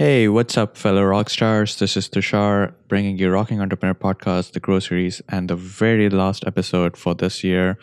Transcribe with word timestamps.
Hey, 0.00 0.28
what's 0.28 0.56
up, 0.56 0.78
fellow 0.78 1.04
rock 1.04 1.28
stars? 1.28 1.76
This 1.76 1.94
is 1.94 2.08
Tushar 2.08 2.72
bringing 2.88 3.18
you 3.18 3.30
Rocking 3.30 3.60
Entrepreneur 3.60 3.92
Podcast, 3.92 4.52
the 4.52 4.58
groceries, 4.58 5.20
and 5.28 5.50
the 5.50 5.56
very 5.56 6.08
last 6.08 6.42
episode 6.46 6.96
for 6.96 7.14
this 7.14 7.44
year. 7.44 7.76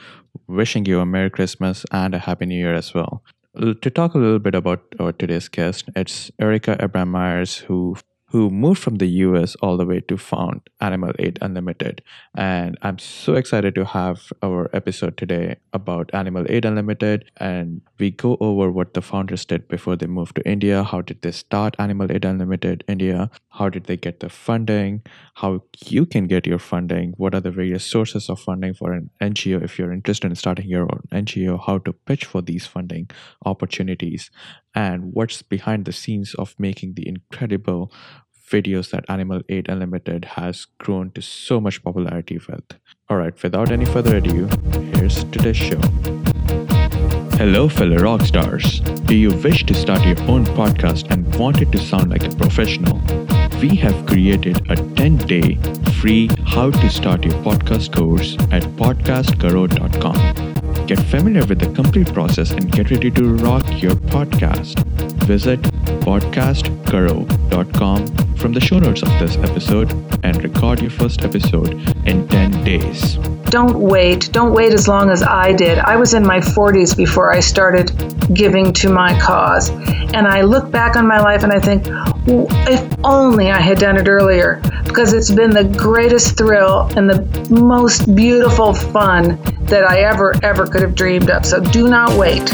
Wishing 0.48 0.88
you 0.88 1.00
a 1.00 1.06
Merry 1.06 1.30
Christmas 1.30 1.86
and 1.92 2.16
a 2.16 2.18
Happy 2.18 2.48
New 2.48 2.58
Year 2.58 2.74
as 2.74 2.92
well. 2.92 3.22
To 3.62 3.92
talk 3.92 4.16
a 4.16 4.18
little 4.18 4.40
bit 4.40 4.56
about 4.56 4.82
our 5.00 5.12
today's 5.12 5.48
guest, 5.48 5.92
it's 5.96 6.32
Erika 6.42 6.76
Abrams 6.80 7.12
Myers, 7.12 7.58
who 7.58 7.96
who 8.30 8.50
moved 8.50 8.82
from 8.82 8.96
the 8.96 9.08
US 9.08 9.56
all 9.56 9.78
the 9.78 9.86
way 9.86 10.02
to 10.02 10.18
found 10.18 10.62
Animal 10.82 11.14
Aid 11.18 11.40
Unlimited. 11.42 12.02
And 12.36 12.78
I'm 12.82 13.00
so 13.00 13.36
excited 13.36 13.74
to 13.76 13.86
have 13.86 14.34
our 14.44 14.70
episode 14.74 15.18
today 15.18 15.56
about 15.72 16.10
Animal 16.14 16.46
Aid 16.50 16.66
Unlimited. 16.66 17.32
And 17.38 17.82
we 17.98 18.12
go 18.12 18.38
over 18.42 18.70
what 18.70 18.94
the 18.94 19.02
founders 19.02 19.46
did 19.46 19.68
before 19.68 19.96
they 19.96 20.08
moved 20.08 20.36
to 20.36 20.48
India. 20.48 20.84
How 20.84 21.02
did 21.02 21.22
they 21.22 21.32
start 21.32 21.76
Animal 21.80 22.12
Aid 22.12 22.26
Unlimited 22.26 22.84
India? 22.88 23.32
How 23.58 23.70
did 23.70 23.86
they 23.86 23.98
get 23.98 24.20
the 24.20 24.30
funding? 24.30 25.02
How 25.34 25.64
you 25.84 26.06
can 26.06 26.26
get 26.28 26.46
your 26.46 26.60
funding? 26.60 27.14
What 27.18 27.34
are 27.34 27.42
the 27.42 27.50
various 27.50 27.84
sources 27.84 28.30
of 28.30 28.40
funding 28.40 28.76
for 28.76 28.94
an 28.94 29.10
NGO 29.20 29.64
if 29.64 29.80
you're 29.80 29.92
interested 29.92 30.30
in 30.30 30.36
starting 30.36 30.68
your 30.68 30.84
own 30.84 31.02
NGO? 31.12 31.60
How 31.66 31.80
to 31.80 31.92
pitch 31.92 32.26
for 32.26 32.44
these 32.44 32.68
funding 32.68 33.10
opportunities? 33.46 34.30
And 34.76 35.12
what's 35.12 35.42
behind 35.42 35.86
the 35.86 35.92
scenes 35.92 36.36
of 36.36 36.54
making 36.60 36.94
the 36.94 37.08
incredible 37.08 37.92
videos 38.48 38.92
that 38.92 39.06
Animal 39.10 39.42
Aid 39.50 39.68
Unlimited 39.70 40.26
has 40.26 40.66
grown 40.78 41.12
to 41.12 41.22
so 41.22 41.60
much 41.60 41.84
popularity 41.84 42.40
with. 42.48 42.64
Alright, 43.12 43.42
without 43.42 43.72
any 43.72 43.86
further 43.86 44.18
ado, 44.18 44.48
here's 44.96 45.24
today's 45.26 45.58
show. 45.58 45.82
Hello, 47.38 47.68
fellow 47.70 47.98
rock 47.98 48.22
stars. 48.22 48.80
Do 49.06 49.16
you 49.16 49.32
wish 49.32 49.66
to 49.66 49.74
start 49.74 50.06
your 50.06 50.20
own 50.30 50.46
podcast 50.46 51.12
and 51.12 51.36
want 51.36 51.62
it 51.62 51.72
to 51.72 51.80
sound 51.80 52.10
like 52.10 52.24
a 52.24 52.36
professional? 52.36 53.02
We 53.62 53.76
have 53.78 54.06
created 54.06 54.70
a 54.70 54.76
10 54.76 55.18
day 55.18 55.56
free 56.00 56.30
How 56.46 56.70
to 56.70 56.90
Start 56.90 57.26
Your 57.26 57.34
Podcast 57.44 57.96
course 57.96 58.36
at 58.52 58.64
podcastkaro.com. 58.78 60.57
Get 60.88 61.00
familiar 61.00 61.46
with 61.46 61.60
the 61.60 61.70
complete 61.76 62.12
process 62.14 62.52
and 62.52 62.72
get 62.72 62.90
ready 62.90 63.12
to 63.12 63.34
rock 63.36 63.66
your 63.84 63.92
podcast. 63.92 64.80
Visit 65.26 65.62
podcastkaro.com 66.00 68.08
from 68.38 68.54
the 68.54 68.62
show 68.62 68.80
notes 68.80 69.02
of 69.02 69.10
this 69.20 69.36
episode 69.36 69.92
and 70.24 70.42
record 70.42 70.82
your 70.82 70.92
first 70.92 71.26
episode 71.26 71.74
in 72.08 72.26
10 72.30 72.64
days. 72.64 73.16
Don't 73.50 73.78
wait. 73.78 74.30
Don't 74.32 74.54
wait 74.54 74.72
as 74.72 74.88
long 74.88 75.10
as 75.10 75.24
I 75.24 75.52
did. 75.52 75.78
I 75.80 75.98
was 75.98 76.14
in 76.14 76.26
my 76.26 76.40
40s 76.40 76.96
before 76.96 77.34
I 77.34 77.42
started 77.42 77.92
giving 78.34 78.72
to 78.74 78.90
my 78.90 79.20
cause. 79.20 79.72
And 80.14 80.26
I 80.26 80.40
look 80.42 80.72
back 80.72 80.96
on 80.96 81.06
my 81.06 81.20
life 81.20 81.44
and 81.44 81.52
I 81.52 81.60
think, 81.60 81.84
if 82.70 82.82
only 83.04 83.52
I 83.52 83.60
had 83.60 83.78
done 83.78 83.98
it 83.98 84.08
earlier, 84.08 84.62
because 84.98 85.14
it's 85.14 85.32
been 85.32 85.52
the 85.52 85.64
greatest 85.64 86.36
thrill 86.36 86.90
and 86.98 87.08
the 87.08 87.48
most 87.52 88.16
beautiful 88.16 88.74
fun 88.74 89.40
that 89.66 89.84
I 89.84 90.00
ever, 90.00 90.34
ever 90.42 90.66
could 90.66 90.82
have 90.82 90.96
dreamed 90.96 91.30
of. 91.30 91.46
So 91.46 91.60
do 91.60 91.88
not 91.88 92.18
wait. 92.18 92.50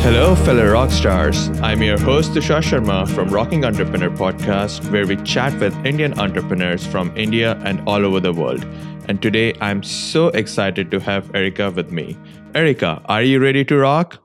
Hello, 0.00 0.34
fellow 0.34 0.72
rock 0.72 0.90
stars. 0.90 1.50
I'm 1.60 1.82
your 1.82 2.00
host, 2.00 2.32
Tushar 2.32 2.62
Sharma 2.62 3.06
from 3.06 3.28
Rocking 3.28 3.66
Entrepreneur 3.66 4.08
Podcast, 4.08 4.90
where 4.90 5.06
we 5.06 5.16
chat 5.16 5.52
with 5.60 5.76
Indian 5.84 6.18
entrepreneurs 6.18 6.86
from 6.86 7.14
India 7.14 7.60
and 7.62 7.86
all 7.86 8.06
over 8.06 8.20
the 8.20 8.32
world. 8.32 8.64
And 9.06 9.20
today, 9.20 9.52
I'm 9.60 9.82
so 9.82 10.28
excited 10.28 10.90
to 10.92 11.00
have 11.00 11.30
Erika 11.34 11.70
with 11.70 11.92
me. 11.92 12.16
Erika, 12.54 13.02
are 13.04 13.22
you 13.22 13.38
ready 13.38 13.66
to 13.66 13.76
rock? 13.76 14.18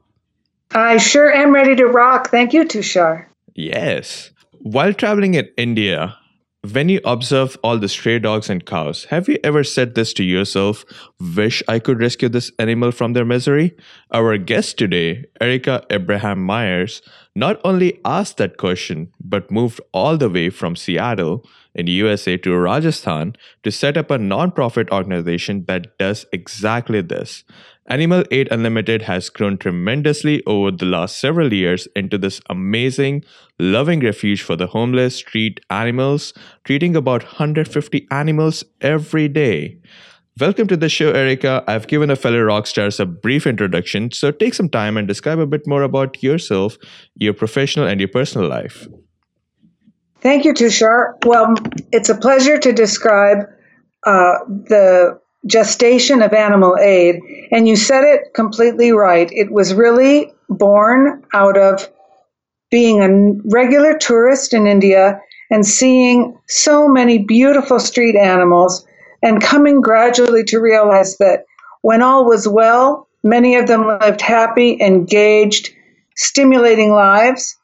I 0.71 0.97
sure 0.97 1.31
am 1.31 1.53
ready 1.53 1.75
to 1.75 1.85
rock. 1.85 2.29
Thank 2.29 2.53
you, 2.53 2.65
Tushar. 2.65 3.27
Yes. 3.53 4.31
While 4.59 4.93
traveling 4.93 5.35
in 5.35 5.47
India, 5.57 6.17
when 6.71 6.89
you 6.89 6.99
observe 7.05 7.57
all 7.63 7.77
the 7.77 7.87
stray 7.87 8.17
dogs 8.17 8.49
and 8.49 8.65
cows, 8.65 9.05
have 9.05 9.29
you 9.29 9.37
ever 9.43 9.63
said 9.63 9.93
this 9.93 10.13
to 10.13 10.23
yourself, 10.23 10.83
wish 11.35 11.61
I 11.67 11.79
could 11.79 11.99
rescue 11.99 12.29
this 12.29 12.51
animal 12.57 12.91
from 12.91 13.13
their 13.13 13.25
misery? 13.25 13.75
Our 14.11 14.37
guest 14.37 14.77
today, 14.77 15.25
Erika 15.39 15.83
Abrams 15.89 16.39
Myers, 16.39 17.01
not 17.35 17.61
only 17.63 17.99
asked 18.03 18.37
that 18.37 18.57
question, 18.57 19.11
but 19.23 19.51
moved 19.51 19.79
all 19.93 20.17
the 20.17 20.29
way 20.29 20.49
from 20.49 20.75
Seattle 20.75 21.45
in 21.75 21.87
USA 21.87 22.37
to 22.37 22.55
Rajasthan 22.55 23.35
to 23.63 23.71
set 23.71 23.97
up 23.97 24.09
a 24.09 24.17
nonprofit 24.17 24.89
organization 24.89 25.65
that 25.65 25.97
does 25.99 26.25
exactly 26.31 27.01
this. 27.01 27.43
Animal 27.87 28.23
Aid 28.31 28.47
Unlimited 28.49 29.03
has 29.03 29.29
grown 29.29 29.59
tremendously 29.59 30.41
over 30.47 30.71
the 30.71 30.87
last 30.87 31.19
several 31.19 31.53
years 31.53 31.87
into 31.95 32.17
this 32.17 32.41
amazing, 32.49 33.23
loving 33.59 33.99
refuge 33.99 34.41
for 34.41 34.55
the 34.55 34.65
homeless 34.65 35.17
street 35.17 35.59
animals, 35.69 36.33
treating 36.63 36.95
about 36.95 37.21
150 37.21 38.07
animals 38.09 38.63
every 38.81 39.27
day. 39.27 39.77
Welcome 40.39 40.65
to 40.69 40.75
the 40.75 40.89
show, 40.89 41.11
Erika. 41.11 41.63
I've 41.67 41.85
given 41.85 42.09
a 42.09 42.15
fellow 42.15 42.41
rock 42.41 42.65
stars 42.65 42.99
a 42.99 43.05
brief 43.05 43.45
introduction, 43.45 44.11
so 44.11 44.31
take 44.31 44.55
some 44.55 44.67
time 44.67 44.97
and 44.97 45.07
describe 45.07 45.37
a 45.37 45.45
bit 45.45 45.67
more 45.67 45.83
about 45.83 46.23
yourself, 46.23 46.79
your 47.13 47.35
professional 47.35 47.85
and 47.85 48.01
your 48.01 48.09
personal 48.09 48.49
life. 48.49 48.87
Thank 50.21 50.43
you, 50.43 50.55
Tushar. 50.55 51.23
Well, 51.23 51.53
it's 51.91 52.09
a 52.09 52.17
pleasure 52.17 52.57
to 52.57 52.73
describe 52.73 53.45
uh, 54.07 54.39
the 54.47 55.19
gestation 55.47 56.21
of 56.21 56.33
animal 56.33 56.77
aid. 56.79 57.21
And 57.51 57.67
you 57.67 57.75
said 57.75 58.03
it 58.03 58.33
completely 58.33 58.91
right. 58.91 59.29
It 59.31 59.51
was 59.51 59.73
really 59.73 60.33
born 60.49 61.23
out 61.33 61.57
of 61.57 61.89
being 62.71 63.01
a 63.01 63.49
regular 63.49 63.97
tourist 63.97 64.53
in 64.53 64.67
India 64.67 65.21
and 65.51 65.65
seeing 65.65 66.37
so 66.47 66.87
many 66.87 67.19
beautiful 67.19 67.79
street 67.79 68.15
animals 68.15 68.85
and 69.21 69.41
coming 69.41 69.81
gradually 69.81 70.43
to 70.45 70.59
realize 70.59 71.17
that 71.17 71.45
when 71.81 72.01
all 72.01 72.25
was 72.25 72.47
well, 72.47 73.07
many 73.23 73.55
of 73.55 73.67
them 73.67 73.87
lived 73.87 74.21
happy, 74.21 74.77
engaged, 74.81 75.69
stimulating 76.15 76.91
lives. 76.91 77.57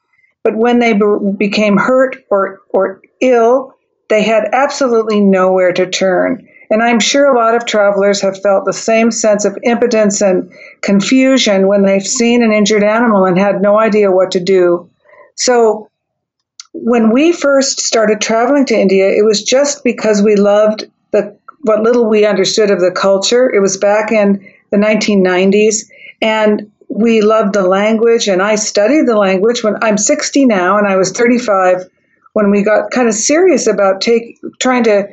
But 0.44 0.56
when 0.56 0.78
they 0.78 0.92
be- 0.92 1.32
became 1.36 1.76
hurt 1.76 2.16
or, 2.30 2.60
or 2.70 3.02
ill, 3.20 3.74
they 4.08 4.22
had 4.22 4.48
absolutely 4.52 5.20
nowhere 5.20 5.72
to 5.72 5.88
turn. 5.88 6.48
And 6.72 6.82
I'm 6.82 7.00
sure 7.00 7.26
a 7.26 7.36
lot 7.36 7.54
of 7.54 7.66
travelers 7.66 8.22
have 8.22 8.40
felt 8.40 8.64
the 8.64 8.72
same 8.72 9.10
sense 9.10 9.44
of 9.44 9.58
impotence 9.62 10.22
and 10.22 10.50
confusion 10.80 11.68
when 11.68 11.82
they've 11.82 12.06
seen 12.06 12.42
an 12.42 12.50
injured 12.50 12.82
animal 12.82 13.26
and 13.26 13.38
had 13.38 13.60
no 13.60 13.78
idea 13.78 14.10
what 14.10 14.30
to 14.30 14.40
do. 14.40 14.88
So, 15.34 15.90
when 16.72 17.10
we 17.12 17.30
first 17.32 17.80
started 17.80 18.22
traveling 18.22 18.64
to 18.64 18.74
India, 18.74 19.10
it 19.10 19.22
was 19.22 19.42
just 19.42 19.84
because 19.84 20.22
we 20.22 20.34
loved 20.34 20.88
the 21.10 21.36
what 21.60 21.82
little 21.82 22.08
we 22.08 22.24
understood 22.24 22.70
of 22.70 22.80
the 22.80 22.90
culture. 22.90 23.52
It 23.54 23.60
was 23.60 23.76
back 23.76 24.10
in 24.10 24.42
the 24.70 24.78
1990s, 24.78 25.84
and 26.22 26.72
we 26.88 27.20
loved 27.20 27.52
the 27.52 27.68
language. 27.68 28.28
And 28.28 28.40
I 28.40 28.54
studied 28.54 29.06
the 29.06 29.18
language 29.18 29.62
when 29.62 29.76
I'm 29.82 29.98
60 29.98 30.46
now, 30.46 30.78
and 30.78 30.88
I 30.88 30.96
was 30.96 31.12
35 31.12 31.86
when 32.32 32.50
we 32.50 32.62
got 32.62 32.90
kind 32.92 33.08
of 33.08 33.14
serious 33.14 33.66
about 33.66 34.00
take 34.00 34.38
trying 34.58 34.84
to 34.84 35.06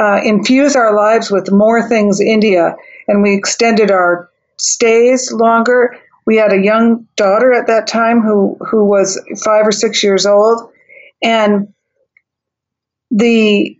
uh, 0.00 0.20
infuse 0.24 0.74
our 0.74 0.96
lives 0.96 1.30
with 1.30 1.52
more 1.52 1.86
things 1.86 2.20
India, 2.20 2.74
and 3.06 3.22
we 3.22 3.34
extended 3.34 3.90
our 3.90 4.30
stays 4.56 5.30
longer. 5.30 5.96
We 6.26 6.36
had 6.36 6.52
a 6.52 6.62
young 6.62 7.06
daughter 7.16 7.52
at 7.52 7.66
that 7.66 7.86
time 7.86 8.22
who 8.22 8.56
who 8.60 8.84
was 8.84 9.20
five 9.44 9.66
or 9.66 9.72
six 9.72 10.02
years 10.02 10.24
old, 10.24 10.72
and 11.22 11.68
the 13.10 13.76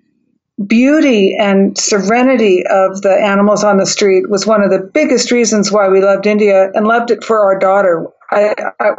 beauty 0.67 1.35
and 1.39 1.79
serenity 1.79 2.65
of 2.69 3.01
the 3.01 3.15
animals 3.15 3.65
on 3.65 3.79
the 3.79 3.87
street 3.87 4.29
was 4.29 4.47
one 4.47 4.63
of 4.63 4.71
the 4.71 4.91
biggest 4.93 5.31
reasons 5.31 5.73
why 5.73 5.89
we 5.89 6.03
loved 6.03 6.27
India 6.27 6.71
and 6.75 6.87
loved 6.87 7.11
it 7.11 7.25
for 7.25 7.41
our 7.41 7.59
daughter. 7.59 8.07
I, 8.33 8.55
I, 8.81 8.91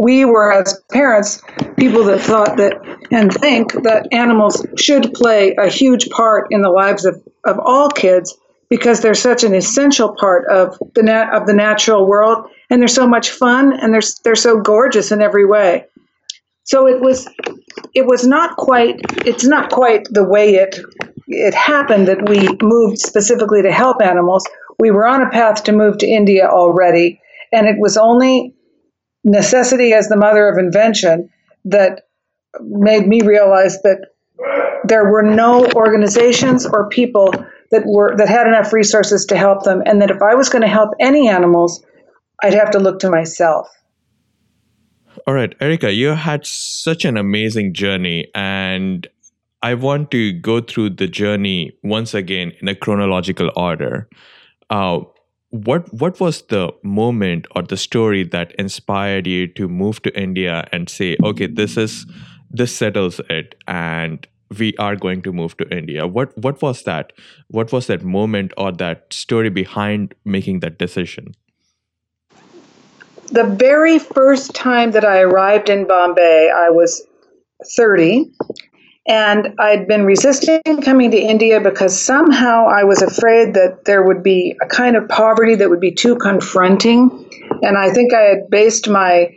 we 0.00 0.24
were, 0.24 0.52
as 0.52 0.80
parents, 0.90 1.40
people 1.76 2.04
that 2.04 2.20
thought 2.20 2.56
that 2.56 2.74
and 3.12 3.32
think 3.32 3.72
that 3.84 4.08
animals 4.12 4.66
should 4.76 5.12
play 5.14 5.54
a 5.56 5.68
huge 5.68 6.10
part 6.10 6.48
in 6.50 6.62
the 6.62 6.70
lives 6.70 7.04
of, 7.04 7.22
of 7.44 7.58
all 7.64 7.88
kids 7.88 8.36
because 8.68 9.00
they're 9.00 9.14
such 9.14 9.44
an 9.44 9.54
essential 9.54 10.14
part 10.18 10.44
of 10.50 10.76
the 10.94 11.02
nat- 11.02 11.32
of 11.34 11.46
the 11.46 11.52
natural 11.52 12.06
world 12.06 12.48
and 12.70 12.80
they're 12.80 12.88
so 12.88 13.06
much 13.06 13.30
fun 13.30 13.72
and 13.72 13.92
they're 13.92 14.02
they're 14.24 14.36
so 14.36 14.60
gorgeous 14.60 15.10
in 15.10 15.20
every 15.20 15.44
way. 15.44 15.84
So 16.64 16.86
it 16.86 17.00
was 17.00 17.28
it 17.94 18.06
was 18.06 18.26
not 18.26 18.56
quite 18.56 19.00
it's 19.26 19.44
not 19.44 19.70
quite 19.70 20.06
the 20.10 20.24
way 20.24 20.54
it 20.54 20.78
it 21.26 21.54
happened 21.54 22.08
that 22.08 22.28
we 22.28 22.48
moved 22.62 22.98
specifically 22.98 23.62
to 23.62 23.72
help 23.72 24.00
animals. 24.02 24.46
We 24.78 24.90
were 24.90 25.06
on 25.06 25.22
a 25.22 25.30
path 25.30 25.64
to 25.64 25.72
move 25.72 25.98
to 25.98 26.06
India 26.06 26.46
already 26.48 27.20
and 27.52 27.66
it 27.66 27.76
was 27.78 27.96
only 27.96 28.54
necessity 29.24 29.92
as 29.92 30.08
the 30.08 30.16
mother 30.16 30.48
of 30.48 30.58
invention 30.58 31.30
that 31.64 32.02
made 32.60 33.06
me 33.06 33.20
realize 33.22 33.80
that 33.82 34.08
there 34.84 35.10
were 35.10 35.22
no 35.22 35.66
organizations 35.74 36.66
or 36.66 36.88
people 36.88 37.32
that 37.70 37.82
were 37.86 38.16
that 38.16 38.28
had 38.28 38.46
enough 38.46 38.72
resources 38.72 39.26
to 39.26 39.36
help 39.36 39.62
them 39.62 39.82
and 39.84 40.00
that 40.00 40.10
if 40.10 40.22
I 40.22 40.34
was 40.34 40.48
going 40.48 40.62
to 40.62 40.68
help 40.68 40.90
any 40.98 41.28
animals 41.28 41.84
I'd 42.42 42.54
have 42.54 42.70
to 42.70 42.78
look 42.78 42.98
to 43.00 43.10
myself. 43.10 43.68
All 45.26 45.34
right, 45.34 45.54
Erika, 45.60 45.92
you 45.92 46.08
had 46.08 46.46
such 46.46 47.04
an 47.04 47.16
amazing 47.16 47.74
journey, 47.74 48.30
and 48.34 49.06
I 49.62 49.74
want 49.74 50.10
to 50.12 50.32
go 50.32 50.60
through 50.60 50.90
the 50.90 51.06
journey 51.06 51.72
once 51.82 52.14
again 52.14 52.52
in 52.60 52.68
a 52.68 52.74
chronological 52.74 53.50
order. 53.56 54.08
Uh, 54.70 55.00
what 55.50 55.92
what 55.92 56.20
was 56.20 56.42
the 56.42 56.72
moment 56.82 57.46
or 57.54 57.62
the 57.62 57.76
story 57.76 58.24
that 58.24 58.52
inspired 58.52 59.26
you 59.26 59.46
to 59.48 59.68
move 59.68 60.00
to 60.02 60.20
India 60.20 60.68
and 60.72 60.88
say, 60.88 61.16
okay, 61.24 61.46
this 61.46 61.76
is 61.76 62.06
this 62.50 62.74
settles 62.74 63.20
it, 63.28 63.54
and 63.66 64.26
we 64.58 64.74
are 64.78 64.96
going 64.96 65.22
to 65.22 65.32
move 65.32 65.56
to 65.56 65.68
India? 65.76 66.06
What 66.06 66.36
what 66.38 66.62
was 66.62 66.84
that? 66.84 67.12
What 67.48 67.72
was 67.72 67.88
that 67.88 68.04
moment 68.04 68.52
or 68.56 68.72
that 68.72 69.12
story 69.12 69.50
behind 69.50 70.14
making 70.24 70.60
that 70.60 70.78
decision? 70.78 71.34
The 73.32 73.44
very 73.44 73.98
first 73.98 74.54
time 74.54 74.90
that 74.92 75.04
I 75.04 75.20
arrived 75.20 75.68
in 75.68 75.86
Bombay, 75.86 76.50
I 76.50 76.70
was 76.70 77.06
30, 77.76 78.24
and 79.10 79.56
I'd 79.58 79.88
been 79.88 80.04
resisting 80.04 80.60
coming 80.82 81.10
to 81.10 81.18
India 81.18 81.60
because 81.60 82.00
somehow 82.00 82.68
I 82.68 82.84
was 82.84 83.02
afraid 83.02 83.54
that 83.54 83.84
there 83.84 84.04
would 84.04 84.22
be 84.22 84.56
a 84.62 84.66
kind 84.66 84.94
of 84.94 85.08
poverty 85.08 85.56
that 85.56 85.68
would 85.68 85.80
be 85.80 85.90
too 85.90 86.14
confronting. 86.14 87.28
And 87.62 87.76
I 87.76 87.90
think 87.90 88.14
I 88.14 88.20
had 88.20 88.48
based 88.48 88.88
my 88.88 89.36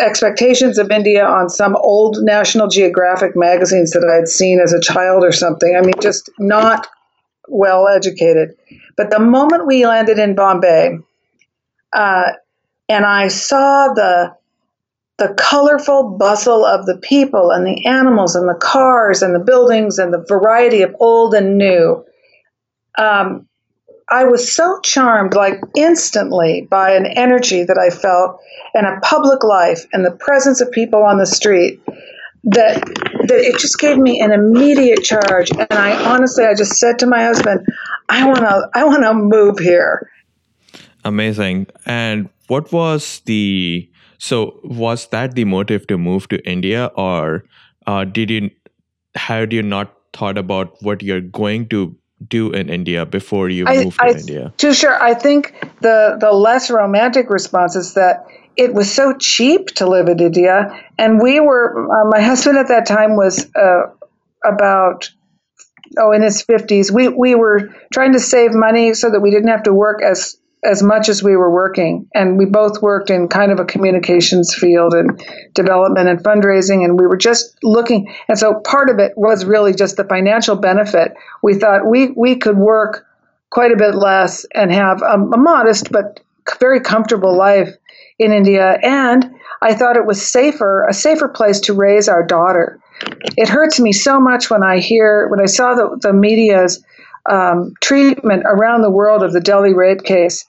expectations 0.00 0.78
of 0.78 0.90
India 0.90 1.22
on 1.22 1.50
some 1.50 1.76
old 1.76 2.16
National 2.22 2.66
Geographic 2.66 3.36
magazines 3.36 3.90
that 3.90 4.08
I 4.10 4.14
had 4.14 4.28
seen 4.28 4.58
as 4.58 4.72
a 4.72 4.80
child 4.80 5.22
or 5.22 5.32
something. 5.32 5.76
I 5.76 5.82
mean, 5.82 6.00
just 6.00 6.30
not 6.38 6.88
well 7.46 7.86
educated. 7.86 8.56
But 8.96 9.10
the 9.10 9.20
moment 9.20 9.66
we 9.66 9.84
landed 9.86 10.18
in 10.18 10.34
Bombay, 10.34 10.96
uh, 11.92 12.32
and 12.88 13.04
I 13.04 13.28
saw 13.28 13.92
the 13.92 14.34
the 15.18 15.34
colorful 15.38 16.16
bustle 16.18 16.64
of 16.64 16.86
the 16.86 16.96
people 16.98 17.50
and 17.50 17.66
the 17.66 17.86
animals 17.86 18.34
and 18.34 18.48
the 18.48 18.58
cars 18.60 19.22
and 19.22 19.34
the 19.34 19.44
buildings 19.44 19.98
and 19.98 20.12
the 20.12 20.24
variety 20.28 20.82
of 20.82 20.94
old 20.98 21.34
and 21.34 21.56
new. 21.56 22.04
Um, 22.98 23.48
I 24.10 24.24
was 24.24 24.54
so 24.54 24.80
charmed, 24.82 25.34
like 25.34 25.60
instantly, 25.76 26.66
by 26.70 26.92
an 26.92 27.06
energy 27.06 27.64
that 27.64 27.78
I 27.78 27.94
felt 27.94 28.40
and 28.74 28.86
a 28.86 29.00
public 29.00 29.42
life 29.42 29.86
and 29.92 30.04
the 30.04 30.10
presence 30.10 30.60
of 30.60 30.70
people 30.72 31.02
on 31.02 31.18
the 31.18 31.26
street 31.26 31.80
that 32.44 32.84
that 33.26 33.38
it 33.40 33.58
just 33.58 33.78
gave 33.78 33.96
me 33.96 34.20
an 34.20 34.30
immediate 34.30 35.02
charge. 35.02 35.50
And 35.50 35.72
I 35.72 36.12
honestly, 36.12 36.44
I 36.44 36.54
just 36.54 36.74
said 36.74 36.98
to 36.98 37.06
my 37.06 37.24
husband, 37.24 37.66
"I 38.10 38.26
want 38.26 38.40
to, 38.40 38.68
I 38.74 38.84
want 38.84 39.02
to 39.04 39.14
move 39.14 39.58
here." 39.58 40.10
Amazing. 41.04 41.68
And 41.86 42.28
what 42.48 42.70
was 42.72 43.20
the 43.24 43.88
so 44.24 44.58
was 44.64 45.08
that 45.08 45.34
the 45.34 45.44
motive 45.44 45.86
to 45.88 45.98
move 45.98 46.28
to 46.28 46.42
India, 46.48 46.90
or 46.96 47.44
uh, 47.86 48.04
did 48.04 48.30
you 48.30 48.50
had 49.14 49.52
you 49.52 49.62
not 49.62 49.92
thought 50.14 50.38
about 50.38 50.82
what 50.82 51.02
you're 51.02 51.20
going 51.20 51.68
to 51.68 51.94
do 52.26 52.50
in 52.52 52.70
India 52.70 53.04
before 53.04 53.50
you 53.50 53.66
I, 53.66 53.84
move 53.84 53.98
to 53.98 54.04
I, 54.04 54.10
India? 54.12 54.52
Tushar. 54.56 54.98
I 54.98 55.12
think 55.12 55.52
the 55.82 56.16
the 56.18 56.32
less 56.32 56.70
romantic 56.70 57.28
response 57.28 57.76
is 57.76 57.92
that 57.94 58.24
it 58.56 58.72
was 58.72 58.90
so 58.90 59.14
cheap 59.18 59.66
to 59.80 59.86
live 59.86 60.08
in 60.08 60.18
India, 60.18 60.70
and 60.96 61.20
we 61.20 61.38
were. 61.40 61.68
Uh, 61.84 62.08
my 62.08 62.22
husband 62.22 62.56
at 62.56 62.68
that 62.68 62.86
time 62.86 63.16
was 63.16 63.46
uh, 63.54 63.82
about 64.42 65.10
oh 65.98 66.12
in 66.12 66.22
his 66.22 66.40
fifties. 66.40 66.90
We 66.90 67.08
we 67.08 67.34
were 67.34 67.74
trying 67.92 68.14
to 68.14 68.20
save 68.20 68.54
money 68.54 68.94
so 68.94 69.10
that 69.10 69.20
we 69.20 69.30
didn't 69.30 69.48
have 69.48 69.64
to 69.64 69.74
work 69.74 70.00
as 70.02 70.38
as 70.64 70.82
much 70.82 71.08
as 71.08 71.22
we 71.22 71.36
were 71.36 71.52
working. 71.52 72.08
And 72.14 72.38
we 72.38 72.46
both 72.46 72.80
worked 72.82 73.10
in 73.10 73.28
kind 73.28 73.52
of 73.52 73.60
a 73.60 73.64
communications 73.64 74.54
field 74.54 74.94
and 74.94 75.22
development 75.54 76.08
and 76.08 76.18
fundraising. 76.22 76.84
And 76.84 76.98
we 76.98 77.06
were 77.06 77.16
just 77.16 77.56
looking. 77.62 78.12
And 78.28 78.38
so 78.38 78.60
part 78.64 78.88
of 78.88 78.98
it 78.98 79.12
was 79.16 79.44
really 79.44 79.74
just 79.74 79.96
the 79.96 80.04
financial 80.04 80.56
benefit. 80.56 81.12
We 81.42 81.54
thought 81.54 81.86
we, 81.86 82.08
we 82.16 82.36
could 82.36 82.56
work 82.56 83.06
quite 83.50 83.72
a 83.72 83.76
bit 83.76 83.94
less 83.94 84.44
and 84.54 84.72
have 84.72 85.02
a, 85.02 85.14
a 85.14 85.36
modest 85.36 85.92
but 85.92 86.20
very 86.58 86.80
comfortable 86.80 87.36
life 87.36 87.70
in 88.18 88.32
India. 88.32 88.78
And 88.82 89.30
I 89.62 89.74
thought 89.74 89.96
it 89.96 90.06
was 90.06 90.24
safer, 90.24 90.86
a 90.88 90.94
safer 90.94 91.28
place 91.28 91.60
to 91.60 91.74
raise 91.74 92.08
our 92.08 92.24
daughter. 92.24 92.80
It 93.36 93.48
hurts 93.48 93.78
me 93.80 93.92
so 93.92 94.20
much 94.20 94.50
when 94.50 94.62
I 94.62 94.78
hear, 94.78 95.28
when 95.28 95.40
I 95.40 95.46
saw 95.46 95.74
the, 95.74 95.98
the 96.00 96.12
media's 96.12 96.82
um, 97.28 97.74
treatment 97.80 98.44
around 98.46 98.82
the 98.82 98.90
world 98.90 99.22
of 99.22 99.32
the 99.32 99.40
Delhi 99.40 99.72
rape 99.72 100.04
case 100.04 100.44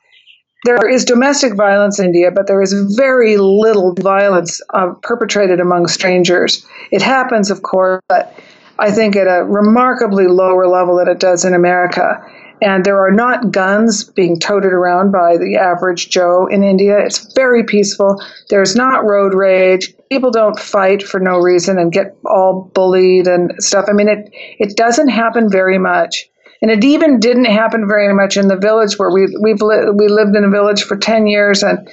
there 0.66 0.90
is 0.90 1.06
domestic 1.06 1.54
violence 1.54 2.00
in 2.00 2.08
India, 2.08 2.32
but 2.32 2.48
there 2.48 2.62
is 2.62 2.74
very 2.98 3.38
little 3.38 3.94
violence 3.94 4.60
uh, 4.74 4.94
perpetrated 5.04 5.60
among 5.60 5.88
strangers. 5.88 6.66
It 6.92 7.02
happens, 7.04 7.52
of 7.52 7.62
course, 7.62 8.02
but 8.10 8.38
I 8.80 8.92
think 8.92 9.16
at 9.16 9.28
a 9.28 9.44
remarkably 9.44 10.28
lower 10.28 10.68
level 10.68 10.98
than 10.98 11.08
it 11.08 11.20
does 11.20 11.46
in 11.46 11.54
America. 11.54 12.20
And 12.62 12.84
there 12.84 13.00
are 13.06 13.12
not 13.12 13.52
guns 13.52 14.06
being 14.06 14.40
toted 14.40 14.74
around 14.74 15.12
by 15.12 15.38
the 15.38 15.56
average 15.56 16.10
Joe 16.10 16.48
in 16.48 16.64
India. 16.64 16.98
It's 16.98 17.32
very 17.34 17.64
peaceful. 17.64 18.22
There's 18.50 18.76
not 18.76 19.04
road 19.04 19.34
rage. 19.36 19.94
People 20.10 20.32
don't 20.32 20.60
fight 20.60 21.04
for 21.04 21.20
no 21.20 21.38
reason 21.38 21.78
and 21.78 21.92
get 21.92 22.18
all 22.26 22.72
bullied 22.74 23.28
and 23.28 23.54
stuff. 23.60 23.86
I 23.88 23.94
mean, 23.94 24.08
it, 24.08 24.30
it 24.58 24.76
doesn't 24.76 25.10
happen 25.10 25.50
very 25.52 25.78
much. 25.78 26.30
And 26.62 26.72
it 26.72 26.84
even 26.84 27.20
didn't 27.20 27.46
happen 27.46 27.88
very 27.88 28.14
much 28.14 28.38
in 28.38 28.48
the 28.48 28.58
village 28.58 28.98
where 28.98 29.12
we 29.12 29.28
we've 29.42 29.62
li- 29.62 29.92
we 29.94 30.08
lived 30.08 30.36
in 30.36 30.44
a 30.44 30.50
village 30.50 30.84
for 30.84 30.98
ten 30.98 31.28
years, 31.28 31.64
and 31.64 31.88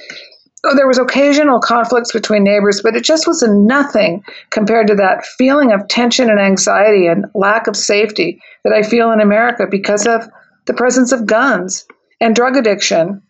oh, 0.65 0.75
there 0.75 0.87
was 0.87 0.97
occasional 0.97 1.59
conflicts 1.59 2.11
between 2.11 2.43
neighbors, 2.43 2.81
but 2.81 2.95
it 2.95 3.03
just 3.03 3.27
was 3.27 3.43
nothing 3.43 4.23
compared 4.49 4.87
to 4.87 4.95
that 4.95 5.25
feeling 5.25 5.71
of 5.71 5.87
tension 5.87 6.29
and 6.29 6.39
anxiety 6.39 7.07
and 7.07 7.25
lack 7.35 7.67
of 7.67 7.75
safety 7.75 8.41
that 8.63 8.73
I 8.73 8.83
feel 8.83 9.11
in 9.11 9.19
America 9.19 9.67
because 9.69 10.07
of 10.07 10.27
the 10.65 10.73
presence 10.73 11.11
of 11.11 11.25
guns 11.25 11.85
and 12.21 12.35
drug 12.35 12.55
addiction 12.55 13.21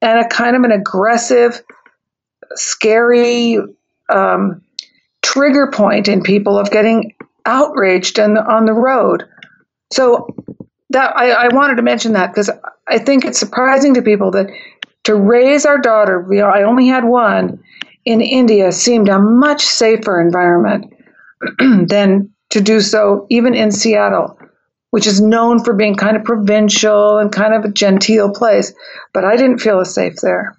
and 0.00 0.20
a 0.20 0.28
kind 0.28 0.54
of 0.54 0.62
an 0.62 0.70
aggressive, 0.70 1.60
scary 2.54 3.58
um, 4.08 4.62
trigger 5.22 5.70
point 5.72 6.08
in 6.08 6.22
people 6.22 6.56
of 6.56 6.70
getting 6.70 7.14
outraged 7.44 8.18
and 8.18 8.38
on 8.38 8.66
the 8.66 8.72
road. 8.72 9.24
So 9.92 10.28
that 10.98 11.16
I, 11.16 11.30
I 11.30 11.54
wanted 11.54 11.76
to 11.76 11.82
mention 11.82 12.12
that 12.14 12.32
because 12.32 12.50
I 12.88 12.98
think 12.98 13.24
it's 13.24 13.38
surprising 13.38 13.94
to 13.94 14.02
people 14.02 14.32
that 14.32 14.48
to 15.04 15.14
raise 15.14 15.64
our 15.64 15.78
daughter, 15.78 16.26
we, 16.28 16.40
I 16.40 16.64
only 16.64 16.88
had 16.88 17.04
one 17.04 17.62
in 18.04 18.20
India, 18.20 18.72
seemed 18.72 19.08
a 19.08 19.20
much 19.20 19.62
safer 19.62 20.20
environment 20.20 20.92
than 21.88 22.30
to 22.50 22.60
do 22.60 22.80
so 22.80 23.26
even 23.30 23.54
in 23.54 23.70
Seattle, 23.70 24.36
which 24.90 25.06
is 25.06 25.20
known 25.20 25.62
for 25.62 25.72
being 25.72 25.94
kind 25.94 26.16
of 26.16 26.24
provincial 26.24 27.18
and 27.18 27.30
kind 27.30 27.54
of 27.54 27.64
a 27.64 27.72
genteel 27.72 28.32
place. 28.32 28.74
But 29.14 29.24
I 29.24 29.36
didn't 29.36 29.58
feel 29.58 29.78
as 29.78 29.94
safe 29.94 30.16
there. 30.20 30.58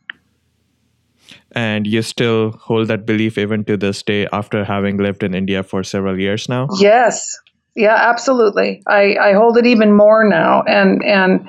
And 1.51 1.85
you 1.85 2.01
still 2.01 2.51
hold 2.51 2.87
that 2.87 3.05
belief 3.05 3.37
even 3.37 3.65
to 3.65 3.75
this 3.75 4.03
day 4.03 4.25
after 4.31 4.63
having 4.63 4.97
lived 4.97 5.21
in 5.21 5.35
India 5.35 5.63
for 5.63 5.83
several 5.83 6.17
years 6.17 6.47
now? 6.47 6.67
Yes, 6.79 7.37
yeah, 7.75 7.95
absolutely. 7.95 8.83
I, 8.87 9.15
I 9.19 9.33
hold 9.33 9.57
it 9.57 9.65
even 9.65 9.93
more 9.95 10.27
now, 10.27 10.63
and 10.63 11.03
and 11.03 11.47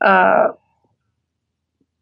uh, 0.00 0.48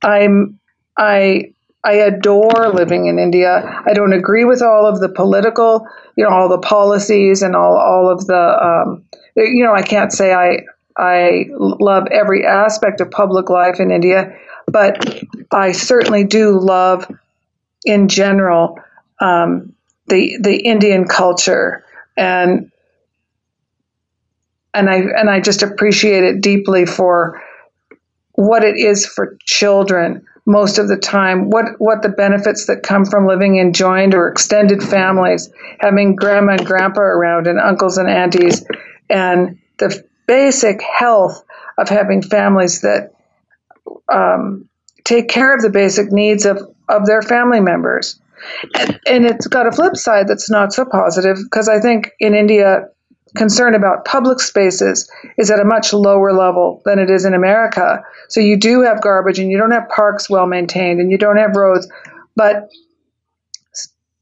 I'm 0.03 0.59
I 0.97 1.53
I 1.85 1.93
adore 1.93 2.69
living 2.73 3.07
in 3.07 3.19
India. 3.19 3.83
I 3.87 3.93
don't 3.93 4.13
agree 4.13 4.45
with 4.45 4.63
all 4.63 4.87
of 4.87 5.01
the 5.01 5.09
political, 5.09 5.87
you 6.17 6.25
know, 6.25 6.31
all 6.31 6.49
the 6.49 6.59
policies 6.59 7.43
and 7.43 7.55
all 7.55 7.77
all 7.77 8.11
of 8.11 8.27
the, 8.27 8.37
um, 8.37 9.05
you 9.37 9.65
know, 9.65 9.75
I 9.75 9.83
can't 9.83 10.13
say 10.13 10.33
I 10.33 10.65
I 10.97 11.47
love 11.51 12.09
every 12.11 12.45
aspect 12.45 13.01
of 13.01 13.11
public 13.11 13.49
life 13.49 13.79
in 13.79 13.91
India, 13.91 14.37
but 14.67 15.23
I 15.53 15.73
certainly 15.73 16.25
do 16.25 16.59
love, 16.59 17.07
in 17.85 18.09
general, 18.09 18.81
um, 19.21 19.73
the 20.09 20.37
the 20.41 20.57
Indian 20.57 21.07
culture 21.07 21.85
and 22.17 22.73
and 24.79 24.89
I 24.89 24.97
and 24.97 25.31
I 25.31 25.41
just 25.41 25.63
appreciate 25.63 26.25
it 26.25 26.41
deeply 26.41 26.87
for 26.87 27.43
what 28.33 28.65
it 28.65 28.77
is 28.77 29.07
for 29.07 29.37
children 29.45 30.25
most 30.47 30.79
of 30.79 30.89
the 30.89 30.97
time 30.97 31.51
what 31.51 31.65
what 31.79 32.03
the 32.03 32.09
benefits 32.09 32.67
that 32.67 32.83
come 32.83 33.05
from 33.05 33.27
living 33.27 33.57
in 33.57 33.73
joined 33.73 34.15
or 34.15 34.29
extended 34.29 34.83
families 34.83 35.51
having 35.81 36.17
grandma 36.17 36.53
and 36.53 36.67
grandpa 36.67 37.01
around 37.01 37.47
and 37.47 37.59
uncles 37.59 37.99
and 37.99 38.09
aunties 38.09 38.65
and 39.11 39.59
the 39.79 40.05
basic 40.27 40.81
health 40.83 41.43
of 41.79 41.89
having 41.89 42.23
families 42.23 42.83
that 42.83 43.13
um, 44.13 44.69
take 45.05 45.29
care 45.29 45.55
of 45.55 45.63
the 45.63 45.71
basic 45.71 46.13
needs 46.13 46.45
of, 46.45 46.59
of 46.89 47.07
their 47.07 47.23
family 47.23 47.61
members. 47.61 48.21
And, 48.79 49.01
and 49.07 49.27
it's 49.27 49.47
got 49.47 49.67
a 49.67 49.73
flip 49.73 49.97
side 49.97 50.29
that's 50.29 50.51
not 50.51 50.73
so 50.73 50.85
positive 50.85 51.39
because 51.43 51.69
I 51.69 51.81
think 51.81 52.13
in 52.21 52.35
India 52.35 52.89
concern 53.37 53.75
about 53.75 54.05
public 54.05 54.41
spaces 54.41 55.11
is 55.37 55.51
at 55.51 55.61
a 55.61 55.65
much 55.65 55.93
lower 55.93 56.33
level 56.33 56.83
than 56.85 56.99
it 56.99 57.11
is 57.11 57.25
in 57.25 57.35
America. 57.35 58.03
So 58.29 58.41
you 58.41 58.59
do 58.59 58.83
have 58.83 59.03
garbage 59.03 59.39
and 59.39 59.51
you 59.51 59.59
don't 59.59 59.71
have 59.71 59.89
parks 59.89 60.31
well 60.31 60.47
maintained 60.47 61.01
and 61.01 61.11
you 61.11 61.19
don't 61.19 61.37
have 61.37 61.57
roads. 61.57 61.89
But 62.37 62.69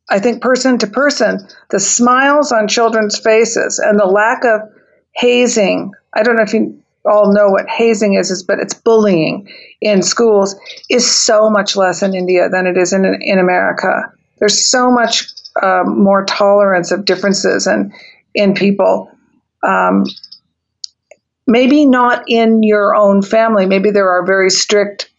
I 0.09 0.19
think 0.21 0.43
person 0.43 0.79
to 0.79 0.87
person, 0.87 1.47
the 1.71 1.81
smiles 1.81 2.53
on 2.53 2.69
children's 2.69 3.19
faces 3.19 3.79
and 3.79 3.99
the 3.99 4.07
lack 4.07 4.45
of 4.45 4.61
hazing. 5.13 5.93
I 6.15 6.23
don't 6.23 6.37
know 6.37 6.43
if 6.43 6.55
you 6.55 6.81
all 7.05 7.33
know 7.33 7.49
what 7.49 7.69
hazing 7.69 8.15
is, 8.15 8.43
but 8.43 8.59
it's 8.59 8.75
bullying 8.75 9.49
in 9.81 10.03
schools 10.03 10.57
is 10.91 11.11
so 11.11 11.51
much 11.51 11.77
less 11.77 12.03
in 12.03 12.15
India 12.15 12.49
than 12.49 12.67
it 12.67 12.77
is 12.77 12.93
in 12.93 13.05
in 13.21 13.39
America. 13.39 14.13
There's 14.39 14.67
so 14.67 14.91
much 14.91 15.27
um, 15.63 16.03
more 16.03 16.25
tolerance 16.25 16.91
of 16.91 17.05
differences 17.05 17.67
and 17.67 17.93
in 18.37 18.55
people. 18.55 19.11
Um, 19.67 20.05
maybe 21.47 21.87
not 21.87 22.25
in 22.29 22.63
your 22.63 22.95
own 22.95 23.23
family. 23.23 23.67
Maybe 23.67 23.91
there 23.91 24.11
are 24.11 24.25
very 24.25 24.51
strict, 24.51 25.11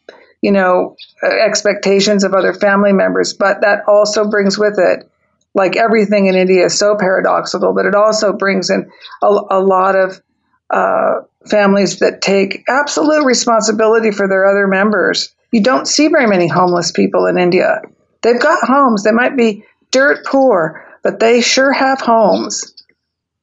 you 0.42 0.52
know, 0.52 0.96
expectations 1.24 2.24
of 2.24 2.34
other 2.34 2.54
family 2.54 2.94
members, 2.94 3.34
but 3.34 3.62
that 3.62 3.84
also 3.88 4.30
brings 4.30 4.58
with 4.58 4.78
it, 4.78 5.10
like 5.54 5.76
everything 5.76 6.28
in 6.28 6.36
India 6.36 6.66
is 6.66 6.78
so 6.78 6.96
paradoxical, 6.96 7.74
but 7.74 7.86
it 7.86 7.96
also 7.96 8.34
brings 8.34 8.70
in 8.70 8.90
a, 9.24 9.28
a 9.28 9.60
lot 9.60 9.96
of 9.96 10.22
uh, 10.70 11.22
families 11.50 12.00
that 12.00 12.22
take 12.22 12.64
absolute 12.68 13.26
responsibility 13.26 14.12
for 14.12 14.28
their 14.28 14.46
other 14.46 14.68
members. 14.68 15.34
You 15.52 15.64
don't 15.64 15.88
see 15.88 16.10
very 16.10 16.28
many 16.28 16.48
homeless 16.48 16.92
people 16.92 17.26
in 17.26 17.38
India. 17.38 17.82
They've 18.22 18.40
got 18.40 18.68
homes. 18.68 19.04
They 19.04 19.12
might 19.12 19.38
be 19.38 19.64
dirt 19.92 20.26
poor, 20.26 20.86
but 21.04 21.20
they 21.20 21.42
sure 21.42 21.72
have 21.72 22.02
homes 22.02 22.77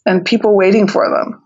and 0.07 0.25
people 0.25 0.55
waiting 0.57 0.89
for 0.89 1.09
them. 1.09 1.41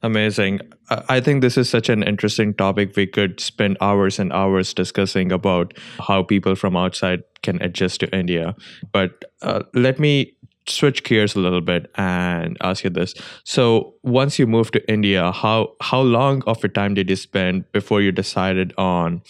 Amazing. 0.00 0.60
I 1.08 1.20
think 1.20 1.42
this 1.42 1.58
is 1.58 1.68
such 1.68 1.88
an 1.88 2.04
interesting 2.04 2.54
topic. 2.54 2.94
We 2.94 3.06
could 3.06 3.40
spend 3.40 3.76
hours 3.80 4.20
and 4.20 4.32
hours 4.32 4.72
discussing 4.72 5.32
about 5.32 5.76
how 5.98 6.22
people 6.22 6.54
from 6.54 6.76
outside 6.76 7.24
can 7.42 7.60
adjust 7.60 8.00
to 8.00 8.16
India. 8.16 8.54
But 8.92 9.24
uh, 9.42 9.64
let 9.74 9.98
me 9.98 10.36
switch 10.70 11.02
gears 11.04 11.34
a 11.34 11.40
little 11.40 11.60
bit 11.60 11.90
and 11.96 12.56
ask 12.60 12.84
you 12.84 12.90
this. 12.90 13.14
So, 13.44 13.94
once 14.02 14.38
you 14.38 14.46
moved 14.46 14.74
to 14.74 14.90
India, 14.90 15.32
how 15.32 15.74
how 15.80 16.00
long 16.00 16.42
of 16.46 16.62
a 16.64 16.68
time 16.68 16.94
did 16.94 17.10
you 17.10 17.16
spend 17.16 17.70
before 17.72 18.00
you 18.00 18.12
decided 18.12 18.72
on, 18.78 19.22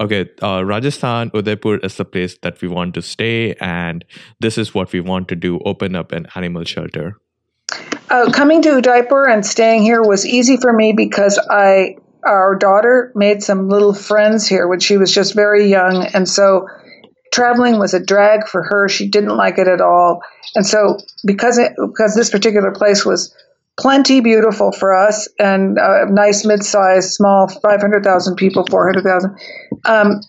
okay, 0.00 0.28
uh, 0.42 0.64
Rajasthan, 0.64 1.30
Udaipur 1.34 1.78
is 1.78 1.96
the 1.96 2.04
place 2.04 2.38
that 2.42 2.60
we 2.60 2.68
want 2.68 2.94
to 2.94 3.02
stay, 3.02 3.54
and 3.54 4.04
this 4.40 4.58
is 4.58 4.74
what 4.74 4.92
we 4.92 5.00
want 5.00 5.28
to 5.28 5.36
do: 5.36 5.60
open 5.64 5.94
up 5.94 6.12
an 6.12 6.26
animal 6.34 6.64
shelter. 6.64 7.16
Uh, 8.10 8.30
coming 8.30 8.60
to 8.62 8.76
Udaipur 8.76 9.26
and 9.26 9.44
staying 9.44 9.82
here 9.82 10.02
was 10.02 10.26
easy 10.26 10.58
for 10.58 10.72
me 10.72 10.92
because 10.92 11.38
I 11.50 11.96
our 12.24 12.54
daughter 12.54 13.10
made 13.14 13.42
some 13.42 13.68
little 13.68 13.94
friends 13.94 14.46
here 14.46 14.68
when 14.68 14.78
she 14.78 14.96
was 14.96 15.12
just 15.12 15.34
very 15.34 15.66
young, 15.68 16.06
and 16.14 16.28
so 16.28 16.68
traveling 17.32 17.78
was 17.78 17.94
a 17.94 18.04
drag 18.04 18.46
for 18.46 18.62
her. 18.62 18.88
She 18.88 19.08
didn't 19.08 19.36
like 19.36 19.58
it 19.58 19.66
at 19.66 19.80
all. 19.80 20.22
And 20.54 20.66
so 20.66 20.98
because 21.26 21.58
it, 21.58 21.72
because 21.76 22.14
this 22.14 22.30
particular 22.30 22.70
place 22.70 23.04
was 23.04 23.34
plenty 23.80 24.20
beautiful 24.20 24.70
for 24.70 24.94
us 24.94 25.26
and 25.38 25.78
a 25.78 26.06
nice 26.10 26.44
mid-sized 26.44 27.10
small 27.10 27.48
500,000 27.48 28.36
people 28.36 28.66
400,000 28.70 29.34
um, 29.86 30.20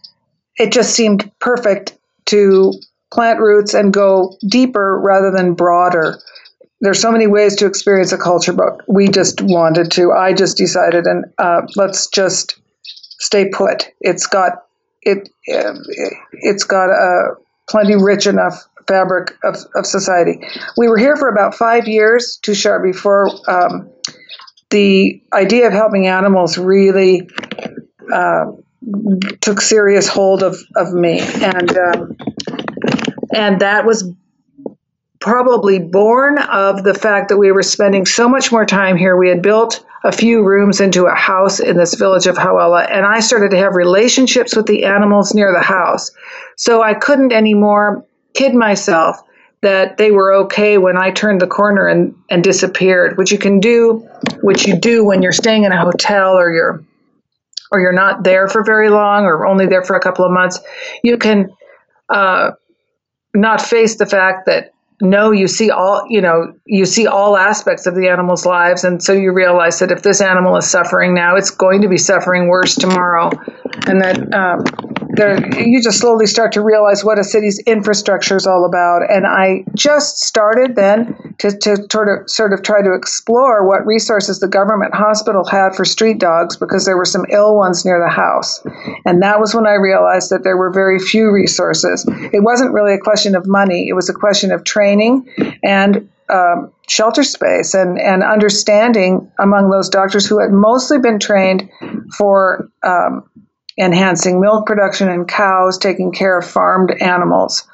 it 0.58 0.72
just 0.72 0.96
seemed 0.96 1.30
perfect 1.40 1.98
to 2.28 2.74
plant 3.12 3.40
roots 3.40 3.74
and 3.74 3.94
go 3.94 4.36
deeper 4.50 4.98
rather 5.00 5.30
than 5.30 5.54
broader 5.54 6.18
there's 6.80 7.02
so 7.02 7.12
many 7.12 7.28
ways 7.28 7.56
to 7.58 7.66
experience 7.66 8.14
a 8.14 8.18
culture 8.18 8.54
but 8.54 8.80
we 8.88 9.10
just 9.10 9.42
wanted 9.42 9.92
to 9.92 10.14
i 10.14 10.32
just 10.32 10.56
decided 10.56 11.06
and 11.06 11.26
uh, 11.38 11.62
let's 11.76 12.08
just 12.08 12.58
stay 13.20 13.50
put 13.50 13.90
it's 14.00 14.26
got 14.26 14.64
it, 15.06 15.30
it 15.46 16.14
has 16.44 16.64
got 16.64 16.90
a 16.90 17.36
plenty 17.70 17.96
rich 17.96 18.28
enough 18.28 18.64
fabric 18.88 19.36
of, 19.44 19.56
of 19.76 19.86
society. 19.86 20.40
We 20.78 20.88
were 20.88 20.98
here 20.98 21.16
for 21.16 21.30
about 21.30 21.56
five 21.56 21.88
years, 21.88 22.40
Tushar, 22.44 22.84
before 22.84 23.30
um, 23.50 23.90
the 24.70 25.22
idea 25.34 25.68
of 25.68 25.74
helping 25.74 26.08
animals 26.08 26.58
really 26.58 27.30
uh, 28.14 28.46
took 29.42 29.62
serious 29.62 30.08
hold 30.08 30.44
of, 30.44 30.58
of 30.76 30.94
me, 30.94 31.20
and 31.20 31.78
um, 31.78 32.18
and 33.34 33.62
that 33.62 33.86
was 33.86 34.12
probably 35.20 35.80
born 35.80 36.38
of 36.38 36.84
the 36.84 36.94
fact 36.94 37.30
that 37.30 37.38
we 37.38 37.52
were 37.52 37.64
spending 37.64 38.06
so 38.06 38.28
much 38.28 38.52
more 38.52 38.66
time 38.66 38.98
here. 38.98 39.16
We 39.16 39.30
had 39.30 39.42
built 39.42 39.86
a 40.04 40.12
few 40.12 40.44
rooms 40.44 40.82
into 40.82 41.06
a 41.06 41.16
house 41.16 41.60
in 41.60 41.78
this 41.78 41.94
village 41.94 42.28
of 42.28 42.36
Hawala, 42.36 42.90
and 42.92 43.06
I 43.06 43.22
started 43.22 43.52
to 43.52 43.58
have 43.58 43.74
relationships 43.76 44.56
with 44.56 44.66
the 44.66 44.84
animals 44.84 45.34
near 45.34 45.54
the 45.54 45.64
house. 45.64 46.12
So 46.58 46.82
I 46.82 46.94
couldn't 46.94 47.32
anymore 47.32 48.06
kid 48.34 48.54
myself 48.54 49.22
that 49.62 49.96
they 49.96 50.12
were 50.12 50.34
okay 50.34 50.78
when 50.78 50.98
I 50.98 51.12
turned 51.12 51.40
the 51.40 51.48
corner 51.48 51.88
and, 51.88 52.14
and 52.30 52.44
disappeared, 52.44 53.18
which 53.18 53.32
you 53.32 53.38
can 53.38 53.62
do, 53.62 54.06
which 54.42 54.68
you 54.68 54.78
do 54.78 55.06
when 55.06 55.22
you're 55.22 55.32
staying 55.32 55.64
in 55.64 55.72
a 55.72 55.80
hotel 55.80 56.34
or 56.34 56.52
you're 56.52 56.84
or 57.72 57.80
you're 57.80 57.94
not 57.94 58.24
there 58.24 58.48
for 58.48 58.64
very 58.64 58.90
long 58.90 59.24
or 59.24 59.48
only 59.48 59.66
there 59.66 59.84
for 59.84 59.96
a 59.96 60.00
couple 60.00 60.24
of 60.24 60.32
months. 60.32 60.60
You 61.04 61.18
can 61.18 61.50
uh, 62.08 62.52
not 63.34 63.62
face 63.62 63.96
the 63.96 64.06
fact 64.06 64.46
that 64.46 64.73
no, 65.02 65.32
you 65.32 65.48
see 65.48 65.70
all, 65.70 66.06
you 66.10 66.22
know, 66.22 66.54
you 66.66 66.86
see 66.86 67.08
all 67.08 67.38
aspects 67.38 67.86
of 67.86 67.96
the 67.96 68.08
animal's 68.08 68.46
lives. 68.46 68.84
And 68.84 69.02
so 69.04 69.14
you 69.14 69.34
realize 69.34 69.80
that 69.80 69.92
if 69.92 70.04
this 70.04 70.22
animal 70.22 70.56
is 70.58 70.70
suffering 70.70 71.14
now, 71.14 71.36
it's 71.36 71.50
going 71.50 71.82
to 71.82 71.88
be 71.88 71.98
suffering 71.98 72.48
worse 72.48 72.76
tomorrow. 72.76 73.32
And 73.88 74.02
that 74.02 74.34
um, 74.34 74.93
there, 75.16 75.38
you 75.62 75.82
just 75.82 76.00
slowly 76.00 76.26
start 76.26 76.52
to 76.54 76.62
realize 76.62 77.04
what 77.04 77.20
a 77.20 77.24
city's 77.24 77.60
infrastructure 77.60 78.36
is 78.36 78.48
all 78.48 78.66
about. 78.66 79.02
And 79.12 79.28
I 79.28 79.64
just 79.76 80.24
started 80.24 80.76
then 80.76 81.36
to, 81.38 81.56
to 81.60 81.86
sort 81.92 82.10
of 82.10 82.30
sort 82.30 82.52
of 82.52 82.64
try 82.64 82.82
to 82.82 82.94
explore 82.94 83.68
what 83.68 83.86
resources 83.86 84.40
the 84.40 84.48
government 84.48 84.96
hospital 84.96 85.46
had 85.46 85.76
for 85.76 85.86
street 85.86 86.20
dogs 86.20 86.58
because 86.58 86.86
there 86.86 86.98
were 86.98 87.06
some 87.06 87.26
ill 87.30 87.56
ones 87.56 87.86
near 87.86 88.00
the 88.00 88.12
house. 88.12 88.64
And 89.06 89.22
that 89.22 89.40
was 89.40 89.54
when 89.54 89.68
I 89.68 89.74
realized 89.74 90.32
that 90.32 90.44
there 90.44 90.58
were 90.58 90.72
very 90.72 90.98
few 90.98 91.32
resources. 91.32 92.04
It 92.34 92.44
wasn't 92.44 92.74
really 92.74 92.96
a 92.96 93.00
question 93.00 93.36
of 93.36 93.46
money, 93.46 93.88
it 93.90 93.94
was 93.94 94.10
a 94.10 94.14
question 94.14 94.52
of 94.52 94.64
training 94.64 95.28
and 95.62 96.10
um, 96.30 96.72
shelter 96.88 97.24
space 97.24 97.76
and, 97.76 98.00
and 98.00 98.24
understanding 98.24 99.32
among 99.40 99.70
those 99.70 99.90
doctors 99.90 100.26
who 100.26 100.40
had 100.40 100.52
mostly 100.52 100.98
been 100.98 101.20
trained 101.20 101.70
for 102.18 102.70
um, 102.82 103.30
enhancing 103.78 104.40
milk 104.40 104.66
production 104.66 105.10
in 105.10 105.26
cows, 105.26 105.78
taking 105.78 106.12
care 106.12 106.38
of 106.38 106.46
farmed 106.46 106.92
animals 107.02 107.68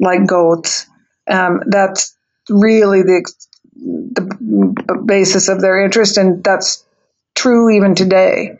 like 0.00 0.26
goats. 0.26 0.86
Um, 1.30 1.62
that's 1.66 2.14
really 2.48 3.02
the, 3.02 3.32
the 3.76 5.02
basis 5.04 5.48
of 5.48 5.60
their 5.60 5.82
interest, 5.82 6.16
and 6.16 6.42
that's 6.44 6.84
true 7.34 7.70
even 7.70 7.94
today. 7.94 8.56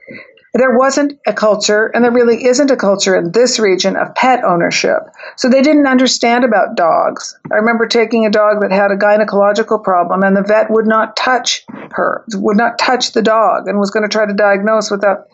There 0.57 0.79
wasn't 0.79 1.19
a 1.27 1.33
culture, 1.33 1.91
and 1.95 2.05
there 2.05 2.13
really 2.13 2.45
isn't 2.45 2.71
a 2.71 2.77
culture 2.77 3.17
in 3.17 3.33
this 3.33 3.59
region 3.59 3.97
of 3.97 4.15
pet 4.15 4.45
ownership. 4.45 5.01
So 5.37 5.49
they 5.49 5.63
didn't 5.63 5.89
understand 5.89 6.45
about 6.45 6.77
dogs. 6.77 7.37
I 7.53 7.57
remember 7.57 7.87
taking 7.87 8.25
a 8.25 8.31
dog 8.31 8.61
that 8.61 8.71
had 8.71 8.93
a 8.93 8.97
gynecological 8.97 9.83
problem, 9.83 10.23
and 10.23 10.37
the 10.37 10.43
vet 10.43 10.71
would 10.71 10.87
not 10.87 11.17
touch 11.17 11.65
her, 11.91 12.25
would 12.35 12.57
not 12.57 12.79
touch 12.79 13.13
the 13.13 13.23
dog, 13.23 13.67
and 13.67 13.81
was 13.81 13.91
going 13.91 14.09
to 14.09 14.09
try 14.09 14.27
to 14.27 14.33
diagnose 14.33 14.93
without 14.93 15.27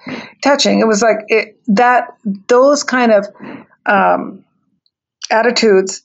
touching. 0.42 0.80
It 0.80 0.86
was 0.86 1.02
like 1.02 1.18
it, 1.28 1.60
that, 1.66 2.08
those 2.48 2.82
kind 2.82 3.12
of 3.12 3.26
um, 3.84 4.42
attitudes 5.30 6.02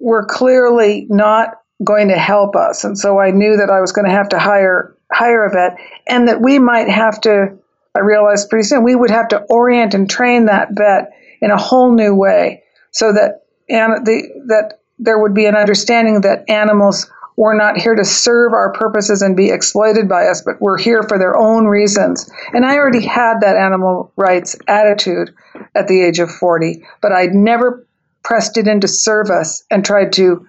were 0.00 0.24
clearly 0.24 1.06
not 1.10 1.60
going 1.82 2.08
to 2.08 2.18
help 2.18 2.54
us. 2.54 2.84
And 2.84 2.98
so 2.98 3.18
I 3.18 3.30
knew 3.32 3.56
that 3.56 3.70
I 3.70 3.80
was 3.80 3.92
going 3.92 4.06
to 4.06 4.14
have 4.14 4.28
to 4.30 4.38
hire 4.38 4.94
hire 5.12 5.44
a 5.44 5.50
vet 5.50 5.78
and 6.08 6.26
that 6.26 6.40
we 6.40 6.58
might 6.58 6.88
have 6.88 7.20
to 7.20 7.56
I 7.96 8.00
realized 8.00 8.50
pretty 8.50 8.64
soon 8.64 8.84
we 8.84 8.94
would 8.94 9.10
have 9.10 9.28
to 9.28 9.40
orient 9.48 9.94
and 9.94 10.08
train 10.08 10.46
that 10.46 10.68
vet 10.72 11.10
in 11.40 11.50
a 11.50 11.56
whole 11.56 11.94
new 11.94 12.14
way 12.14 12.62
so 12.90 13.12
that 13.12 13.42
and 13.68 14.06
the, 14.06 14.22
that 14.46 14.80
there 14.98 15.20
would 15.20 15.34
be 15.34 15.46
an 15.46 15.56
understanding 15.56 16.22
that 16.22 16.48
animals 16.48 17.10
were 17.36 17.54
not 17.54 17.76
here 17.76 17.94
to 17.94 18.04
serve 18.04 18.52
our 18.52 18.72
purposes 18.72 19.20
and 19.20 19.36
be 19.36 19.50
exploited 19.50 20.08
by 20.08 20.24
us, 20.24 20.42
but 20.42 20.60
we're 20.60 20.78
here 20.78 21.02
for 21.02 21.18
their 21.18 21.36
own 21.36 21.66
reasons. 21.66 22.30
And 22.54 22.64
I 22.64 22.76
already 22.76 23.04
had 23.04 23.40
that 23.40 23.56
animal 23.56 24.12
rights 24.16 24.56
attitude 24.66 25.34
at 25.74 25.86
the 25.86 26.02
age 26.02 26.18
of 26.18 26.30
40, 26.30 26.82
but 27.02 27.12
I'd 27.12 27.34
never 27.34 27.86
pressed 28.24 28.56
it 28.56 28.66
into 28.66 28.88
service 28.88 29.64
and 29.70 29.84
tried 29.84 30.14
to 30.14 30.46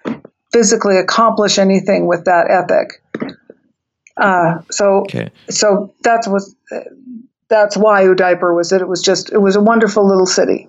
physically 0.54 0.98
accomplish 0.98 1.60
anything 1.60 2.08
with 2.08 2.24
that 2.25 2.50
ethic. 2.50 3.01
Uh, 4.16 4.62
so, 4.72 5.01
okay. 5.01 5.30
so 5.50 5.94
that's 6.04 6.27
was 6.27 6.56
that's 7.50 7.77
why 7.77 8.04
Udaipur 8.04 8.54
was 8.54 8.72
it. 8.72 8.82
It 8.82 8.88
was 8.88 9.01
just 9.01 9.32
it 9.32 9.42
was 9.42 9.56
a 9.56 9.62
wonderful 9.62 10.08
little 10.08 10.25
city. 10.25 10.68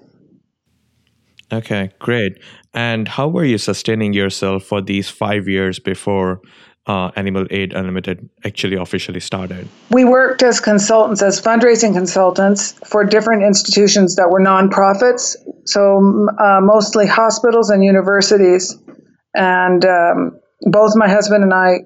Okay, 1.53 1.91
great. 1.99 2.39
And 2.75 3.09
how 3.09 3.29
were 3.29 3.45
you 3.45 3.59
sustaining 3.59 4.13
yourself 4.13 4.65
for 4.65 4.83
these 4.83 5.09
five 5.09 5.49
years 5.49 5.79
before 5.79 6.41
uh, 6.87 7.11
Animal 7.17 7.47
Aid 7.51 7.73
Unlimited 7.73 8.29
actually 8.45 8.77
officially 8.77 9.21
started? 9.21 9.67
We 9.91 10.05
worked 10.05 10.43
as 10.43 10.61
consultants, 10.61 11.23
as 11.23 11.41
fundraising 11.41 11.95
consultants 11.95 12.73
for 12.87 13.05
different 13.05 13.43
institutions 13.43 14.17
that 14.17 14.29
were 14.31 14.41
nonprofits, 14.41 15.37
so 15.65 16.27
uh, 16.39 16.61
mostly 16.61 17.07
hospitals 17.07 17.71
and 17.71 17.83
universities. 17.83 18.77
And 19.35 19.85
um, 19.85 20.39
both 20.63 20.93
my 20.97 21.09
husband 21.09 21.45
and 21.45 21.55
I, 21.55 21.81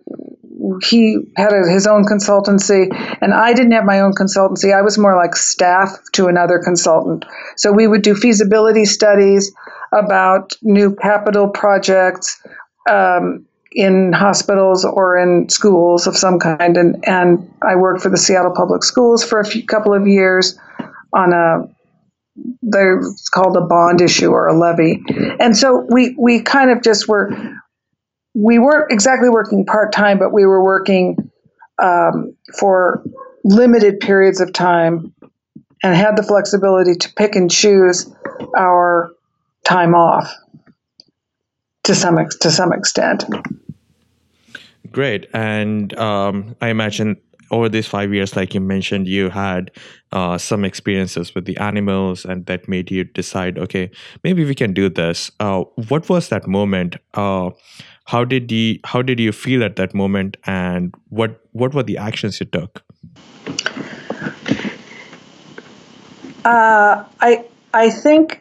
he 0.82 1.18
had 1.36 1.52
a, 1.52 1.68
his 1.68 1.86
own 1.86 2.04
consultancy, 2.04 2.86
and 3.20 3.34
I 3.34 3.52
didn't 3.52 3.72
have 3.72 3.84
my 3.84 4.00
own 4.00 4.12
consultancy. 4.12 4.74
I 4.76 4.82
was 4.82 4.98
more 4.98 5.16
like 5.16 5.34
staff 5.34 5.90
to 6.12 6.26
another 6.26 6.58
consultant. 6.58 7.24
So 7.56 7.72
we 7.72 7.86
would 7.86 8.02
do 8.02 8.14
feasibility 8.14 8.84
studies 8.84 9.52
about 9.92 10.56
new 10.62 10.94
capital 10.94 11.48
projects. 11.48 12.40
Um, 12.88 13.46
in 13.74 14.12
hospitals 14.12 14.84
or 14.84 15.16
in 15.16 15.48
schools 15.48 16.06
of 16.06 16.14
some 16.14 16.38
kind. 16.38 16.76
And, 16.76 17.02
and 17.08 17.50
I 17.66 17.76
worked 17.76 18.02
for 18.02 18.10
the 18.10 18.18
Seattle 18.18 18.52
Public 18.54 18.84
Schools 18.84 19.24
for 19.24 19.40
a 19.40 19.46
few, 19.46 19.64
couple 19.64 19.94
of 19.94 20.06
years 20.06 20.58
on 21.14 21.32
a 21.32 21.68
they're 22.62 23.02
called 23.30 23.56
a 23.56 23.60
bond 23.60 24.00
issue 24.00 24.30
or 24.30 24.48
a 24.48 24.58
levy. 24.58 25.02
And 25.38 25.56
so 25.56 25.86
we 25.90 26.14
we 26.18 26.40
kind 26.40 26.70
of 26.70 26.82
just 26.82 27.06
were 27.06 27.30
we 28.34 28.58
weren't 28.58 28.90
exactly 28.90 29.28
working 29.28 29.64
part 29.66 29.92
time, 29.92 30.18
but 30.18 30.32
we 30.32 30.46
were 30.46 30.62
working 30.62 31.30
um, 31.82 32.34
for 32.58 33.02
limited 33.44 34.00
periods 34.00 34.40
of 34.40 34.52
time 34.52 35.14
and 35.82 35.96
had 35.96 36.16
the 36.16 36.22
flexibility 36.22 36.94
to 36.94 37.12
pick 37.14 37.34
and 37.34 37.50
choose 37.50 38.10
our 38.56 39.10
time 39.64 39.94
off 39.94 40.32
to 41.84 41.94
some 41.94 42.18
ex- 42.18 42.36
to 42.38 42.50
some 42.50 42.72
extent. 42.72 43.24
Great, 44.90 45.26
and 45.34 45.96
um, 45.98 46.54
I 46.60 46.68
imagine 46.68 47.16
over 47.50 47.68
these 47.68 47.86
five 47.86 48.12
years, 48.14 48.34
like 48.34 48.54
you 48.54 48.60
mentioned, 48.60 49.06
you 49.06 49.28
had 49.28 49.70
uh, 50.10 50.38
some 50.38 50.64
experiences 50.64 51.34
with 51.34 51.44
the 51.44 51.56
animals, 51.58 52.24
and 52.24 52.46
that 52.46 52.66
made 52.68 52.90
you 52.90 53.04
decide, 53.04 53.58
okay, 53.58 53.90
maybe 54.24 54.44
we 54.44 54.54
can 54.54 54.72
do 54.72 54.88
this. 54.88 55.30
Uh, 55.38 55.64
what 55.88 56.08
was 56.08 56.28
that 56.30 56.46
moment? 56.46 56.96
Uh, 57.14 57.50
how 58.04 58.24
did 58.24 58.50
you 58.50 58.78
how 58.84 59.02
did 59.02 59.20
you 59.20 59.32
feel 59.32 59.62
at 59.62 59.76
that 59.76 59.94
moment, 59.94 60.36
and 60.46 60.94
what 61.08 61.40
what 61.52 61.74
were 61.74 61.82
the 61.82 61.96
actions 61.96 62.40
you 62.40 62.46
took? 62.46 62.82
Uh, 66.44 67.04
I 67.20 67.44
I 67.72 67.90
think 67.90 68.40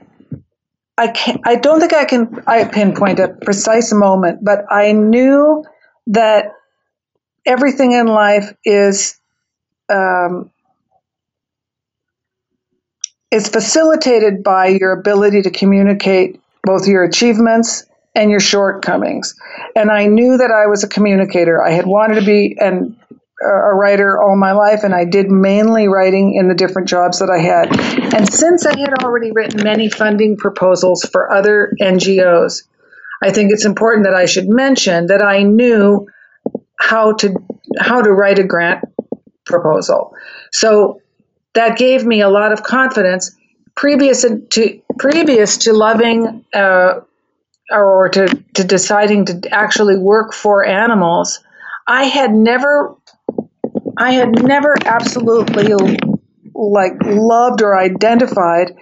I 0.97 1.07
can 1.09 1.39
I 1.45 1.55
don't 1.55 1.79
think 1.79 1.93
I 1.93 2.05
can 2.05 2.43
I 2.47 2.63
pinpoint 2.65 3.19
a 3.19 3.29
precise 3.29 3.93
moment, 3.93 4.43
but 4.43 4.65
I 4.71 4.91
knew 4.91 5.63
that 6.07 6.53
everything 7.45 7.91
in 7.91 8.07
life 8.07 8.53
is 8.65 9.19
um, 9.89 10.49
is 13.31 13.47
facilitated 13.47 14.43
by 14.43 14.67
your 14.67 14.91
ability 14.91 15.41
to 15.43 15.51
communicate 15.51 16.41
both 16.63 16.87
your 16.87 17.03
achievements 17.03 17.85
and 18.15 18.29
your 18.29 18.39
shortcomings. 18.39 19.35
And 19.75 19.89
I 19.89 20.07
knew 20.07 20.37
that 20.37 20.51
I 20.51 20.67
was 20.67 20.83
a 20.83 20.87
communicator. 20.87 21.63
I 21.63 21.71
had 21.71 21.85
wanted 21.85 22.15
to 22.15 22.25
be 22.25 22.57
an 22.59 22.97
a 23.43 23.73
writer 23.73 24.21
all 24.21 24.35
my 24.35 24.51
life, 24.51 24.83
and 24.83 24.93
I 24.93 25.05
did 25.05 25.31
mainly 25.31 25.87
writing 25.87 26.35
in 26.35 26.47
the 26.47 26.53
different 26.53 26.87
jobs 26.87 27.19
that 27.19 27.29
I 27.29 27.39
had. 27.39 27.75
And 28.13 28.31
since 28.31 28.65
I 28.65 28.77
had 28.77 28.93
already 29.03 29.31
written 29.31 29.63
many 29.63 29.89
funding 29.89 30.37
proposals 30.37 31.03
for 31.11 31.31
other 31.31 31.73
NGOs, 31.81 32.63
I 33.23 33.31
think 33.31 33.51
it's 33.51 33.65
important 33.65 34.05
that 34.05 34.15
I 34.15 34.25
should 34.25 34.47
mention 34.47 35.07
that 35.07 35.23
I 35.23 35.43
knew 35.43 36.07
how 36.79 37.13
to 37.13 37.33
how 37.79 38.01
to 38.01 38.11
write 38.11 38.39
a 38.39 38.43
grant 38.43 38.83
proposal. 39.45 40.13
So 40.51 41.01
that 41.53 41.77
gave 41.77 42.05
me 42.05 42.21
a 42.21 42.29
lot 42.29 42.51
of 42.51 42.63
confidence. 42.63 43.35
Previous 43.75 44.21
to 44.21 44.81
previous 44.99 45.57
to 45.57 45.73
loving 45.73 46.45
uh, 46.53 47.01
or 47.71 48.09
to, 48.09 48.27
to 48.53 48.63
deciding 48.63 49.25
to 49.25 49.41
actually 49.51 49.97
work 49.97 50.33
for 50.33 50.65
animals, 50.65 51.39
I 51.87 52.03
had 52.03 52.31
never 52.31 52.95
I 53.97 54.13
had 54.13 54.43
never 54.43 54.75
absolutely 54.85 55.73
like 56.55 56.93
loved 57.03 57.61
or 57.61 57.77
identified 57.77 58.75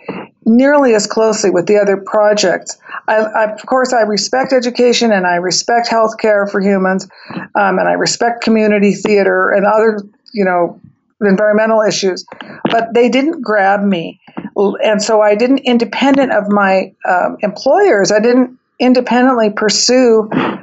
nearly 0.45 0.95
as 0.95 1.07
closely 1.07 1.49
with 1.49 1.67
the 1.67 1.77
other 1.77 1.97
projects. 1.97 2.77
I, 3.07 3.17
I, 3.17 3.51
of 3.51 3.65
course, 3.65 3.93
I 3.93 4.01
respect 4.01 4.53
education 4.53 5.11
and 5.11 5.25
I 5.25 5.35
respect 5.35 5.87
healthcare 5.87 6.49
for 6.49 6.61
humans, 6.61 7.07
um, 7.55 7.79
and 7.79 7.87
I 7.87 7.93
respect 7.93 8.43
community 8.43 8.93
theater 8.93 9.51
and 9.51 9.65
other, 9.65 9.99
you 10.33 10.45
know, 10.45 10.79
environmental 11.21 11.81
issues, 11.81 12.25
but 12.71 12.93
they 12.93 13.09
didn't 13.09 13.41
grab 13.41 13.81
me, 13.83 14.19
and 14.55 15.01
so 15.01 15.21
I 15.21 15.35
didn't, 15.35 15.59
independent 15.59 16.31
of 16.31 16.49
my 16.49 16.93
um, 17.07 17.37
employers, 17.41 18.11
I 18.11 18.19
didn't 18.19 18.58
independently 18.79 19.49
pursue 19.49 20.29
uh, 20.31 20.57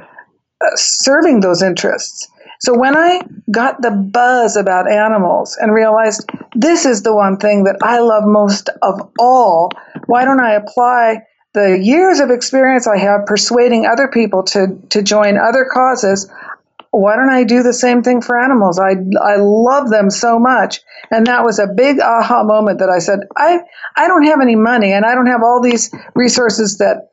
serving 0.75 1.41
those 1.41 1.61
interests. 1.61 2.27
So 2.59 2.77
when 2.77 2.97
I 2.97 3.21
got 3.51 3.81
the 3.81 3.91
buzz 3.91 4.55
about 4.55 4.91
animals 4.91 5.55
and 5.61 5.71
realized 5.71 6.27
this 6.55 6.85
is 6.85 7.03
the 7.03 7.13
one 7.13 7.37
thing 7.37 7.65
that 7.65 7.77
I 7.83 7.99
love 7.99 8.23
most 8.25 8.69
of 8.81 9.11
all, 9.19 9.71
why 10.07 10.25
don't 10.25 10.39
I 10.39 10.53
apply 10.53 11.21
the 11.53 11.79
years 11.79 12.19
of 12.19 12.31
experience 12.31 12.87
I 12.87 12.97
have 12.97 13.25
persuading 13.25 13.85
other 13.85 14.07
people 14.07 14.43
to, 14.43 14.75
to 14.89 15.03
join 15.03 15.37
other 15.37 15.67
causes? 15.71 16.29
Why 16.91 17.15
don't 17.15 17.29
I 17.29 17.43
do 17.43 17.63
the 17.63 17.73
same 17.73 18.01
thing 18.01 18.21
for 18.21 18.39
animals? 18.39 18.79
I, 18.79 18.91
I 19.21 19.35
love 19.37 19.89
them 19.89 20.09
so 20.09 20.39
much. 20.39 20.81
And 21.11 21.27
that 21.27 21.43
was 21.43 21.59
a 21.59 21.67
big 21.67 21.99
aha 21.99 22.43
moment 22.43 22.79
that 22.79 22.89
I 22.89 22.99
said, 22.99 23.19
I, 23.35 23.59
I 23.95 24.07
don't 24.07 24.25
have 24.25 24.41
any 24.41 24.55
money 24.55 24.93
and 24.93 25.05
I 25.05 25.13
don't 25.13 25.27
have 25.27 25.43
all 25.43 25.61
these 25.61 25.93
resources 26.15 26.77
that 26.77 27.09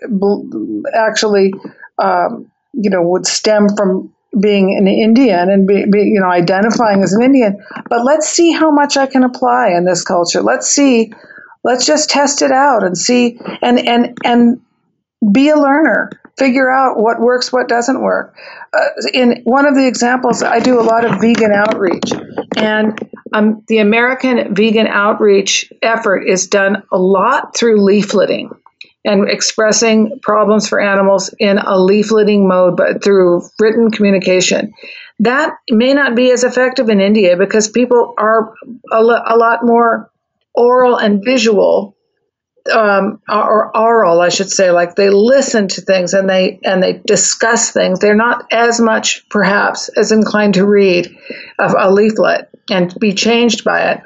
actually, 0.95 1.53
um, 1.99 2.51
you 2.73 2.91
know, 2.91 3.03
would 3.03 3.27
stem 3.27 3.69
from 3.77 4.15
being 4.41 4.77
an 4.77 4.87
Indian 4.89 5.51
and 5.51 5.67
be, 5.67 5.85
be, 5.91 6.01
you 6.01 6.21
know 6.21 6.29
identifying 6.29 7.03
as 7.03 7.13
an 7.13 7.23
Indian, 7.23 7.63
but 7.89 8.05
let's 8.05 8.29
see 8.29 8.53
how 8.53 8.71
much 8.71 8.97
I 8.97 9.07
can 9.07 9.23
apply 9.23 9.69
in 9.69 9.85
this 9.85 10.03
culture. 10.03 10.43
Let's 10.43 10.67
see, 10.67 11.13
let's 11.63 11.87
just 11.87 12.11
test 12.11 12.43
it 12.43 12.51
out 12.51 12.83
and 12.83 12.97
see 12.97 13.39
and 13.63 13.79
and 13.87 14.19
and 14.25 14.61
be 15.33 15.49
a 15.51 15.57
learner. 15.57 16.11
Figure 16.37 16.71
out 16.71 16.99
what 16.99 17.21
works, 17.21 17.53
what 17.53 17.69
doesn't 17.69 18.01
work. 18.01 18.37
Uh, 18.73 18.87
in 19.13 19.43
one 19.45 19.67
of 19.67 19.75
the 19.75 19.87
examples, 19.87 20.43
I 20.43 20.59
do 20.59 20.81
a 20.81 20.83
lot 20.83 21.05
of 21.05 21.21
vegan 21.21 21.53
outreach, 21.53 22.13
and 22.57 22.99
um, 23.33 23.63
the 23.69 23.79
American 23.79 24.55
vegan 24.55 24.87
outreach 24.87 25.73
effort 25.83 26.25
is 26.25 26.49
done 26.49 26.83
a 26.91 26.99
lot 26.99 27.57
through 27.57 27.79
leafleting 27.79 28.51
and 29.05 29.29
expressing 29.29 30.19
problems 30.23 30.69
for 30.69 30.81
animals 30.81 31.33
in 31.39 31.59
a 31.59 31.75
leafleting 31.75 32.49
mode, 32.49 32.77
but 32.77 33.05
through 33.05 33.43
written 33.61 33.91
communication. 33.91 34.73
That 35.21 35.57
may 35.71 35.95
not 35.95 36.17
be 36.17 36.33
as 36.33 36.43
effective 36.43 36.89
in 36.89 37.01
India 37.01 37.37
because 37.37 37.69
people 37.69 38.15
are 38.19 38.53
a, 38.91 38.99
a 38.99 39.37
lot 39.37 39.61
more 39.65 40.11
oral 40.55 40.97
and 40.97 41.23
visual, 41.25 41.97
um, 42.73 43.21
or 43.29 43.77
oral, 43.77 44.21
I 44.21 44.29
should 44.29 44.51
say. 44.51 44.71
Like 44.71 44.95
they 44.95 45.11
listen 45.11 45.69
to 45.69 45.81
things 45.81 46.15
and 46.15 46.29
they 46.29 46.61
and 46.65 46.83
they 46.83 47.01
discuss 47.05 47.71
things. 47.71 48.01
They're 48.01 48.15
not 48.15 48.47
as 48.53 48.81
much, 48.81 49.29
perhaps, 49.29 49.89
as 49.91 50.13
inclined 50.13 50.55
to 50.55 50.67
read 50.67 51.15
a, 51.59 51.91
leaflet 51.91 52.49
and 52.71 52.95
be 52.99 53.13
changed 53.13 53.65
by 53.65 53.93
it. 53.93 54.01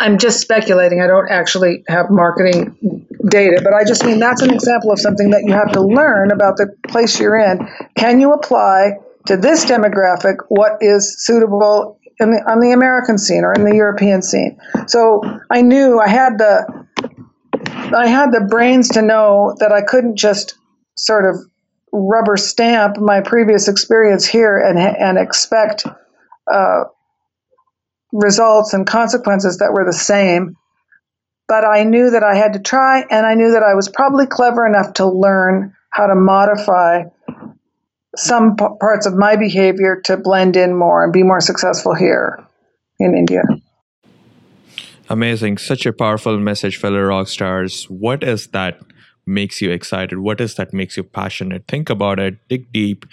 I'm 0.00 0.18
just 0.18 0.40
speculating. 0.40 1.00
I 1.00 1.06
don't 1.06 1.30
actually 1.30 1.82
have 1.88 2.06
marketing 2.10 3.06
data, 3.28 3.60
but 3.64 3.72
I 3.72 3.84
just 3.84 4.04
mean 4.04 4.20
that's 4.20 4.42
an 4.42 4.52
example 4.52 4.92
of 4.92 5.00
something 5.00 5.30
that 5.30 5.42
you 5.44 5.52
have 5.52 5.72
to 5.72 5.80
learn 5.80 6.30
about 6.30 6.56
the 6.56 6.72
place 6.88 7.18
you're 7.18 7.36
in. 7.36 7.68
Can 7.96 8.20
you 8.20 8.32
apply 8.32 8.92
to 9.26 9.36
this 9.36 9.64
demographic 9.64 10.36
what 10.48 10.78
is 10.80 11.16
suitable 11.24 11.98
in 12.20 12.30
the, 12.30 12.38
on 12.50 12.60
the 12.60 12.72
American 12.72 13.18
scene 13.18 13.44
or 13.44 13.52
in 13.52 13.64
the 13.64 13.74
European 13.74 14.22
scene? 14.22 14.58
So 14.86 15.20
I 15.50 15.62
knew 15.62 15.98
I 15.98 16.08
had 16.08 16.38
the 16.38 16.86
I 17.94 18.08
had 18.08 18.32
the 18.32 18.46
brains 18.48 18.88
to 18.90 19.02
know 19.02 19.54
that 19.60 19.72
I 19.72 19.82
couldn't 19.82 20.16
just 20.16 20.54
sort 20.96 21.26
of 21.26 21.36
rubber 21.92 22.36
stamp 22.36 22.98
my 22.98 23.20
previous 23.20 23.68
experience 23.68 24.26
here 24.26 24.58
and 24.58 24.78
and 24.78 25.18
expect 25.18 25.86
uh, 26.52 26.84
results 28.12 28.74
and 28.74 28.86
consequences 28.86 29.58
that 29.58 29.72
were 29.72 29.84
the 29.84 29.92
same. 29.92 30.56
But 31.46 31.64
I 31.64 31.84
knew 31.84 32.10
that 32.10 32.22
I 32.22 32.34
had 32.34 32.52
to 32.54 32.58
try, 32.58 33.04
and 33.10 33.24
I 33.24 33.34
knew 33.34 33.52
that 33.52 33.62
I 33.62 33.74
was 33.74 33.88
probably 33.88 34.26
clever 34.26 34.66
enough 34.66 34.92
to 34.94 35.06
learn 35.06 35.74
how 35.90 36.06
to 36.06 36.14
modify 36.14 37.04
some 38.16 38.56
p- 38.56 38.66
parts 38.80 39.06
of 39.06 39.14
my 39.14 39.36
behavior 39.36 40.00
to 40.04 40.18
blend 40.18 40.56
in 40.56 40.76
more 40.76 41.04
and 41.04 41.12
be 41.12 41.22
more 41.22 41.40
successful 41.40 41.94
here 41.94 42.44
in 42.98 43.16
India. 43.16 43.42
Amazing. 45.10 45.58
Such 45.58 45.86
a 45.86 45.92
powerful 45.92 46.38
message, 46.38 46.76
fellow 46.76 47.00
rock 47.00 47.28
stars. 47.28 47.84
What 47.84 48.22
is 48.22 48.48
that 48.48 48.80
makes 49.26 49.62
you 49.62 49.70
excited? 49.70 50.18
What 50.18 50.40
is 50.40 50.56
that 50.56 50.74
makes 50.74 50.96
you 50.96 51.02
passionate? 51.02 51.66
Think 51.66 51.88
about 51.88 52.18
it, 52.18 52.36
dig 52.48 52.70
deep, 52.72 53.06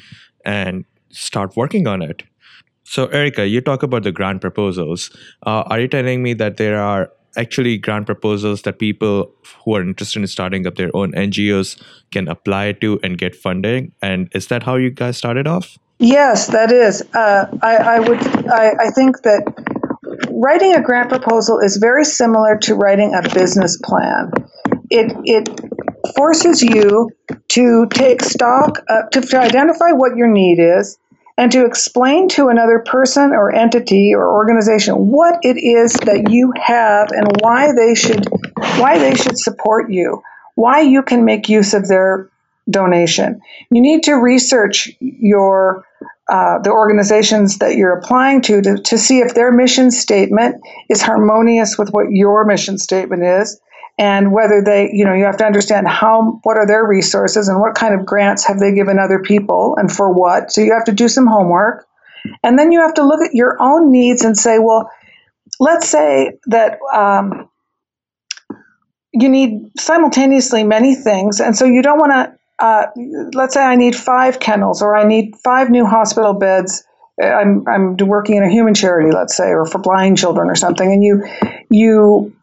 and 0.44 0.84
start 1.10 1.56
working 1.56 1.88
on 1.88 2.02
it. 2.02 2.24
So, 2.84 3.08
Erika, 3.08 3.48
you 3.48 3.62
talk 3.62 3.82
about 3.82 4.04
the 4.04 4.12
grant 4.12 4.42
proposals. 4.42 5.10
Uh, 5.46 5.64
are 5.68 5.80
you 5.80 5.88
telling 5.88 6.22
me 6.22 6.34
that 6.34 6.58
there 6.58 6.80
are 6.80 7.12
actually 7.38 7.78
grant 7.78 8.06
proposals 8.06 8.62
that 8.64 8.80
people 8.80 9.32
who 9.64 9.76
are 9.76 9.82
interested 9.82 10.20
in 10.20 10.28
starting 10.28 10.68
up 10.68 10.76
their 10.76 10.96
own 10.96 11.12
NGOs 11.14 11.82
can 12.12 12.28
apply 12.28 12.74
to 12.74 13.00
and 13.04 13.18
get 13.18 13.36
funding? 13.36 13.94
And 14.02 14.30
is 14.34 14.48
that 14.48 14.64
how 14.64 14.76
you 14.76 14.92
guys 14.92 15.18
started 15.18 15.48
off? 15.48 15.78
Yes, 16.00 16.48
that 16.48 16.72
is. 16.72 17.02
Uh, 17.14 17.46
I, 17.62 17.76
I, 17.78 18.00
would. 18.00 18.20
I, 18.50 18.74
I 18.80 18.90
think 18.92 19.22
that 19.22 19.75
writing 20.30 20.74
a 20.74 20.82
grant 20.82 21.10
proposal 21.10 21.60
is 21.60 21.78
very 21.78 22.06
similar 22.06 22.58
to 22.60 22.76
writing 22.76 23.14
a 23.14 23.22
business 23.34 23.78
plan. 23.84 24.32
It 24.90 25.12
it 25.26 25.50
forces 26.16 26.62
you 26.62 27.10
to 27.50 27.88
take 27.88 28.22
stock, 28.22 28.84
uh, 28.90 29.04
to, 29.12 29.22
to 29.22 29.40
identify 29.40 29.92
what 29.92 30.16
your 30.16 30.28
need 30.28 30.60
is, 30.60 30.98
and 31.38 31.52
to 31.52 31.66
explain 31.66 32.28
to 32.30 32.48
another 32.48 32.80
person 32.80 33.32
or 33.32 33.54
entity 33.54 34.14
or 34.14 34.32
organization 34.32 35.08
what 35.10 35.40
it 35.44 35.58
is 35.58 35.94
that 36.06 36.30
you 36.30 36.54
have 36.62 37.10
and 37.12 37.42
why 37.42 37.72
they 37.74 37.96
should 37.96 38.26
why 38.78 38.98
they 38.98 39.16
should 39.16 39.38
support 39.38 39.92
you, 39.92 40.22
why 40.56 40.82
you 40.82 41.02
can 41.02 41.26
make 41.26 41.50
use 41.50 41.74
of 41.74 41.88
their 41.88 42.30
donation. 42.70 43.40
You 43.72 43.82
need 43.82 44.04
to 44.04 44.14
research 44.14 44.90
your 45.00 45.86
uh, 46.28 46.60
the 46.64 46.72
organizations 46.72 47.60
that 47.60 47.76
you're 47.76 47.98
applying 47.98 48.42
to, 48.42 48.62
to 48.62 48.78
to 48.78 48.98
see 48.98 49.20
if 49.20 49.36
their 49.36 49.52
mission 49.52 49.92
statement 49.92 50.56
is 50.90 51.02
harmonious 51.02 51.78
with 51.78 51.90
what 51.90 52.08
your 52.10 52.46
mission 52.46 52.78
statement 52.80 53.24
is 53.24 53.60
and 53.98 54.32
whether 54.32 54.62
they 54.64 54.90
you 54.92 55.06
know 55.06 55.14
you 55.14 55.24
have 55.24 55.38
to 55.38 55.46
understand 55.46 55.88
how 55.88 56.40
what 56.44 56.58
are 56.58 56.66
their 56.66 56.86
resources 56.86 57.48
and 57.48 57.60
what 57.60 57.76
kind 57.76 57.94
of 57.94 58.06
grants 58.06 58.44
have 58.46 58.60
they 58.60 58.74
given 58.74 58.98
other 58.98 59.20
people 59.20 59.76
and 59.78 59.92
for 59.92 60.12
what. 60.12 60.52
So 60.52 60.62
you 60.62 60.74
have 60.74 60.86
to 60.86 60.92
do 60.92 61.08
some 61.08 61.28
homework. 61.28 61.86
And 62.44 62.58
then 62.58 62.72
you 62.72 62.82
have 62.82 62.96
to 62.96 63.06
look 63.06 63.22
at 63.22 63.36
your 63.36 63.56
own 63.62 63.92
needs 63.92 64.24
and 64.24 64.36
say 64.36 64.58
well 64.58 64.90
let's 65.60 65.88
say 65.88 66.32
that 66.48 66.80
um, 66.92 67.48
you 69.14 69.30
need 69.30 69.72
simultaneously 69.80 70.64
many 70.64 70.96
things 70.96 71.40
and 71.40 71.56
so 71.56 71.66
you 71.66 71.84
don't 71.84 72.00
want 72.00 72.12
to 72.12 72.36
uh, 72.60 72.88
let's 73.34 73.54
say 73.54 73.64
I 73.64 73.76
need 73.76 73.96
five 73.96 74.40
kennels 74.40 74.82
or 74.82 74.96
I 74.96 75.06
need 75.06 75.36
five 75.44 75.70
new 75.70 75.86
hospital 75.86 76.34
beds. 76.34 76.84
I'm, 77.22 77.66
I'm 77.68 77.98
working 77.98 78.36
in 78.36 78.44
a 78.44 78.50
human 78.50 78.74
charity, 78.74 79.12
let's 79.12 79.36
say, 79.36 79.50
or 79.50 79.66
for 79.66 79.80
blind 79.80 80.18
children 80.18 80.50
or 80.50 80.56
something, 80.56 80.92
and 80.92 81.04
you 81.04 81.24
you 81.70 82.36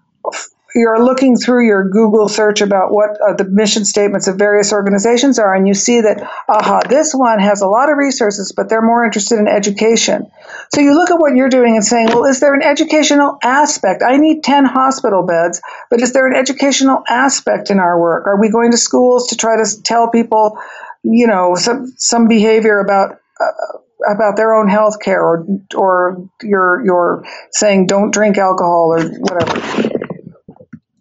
you're 0.74 1.04
looking 1.04 1.36
through 1.36 1.66
your 1.66 1.88
Google 1.88 2.28
search 2.28 2.60
about 2.60 2.92
what 2.92 3.10
uh, 3.20 3.34
the 3.34 3.44
mission 3.44 3.84
statements 3.84 4.26
of 4.26 4.36
various 4.36 4.72
organizations 4.72 5.38
are, 5.38 5.54
and 5.54 5.68
you 5.68 5.74
see 5.74 6.00
that, 6.00 6.22
aha, 6.48 6.80
this 6.88 7.12
one 7.12 7.40
has 7.40 7.60
a 7.60 7.66
lot 7.66 7.90
of 7.90 7.96
resources, 7.98 8.52
but 8.56 8.68
they're 8.68 8.82
more 8.82 9.04
interested 9.04 9.38
in 9.38 9.48
education. 9.48 10.30
So 10.72 10.80
you 10.80 10.94
look 10.94 11.10
at 11.10 11.18
what 11.18 11.36
you're 11.36 11.48
doing 11.48 11.76
and 11.76 11.84
saying, 11.84 12.08
well, 12.08 12.24
is 12.24 12.40
there 12.40 12.54
an 12.54 12.62
educational 12.62 13.38
aspect? 13.42 14.02
I 14.06 14.16
need 14.16 14.42
10 14.42 14.64
hospital 14.64 15.24
beds, 15.26 15.60
but 15.90 16.00
is 16.00 16.12
there 16.12 16.26
an 16.26 16.36
educational 16.36 17.02
aspect 17.08 17.70
in 17.70 17.78
our 17.78 18.00
work? 18.00 18.26
Are 18.26 18.40
we 18.40 18.50
going 18.50 18.70
to 18.70 18.78
schools 18.78 19.28
to 19.28 19.36
try 19.36 19.56
to 19.56 19.82
tell 19.82 20.10
people, 20.10 20.58
you 21.02 21.26
know, 21.26 21.54
some, 21.54 21.92
some 21.98 22.28
behavior 22.28 22.78
about 22.80 23.18
uh, 23.40 23.78
about 24.10 24.36
their 24.36 24.52
own 24.52 24.68
health 24.68 24.98
care 25.00 25.22
or 25.22 25.46
or 25.76 26.28
you're 26.42 26.84
you're 26.84 27.24
saying 27.52 27.86
don't 27.86 28.12
drink 28.12 28.36
alcohol 28.36 28.92
or 28.92 29.00
whatever 29.00 29.91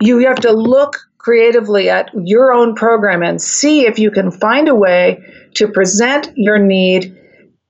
you 0.01 0.27
have 0.27 0.39
to 0.41 0.51
look 0.51 0.97
creatively 1.17 1.89
at 1.89 2.09
your 2.15 2.51
own 2.51 2.73
program 2.73 3.21
and 3.21 3.41
see 3.41 3.85
if 3.85 3.99
you 3.99 4.09
can 4.09 4.31
find 4.31 4.67
a 4.67 4.75
way 4.75 5.23
to 5.53 5.67
present 5.67 6.31
your 6.35 6.57
need, 6.57 7.15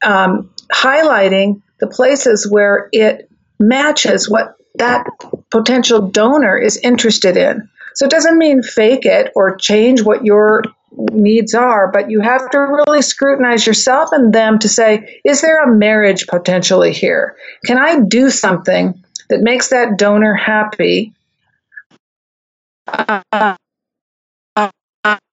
um, 0.05 0.49
highlighting 0.73 1.61
the 1.79 1.87
places 1.87 2.49
where 2.49 2.87
it 2.93 3.29
matches 3.59 4.29
what 4.29 4.55
that 4.75 5.05
potential 5.49 6.07
donor 6.07 6.57
is 6.57 6.77
interested 6.77 7.35
in. 7.35 7.69
So 7.95 8.05
it 8.05 8.11
doesn't 8.11 8.37
mean 8.37 8.63
fake 8.63 9.05
it 9.05 9.31
or 9.35 9.57
change 9.57 10.01
what 10.01 10.23
your 10.23 10.63
needs 11.11 11.53
are, 11.53 11.91
but 11.91 12.09
you 12.09 12.21
have 12.21 12.49
to 12.51 12.59
really 12.59 13.01
scrutinize 13.01 13.67
yourself 13.67 14.09
and 14.13 14.33
them 14.33 14.59
to 14.59 14.69
say, 14.69 15.19
is 15.25 15.41
there 15.41 15.61
a 15.63 15.75
marriage 15.75 16.27
potentially 16.27 16.93
here? 16.93 17.35
Can 17.65 17.77
I 17.77 17.99
do 17.99 18.29
something 18.29 19.03
that 19.29 19.41
makes 19.41 19.69
that 19.69 19.97
donor 19.97 20.33
happy 20.33 21.13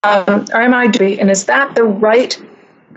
or 0.04 0.60
am 0.60 0.74
I 0.74 0.86
doing? 0.86 1.20
And 1.20 1.30
is 1.30 1.46
that 1.46 1.74
the 1.74 1.84
right 1.84 2.36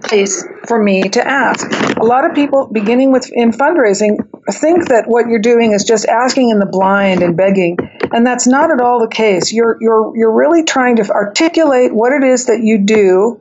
place 0.04 0.44
for 0.68 0.82
me 0.82 1.04
to 1.10 1.28
ask? 1.28 1.70
A 1.98 2.04
lot 2.04 2.26
of 2.26 2.34
people, 2.36 2.68
beginning 2.72 3.12
with 3.12 3.30
in 3.34 3.52
fundraising, 3.52 4.18
think 4.52 4.88
that 4.90 5.06
what 5.08 5.28
you're 5.28 5.40
doing 5.40 5.72
is 5.74 5.84
just 5.84 6.06
asking 6.08 6.50
in 6.50 6.60
the 6.60 6.66
blind 6.66 7.22
and 7.22 7.38
begging, 7.38 7.78
and 8.12 8.26
that's 8.26 8.48
not 8.48 8.72
at 8.72 8.82
all 8.82 9.00
the 9.00 9.08
case. 9.08 9.54
You're 9.54 9.78
you're 9.82 10.16
you're 10.16 10.36
really 10.36 10.64
trying 10.64 10.96
to 10.98 11.10
articulate 11.10 11.94
what 11.94 12.14
it 12.14 12.24
is 12.24 12.46
that 12.46 12.62
you 12.62 12.80
do, 12.80 13.40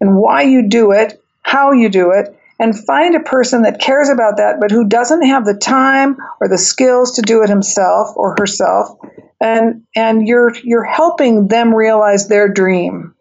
and 0.00 0.16
why 0.16 0.42
you 0.42 0.68
do 0.68 0.92
it, 0.92 1.22
how 1.42 1.72
you 1.72 1.88
do 1.88 2.12
it, 2.12 2.36
and 2.58 2.78
find 2.86 3.14
a 3.14 3.20
person 3.20 3.62
that 3.62 3.80
cares 3.80 4.08
about 4.08 4.36
that, 4.36 4.58
but 4.60 4.70
who 4.70 4.86
doesn't 4.86 5.22
have 5.22 5.44
the 5.44 5.54
time 5.54 6.16
or 6.40 6.48
the 6.48 6.58
skills 6.58 7.16
to 7.16 7.22
do 7.22 7.42
it 7.42 7.48
himself 7.48 8.08
or 8.16 8.36
herself, 8.38 8.98
and 9.40 9.82
and 9.96 10.26
you're 10.26 10.54
you're 10.62 10.84
helping 10.84 11.48
them 11.48 11.74
realize 11.74 12.28
their 12.28 12.48
dream. 12.48 13.14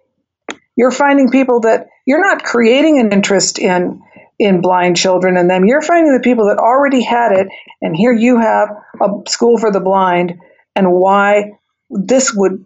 You're 0.75 0.91
finding 0.91 1.29
people 1.29 1.61
that 1.61 1.87
you're 2.05 2.21
not 2.21 2.43
creating 2.43 2.99
an 2.99 3.11
interest 3.11 3.59
in 3.59 4.01
in 4.37 4.61
blind 4.61 4.97
children 4.97 5.37
and 5.37 5.49
them. 5.49 5.65
You're 5.65 5.81
finding 5.81 6.13
the 6.13 6.21
people 6.21 6.47
that 6.47 6.57
already 6.57 7.01
had 7.01 7.31
it, 7.33 7.47
and 7.81 7.95
here 7.95 8.13
you 8.13 8.39
have 8.39 8.69
a 9.01 9.29
school 9.29 9.57
for 9.57 9.71
the 9.71 9.81
blind, 9.81 10.39
and 10.75 10.91
why 10.91 11.57
this 11.89 12.33
would 12.33 12.65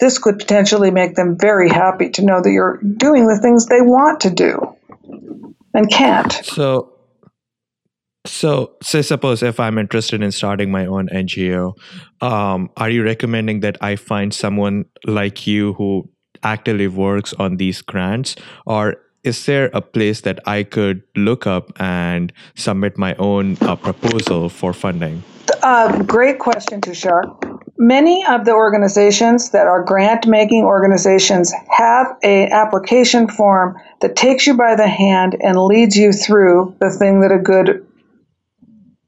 this 0.00 0.18
could 0.18 0.38
potentially 0.38 0.90
make 0.90 1.14
them 1.14 1.38
very 1.38 1.68
happy 1.68 2.10
to 2.10 2.24
know 2.24 2.42
that 2.42 2.50
you're 2.50 2.78
doing 2.78 3.26
the 3.26 3.38
things 3.38 3.66
they 3.66 3.80
want 3.80 4.20
to 4.20 4.30
do 4.30 4.76
and 5.72 5.90
can't. 5.90 6.32
So 6.32 6.93
so, 8.26 8.72
say 8.82 9.02
suppose 9.02 9.42
if 9.42 9.60
I'm 9.60 9.76
interested 9.76 10.22
in 10.22 10.32
starting 10.32 10.70
my 10.70 10.86
own 10.86 11.08
NGO, 11.08 11.76
um, 12.22 12.70
are 12.78 12.88
you 12.88 13.04
recommending 13.04 13.60
that 13.60 13.76
I 13.82 13.96
find 13.96 14.32
someone 14.32 14.86
like 15.04 15.46
you 15.46 15.74
who 15.74 16.08
actively 16.42 16.88
works 16.88 17.34
on 17.34 17.58
these 17.58 17.82
grants, 17.82 18.36
or 18.64 18.96
is 19.24 19.44
there 19.46 19.70
a 19.74 19.80
place 19.80 20.22
that 20.22 20.38
I 20.46 20.62
could 20.62 21.02
look 21.16 21.46
up 21.46 21.72
and 21.80 22.32
submit 22.54 22.96
my 22.96 23.14
own 23.16 23.58
uh, 23.60 23.76
proposal 23.76 24.48
for 24.48 24.72
funding? 24.72 25.22
Uh, 25.62 26.02
great 26.02 26.38
question, 26.38 26.80
Tushar. 26.80 27.24
Many 27.76 28.24
of 28.26 28.44
the 28.44 28.52
organizations 28.52 29.50
that 29.50 29.66
are 29.66 29.82
grant 29.82 30.26
making 30.26 30.64
organizations 30.64 31.52
have 31.70 32.06
an 32.22 32.52
application 32.52 33.28
form 33.28 33.76
that 34.00 34.16
takes 34.16 34.46
you 34.46 34.54
by 34.54 34.76
the 34.76 34.88
hand 34.88 35.36
and 35.40 35.58
leads 35.58 35.96
you 35.96 36.12
through 36.12 36.74
the 36.80 36.90
thing 36.90 37.20
that 37.20 37.32
a 37.32 37.38
good 37.38 37.84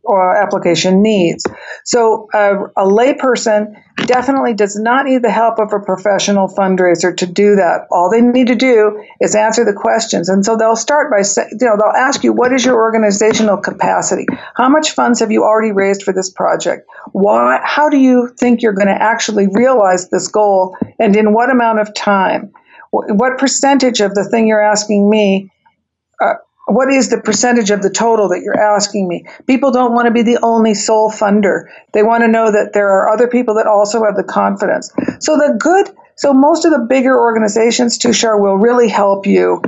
or 0.06 0.36
application 0.36 1.02
needs. 1.02 1.44
So 1.84 2.28
uh, 2.32 2.68
a 2.76 2.84
layperson 2.84 3.74
definitely 4.06 4.54
does 4.54 4.76
not 4.76 5.06
need 5.06 5.22
the 5.22 5.30
help 5.30 5.58
of 5.58 5.72
a 5.72 5.80
professional 5.80 6.48
fundraiser 6.48 7.16
to 7.16 7.26
do 7.26 7.56
that. 7.56 7.86
All 7.90 8.10
they 8.10 8.20
need 8.20 8.46
to 8.46 8.54
do 8.54 9.02
is 9.20 9.34
answer 9.34 9.64
the 9.64 9.72
questions. 9.72 10.28
And 10.28 10.44
so 10.44 10.56
they'll 10.56 10.76
start 10.76 11.10
by 11.10 11.22
saying, 11.22 11.48
you 11.60 11.66
know, 11.66 11.76
they'll 11.76 11.96
ask 11.96 12.22
you, 12.22 12.32
what 12.32 12.52
is 12.52 12.64
your 12.64 12.76
organizational 12.76 13.56
capacity? 13.56 14.26
How 14.54 14.68
much 14.68 14.92
funds 14.92 15.20
have 15.20 15.32
you 15.32 15.42
already 15.42 15.72
raised 15.72 16.02
for 16.02 16.12
this 16.12 16.30
project? 16.30 16.86
Why, 17.12 17.60
how 17.64 17.88
do 17.88 17.98
you 17.98 18.28
think 18.38 18.62
you're 18.62 18.74
going 18.74 18.88
to 18.88 19.02
actually 19.02 19.48
realize 19.52 20.08
this 20.10 20.28
goal 20.28 20.76
and 20.98 21.16
in 21.16 21.32
what 21.32 21.50
amount 21.50 21.80
of 21.80 21.92
time? 21.94 22.52
What 22.92 23.38
percentage 23.38 24.00
of 24.00 24.14
the 24.14 24.24
thing 24.24 24.46
you're 24.46 24.62
asking 24.62 25.10
me 25.10 25.50
uh, 26.22 26.34
what 26.66 26.92
is 26.92 27.10
the 27.10 27.20
percentage 27.20 27.70
of 27.70 27.82
the 27.82 27.90
total 27.90 28.28
that 28.28 28.42
you're 28.42 28.60
asking 28.60 29.06
me? 29.06 29.24
People 29.46 29.70
don't 29.70 29.94
want 29.94 30.06
to 30.06 30.12
be 30.12 30.22
the 30.22 30.38
only 30.42 30.74
sole 30.74 31.10
funder. 31.10 31.66
They 31.92 32.02
want 32.02 32.22
to 32.22 32.28
know 32.28 32.50
that 32.50 32.72
there 32.72 32.88
are 32.88 33.08
other 33.08 33.28
people 33.28 33.54
that 33.54 33.66
also 33.66 34.02
have 34.04 34.16
the 34.16 34.24
confidence. 34.24 34.92
So 35.20 35.36
the 35.36 35.56
good, 35.58 35.94
so 36.16 36.32
most 36.34 36.64
of 36.64 36.72
the 36.72 36.80
bigger 36.88 37.18
organizations, 37.18 37.98
Tushar, 37.98 38.40
will 38.40 38.56
really 38.56 38.88
help 38.88 39.26
you 39.26 39.62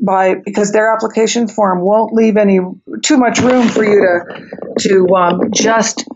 by 0.00 0.34
because 0.34 0.72
their 0.72 0.92
application 0.92 1.46
form 1.46 1.82
won't 1.82 2.12
leave 2.14 2.36
any 2.36 2.58
too 3.02 3.16
much 3.16 3.38
room 3.40 3.68
for 3.68 3.84
you 3.84 4.00
to 4.00 4.78
to 4.88 5.14
um, 5.14 5.52
just 5.52 6.08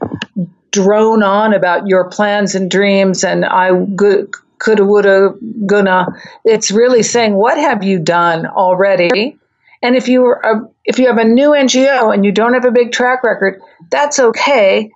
drone 0.72 1.22
on 1.22 1.52
about 1.52 1.86
your 1.86 2.08
plans 2.10 2.54
and 2.54 2.70
dreams 2.70 3.22
and 3.22 3.44
I 3.44 3.84
good 3.84 4.30
coulda 4.58 4.84
woulda 4.84 5.34
gonna. 5.66 6.06
It's 6.44 6.70
really 6.70 7.02
saying 7.02 7.34
what 7.34 7.58
have 7.58 7.84
you 7.84 8.00
done 8.00 8.46
already 8.46 9.38
and 9.84 9.94
if 9.96 10.08
you 10.08 10.24
are 10.24 10.70
if 10.84 10.98
you 10.98 11.06
have 11.08 11.18
a 11.18 11.24
new 11.24 11.50
NGO 11.50 12.12
and 12.12 12.24
you 12.24 12.32
don't 12.32 12.54
have 12.54 12.64
a 12.64 12.72
big 12.72 12.90
track 12.90 13.22
record, 13.22 13.60
that's 13.90 14.18
okay. 14.18 14.90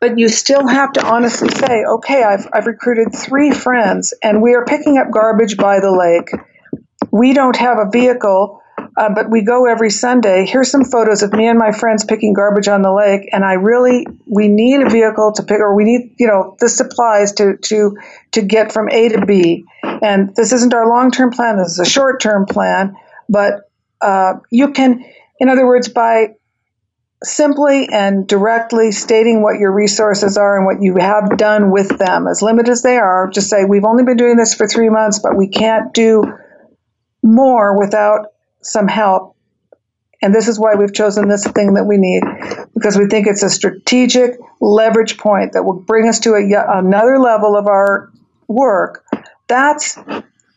but 0.00 0.18
you 0.18 0.28
still 0.28 0.66
have 0.66 0.92
to 0.94 1.06
honestly 1.06 1.48
say, 1.50 1.84
okay, 1.84 2.22
I've, 2.22 2.46
I've 2.52 2.66
recruited 2.66 3.14
three 3.14 3.50
friends 3.50 4.14
and 4.22 4.42
we 4.42 4.54
are 4.54 4.64
picking 4.64 4.98
up 4.98 5.10
garbage 5.12 5.56
by 5.56 5.80
the 5.80 5.90
lake. 5.90 6.30
We 7.10 7.34
don't 7.34 7.56
have 7.56 7.78
a 7.78 7.90
vehicle, 7.90 8.62
uh, 8.96 9.10
but 9.14 9.30
we 9.30 9.42
go 9.42 9.66
every 9.66 9.90
Sunday. 9.90 10.46
Here's 10.46 10.70
some 10.70 10.84
photos 10.84 11.22
of 11.22 11.32
me 11.32 11.46
and 11.48 11.58
my 11.58 11.72
friends 11.72 12.04
picking 12.04 12.32
garbage 12.34 12.68
on 12.68 12.82
the 12.82 12.92
lake, 12.92 13.28
and 13.32 13.44
I 13.44 13.54
really 13.54 14.06
we 14.26 14.48
need 14.48 14.82
a 14.82 14.88
vehicle 14.90 15.32
to 15.36 15.42
pick, 15.42 15.60
or 15.60 15.74
we 15.74 15.84
need 15.84 16.14
you 16.18 16.26
know 16.26 16.56
the 16.60 16.68
supplies 16.68 17.32
to 17.32 17.56
to 17.56 17.96
to 18.32 18.42
get 18.42 18.72
from 18.72 18.88
A 18.90 19.08
to 19.08 19.26
B. 19.26 19.64
And 19.82 20.34
this 20.36 20.52
isn't 20.52 20.74
our 20.74 20.88
long 20.88 21.10
term 21.10 21.30
plan. 21.30 21.56
This 21.56 21.72
is 21.72 21.78
a 21.78 21.84
short 21.84 22.20
term 22.20 22.46
plan, 22.46 22.96
but 23.28 23.69
uh, 24.00 24.34
you 24.50 24.72
can, 24.72 25.04
in 25.38 25.48
other 25.48 25.66
words, 25.66 25.88
by 25.88 26.34
simply 27.22 27.86
and 27.92 28.26
directly 28.26 28.92
stating 28.92 29.42
what 29.42 29.58
your 29.58 29.72
resources 29.72 30.36
are 30.38 30.56
and 30.56 30.66
what 30.66 30.82
you 30.82 30.96
have 30.96 31.36
done 31.36 31.70
with 31.70 31.98
them, 31.98 32.26
as 32.26 32.40
limited 32.40 32.70
as 32.70 32.82
they 32.82 32.96
are, 32.96 33.28
just 33.28 33.50
say, 33.50 33.64
We've 33.64 33.84
only 33.84 34.04
been 34.04 34.16
doing 34.16 34.36
this 34.36 34.54
for 34.54 34.66
three 34.66 34.88
months, 34.88 35.18
but 35.18 35.36
we 35.36 35.48
can't 35.48 35.92
do 35.92 36.24
more 37.22 37.78
without 37.78 38.28
some 38.62 38.88
help. 38.88 39.36
And 40.22 40.34
this 40.34 40.48
is 40.48 40.58
why 40.58 40.74
we've 40.74 40.92
chosen 40.92 41.28
this 41.28 41.46
thing 41.46 41.74
that 41.74 41.84
we 41.84 41.96
need, 41.96 42.22
because 42.74 42.96
we 42.96 43.06
think 43.06 43.26
it's 43.26 43.42
a 43.42 43.48
strategic 43.48 44.32
leverage 44.60 45.16
point 45.16 45.52
that 45.52 45.62
will 45.62 45.80
bring 45.80 46.08
us 46.08 46.20
to 46.20 46.34
a, 46.34 46.78
another 46.78 47.18
level 47.18 47.56
of 47.56 47.66
our 47.66 48.10
work. 48.48 49.04
That's 49.48 49.98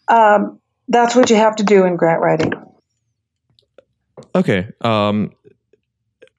um, 0.10 0.60
that's 0.89 1.15
what 1.15 1.29
you 1.29 1.38
have 1.38 1.56
to 1.58 1.63
do 1.63 1.86
in 1.86 1.95
grant 1.95 2.21
writing. 2.21 2.51
Okay. 4.36 4.67
Um, 4.81 5.31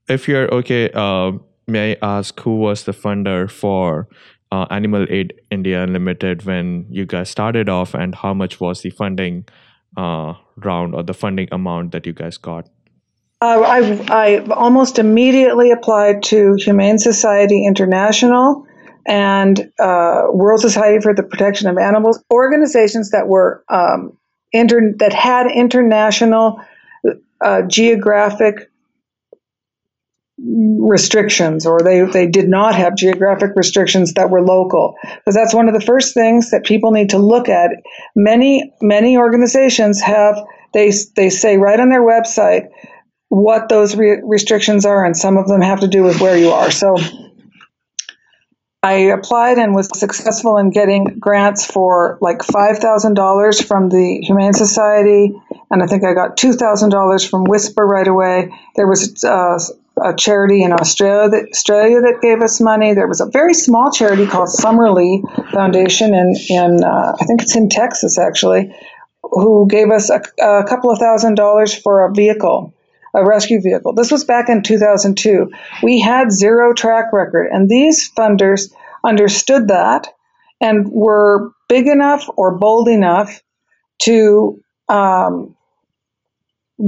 if 0.08 0.28
you're 0.28 0.52
okay, 0.54 0.90
uh, 0.92 1.32
may 1.66 1.92
I 1.92 2.18
ask 2.18 2.38
who 2.40 2.56
was 2.56 2.84
the 2.84 2.92
funder 2.92 3.50
for 3.50 4.08
uh, 4.52 4.66
Animal 4.70 5.06
Aid 5.08 5.34
India 5.50 5.82
Unlimited 5.82 6.44
when 6.44 6.86
you 6.90 7.06
guys 7.06 7.30
started 7.30 7.68
off, 7.68 7.94
and 7.94 8.14
how 8.14 8.34
much 8.34 8.60
was 8.60 8.82
the 8.82 8.90
funding 8.90 9.46
uh, 9.96 10.34
round 10.56 10.94
or 10.94 11.02
the 11.02 11.14
funding 11.14 11.48
amount 11.50 11.92
that 11.92 12.06
you 12.06 12.12
guys 12.12 12.36
got? 12.36 12.68
Uh, 13.40 13.60
I, 13.60 13.78
I 14.08 14.38
almost 14.54 14.98
immediately 14.98 15.70
applied 15.70 16.22
to 16.24 16.54
Humane 16.58 16.98
Society 16.98 17.66
International 17.66 18.66
and 19.06 19.70
uh, 19.78 20.22
World 20.32 20.60
Society 20.60 21.00
for 21.00 21.14
the 21.14 21.22
Protection 21.22 21.68
of 21.68 21.76
Animals, 21.76 22.22
organizations 22.32 23.10
that 23.10 23.28
were 23.28 23.62
um, 23.68 24.16
inter- 24.52 24.94
that 24.98 25.12
had 25.12 25.50
international 25.50 26.58
uh, 27.44 27.62
geographic 27.62 28.70
restrictions 30.38 31.64
or 31.64 31.80
they, 31.80 32.02
they 32.02 32.26
did 32.26 32.48
not 32.48 32.74
have 32.74 32.96
geographic 32.96 33.50
restrictions 33.54 34.14
that 34.14 34.30
were 34.30 34.42
local. 34.42 34.94
Because 35.02 35.34
that's 35.34 35.54
one 35.54 35.68
of 35.68 35.74
the 35.74 35.80
first 35.80 36.14
things 36.14 36.50
that 36.50 36.64
people 36.64 36.90
need 36.90 37.10
to 37.10 37.18
look 37.18 37.48
at. 37.48 37.70
Many 38.16 38.72
many 38.82 39.16
organizations 39.16 40.00
have 40.00 40.36
they 40.72 40.92
they 41.16 41.30
say 41.30 41.56
right 41.56 41.78
on 41.78 41.90
their 41.90 42.02
website 42.02 42.68
what 43.28 43.68
those 43.68 43.96
re- 43.96 44.20
restrictions 44.22 44.84
are 44.84 45.04
and 45.04 45.16
some 45.16 45.36
of 45.36 45.48
them 45.48 45.60
have 45.60 45.80
to 45.80 45.88
do 45.88 46.02
with 46.02 46.20
where 46.20 46.36
you 46.36 46.50
are. 46.50 46.70
So 46.70 46.96
I 48.84 48.92
applied 49.16 49.56
and 49.56 49.74
was 49.74 49.88
successful 49.98 50.58
in 50.58 50.68
getting 50.68 51.04
grants 51.18 51.64
for 51.64 52.18
like 52.20 52.40
$5,000 52.40 53.66
from 53.66 53.88
the 53.88 54.20
Humane 54.20 54.52
Society, 54.52 55.32
and 55.70 55.82
I 55.82 55.86
think 55.86 56.04
I 56.04 56.14
got 56.14 56.36
$2,000 56.36 57.28
from 57.28 57.44
Whisper 57.44 57.86
right 57.86 58.06
away. 58.06 58.50
There 58.76 58.86
was 58.86 59.22
uh, 59.24 59.58
a 60.02 60.14
charity 60.16 60.62
in 60.62 60.72
Australia 60.72 61.28
that, 61.30 61.48
Australia 61.50 62.00
that 62.00 62.20
gave 62.20 62.42
us 62.42 62.60
money. 62.60 62.94
There 62.94 63.08
was 63.08 63.20
a 63.20 63.26
very 63.26 63.54
small 63.54 63.90
charity 63.90 64.26
called 64.26 64.48
Summerlee 64.48 65.22
Foundation 65.52 66.14
in, 66.14 66.34
in 66.48 66.84
uh, 66.84 67.16
I 67.20 67.24
think 67.24 67.42
it's 67.42 67.56
in 67.56 67.68
Texas 67.68 68.18
actually, 68.18 68.74
who 69.22 69.66
gave 69.68 69.90
us 69.90 70.10
a, 70.10 70.20
a 70.42 70.64
couple 70.64 70.90
of 70.90 70.98
thousand 70.98 71.36
dollars 71.36 71.74
for 71.74 72.06
a 72.06 72.12
vehicle 72.12 72.74
a 73.14 73.24
rescue 73.24 73.60
vehicle. 73.60 73.92
This 73.92 74.10
was 74.10 74.24
back 74.24 74.48
in 74.48 74.62
2002. 74.62 75.48
We 75.84 76.00
had 76.00 76.32
zero 76.32 76.74
track 76.74 77.12
record, 77.12 77.48
and 77.52 77.68
these 77.68 78.10
funders 78.12 78.72
understood 79.04 79.68
that 79.68 80.08
and 80.60 80.90
were 80.90 81.52
big 81.68 81.86
enough 81.86 82.28
or 82.36 82.58
bold 82.58 82.88
enough 82.88 83.40
to 84.00 84.60
um, 84.88 85.56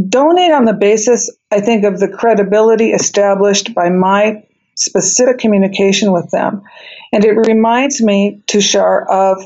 donate 0.09 0.52
on 0.52 0.64
the 0.64 0.72
basis, 0.72 1.30
I 1.50 1.61
think, 1.61 1.85
of 1.85 2.00
the 2.00 2.09
credibility 2.09 2.90
established 2.90 3.74
by 3.74 3.90
my 3.90 4.42
specific 4.74 5.38
communication 5.38 6.12
with 6.12 6.30
them. 6.30 6.62
And 7.12 7.24
it 7.24 7.32
reminds 7.32 8.02
me, 8.02 8.42
Tushar, 8.46 9.09
of 9.09 9.42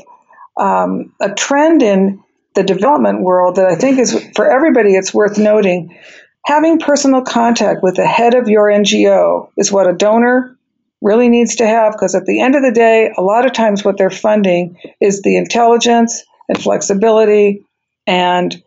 um, 0.57 1.13
a 1.21 1.33
trend 1.33 1.81
in 1.81 2.21
the 2.55 2.63
development 2.63 3.21
world 3.21 3.55
that 3.55 3.65
I 3.65 3.75
think 3.75 3.97
is 3.99 4.27
for 4.35 4.51
everybody, 4.51 4.95
it's 4.95 5.13
worth 5.13 5.37
noting. 5.37 5.97
Having 6.45 6.79
personal 6.79 7.21
contact 7.21 7.81
with 7.83 7.95
the 7.95 8.05
head 8.05 8.33
of 8.33 8.49
your 8.49 8.67
NGO 8.67 9.49
is 9.57 9.71
what 9.71 9.87
a 9.87 9.93
donor 9.93 10.57
really 11.01 11.29
needs 11.29 11.55
to 11.57 11.67
have 11.67 11.93
because 11.93 12.13
at 12.13 12.25
the 12.25 12.41
end 12.41 12.55
of 12.55 12.63
the 12.63 12.71
day, 12.71 13.11
a 13.17 13.21
lot 13.21 13.45
of 13.45 13.53
times 13.53 13.85
what 13.85 13.97
they're 13.97 14.09
funding 14.09 14.77
is 14.99 15.21
the 15.21 15.37
intelligence 15.37 16.23
and 16.49 16.61
flexibility 16.61 17.65
and 18.07 18.61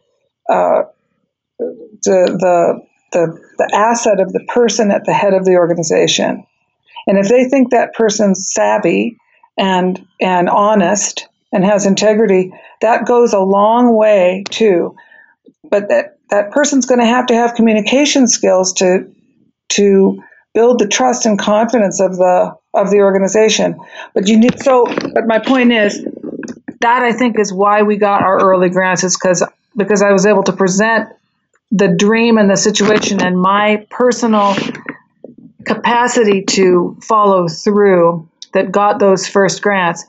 uh, 0.48 0.82
the, 1.58 2.36
the, 2.38 2.80
the, 3.12 3.40
the 3.58 3.70
asset 3.74 4.20
of 4.20 4.32
the 4.32 4.44
person 4.48 4.90
at 4.90 5.04
the 5.04 5.14
head 5.14 5.34
of 5.34 5.44
the 5.44 5.56
organization. 5.56 6.44
And 7.06 7.18
if 7.18 7.28
they 7.28 7.44
think 7.44 7.70
that 7.70 7.94
person's 7.94 8.50
savvy 8.52 9.16
and, 9.56 10.06
and 10.20 10.48
honest 10.48 11.28
and 11.52 11.64
has 11.64 11.86
integrity, 11.86 12.52
that 12.80 13.06
goes 13.06 13.32
a 13.32 13.40
long 13.40 13.96
way 13.96 14.44
too. 14.50 14.96
But 15.70 15.88
that 15.88 16.18
that 16.30 16.50
person's 16.50 16.86
going 16.86 17.00
to 17.00 17.06
have 17.06 17.26
to 17.26 17.34
have 17.34 17.54
communication 17.54 18.26
skills 18.26 18.72
to 18.74 19.10
to 19.70 20.22
build 20.52 20.78
the 20.78 20.88
trust 20.88 21.26
and 21.26 21.38
confidence 21.38 22.00
of 22.00 22.16
the 22.16 22.54
of 22.74 22.90
the 22.90 22.98
organization. 22.98 23.78
But 24.14 24.28
you 24.28 24.38
need 24.38 24.60
so. 24.62 24.86
But 25.14 25.26
my 25.26 25.38
point 25.38 25.72
is 25.72 26.04
that 26.84 27.02
I 27.02 27.12
think 27.12 27.38
is 27.38 27.50
why 27.50 27.82
we 27.82 27.96
got 27.96 28.22
our 28.22 28.38
early 28.38 28.68
grants 28.68 29.04
is 29.04 29.16
because 29.16 29.42
because 29.74 30.02
I 30.02 30.12
was 30.12 30.26
able 30.26 30.42
to 30.44 30.52
present 30.52 31.08
the 31.70 31.88
dream 31.88 32.36
and 32.36 32.50
the 32.50 32.56
situation 32.56 33.22
and 33.22 33.40
my 33.40 33.86
personal 33.88 34.54
capacity 35.64 36.42
to 36.42 36.96
follow 37.02 37.48
through 37.48 38.28
that 38.52 38.70
got 38.70 38.98
those 38.98 39.26
first 39.26 39.62
grants. 39.62 40.04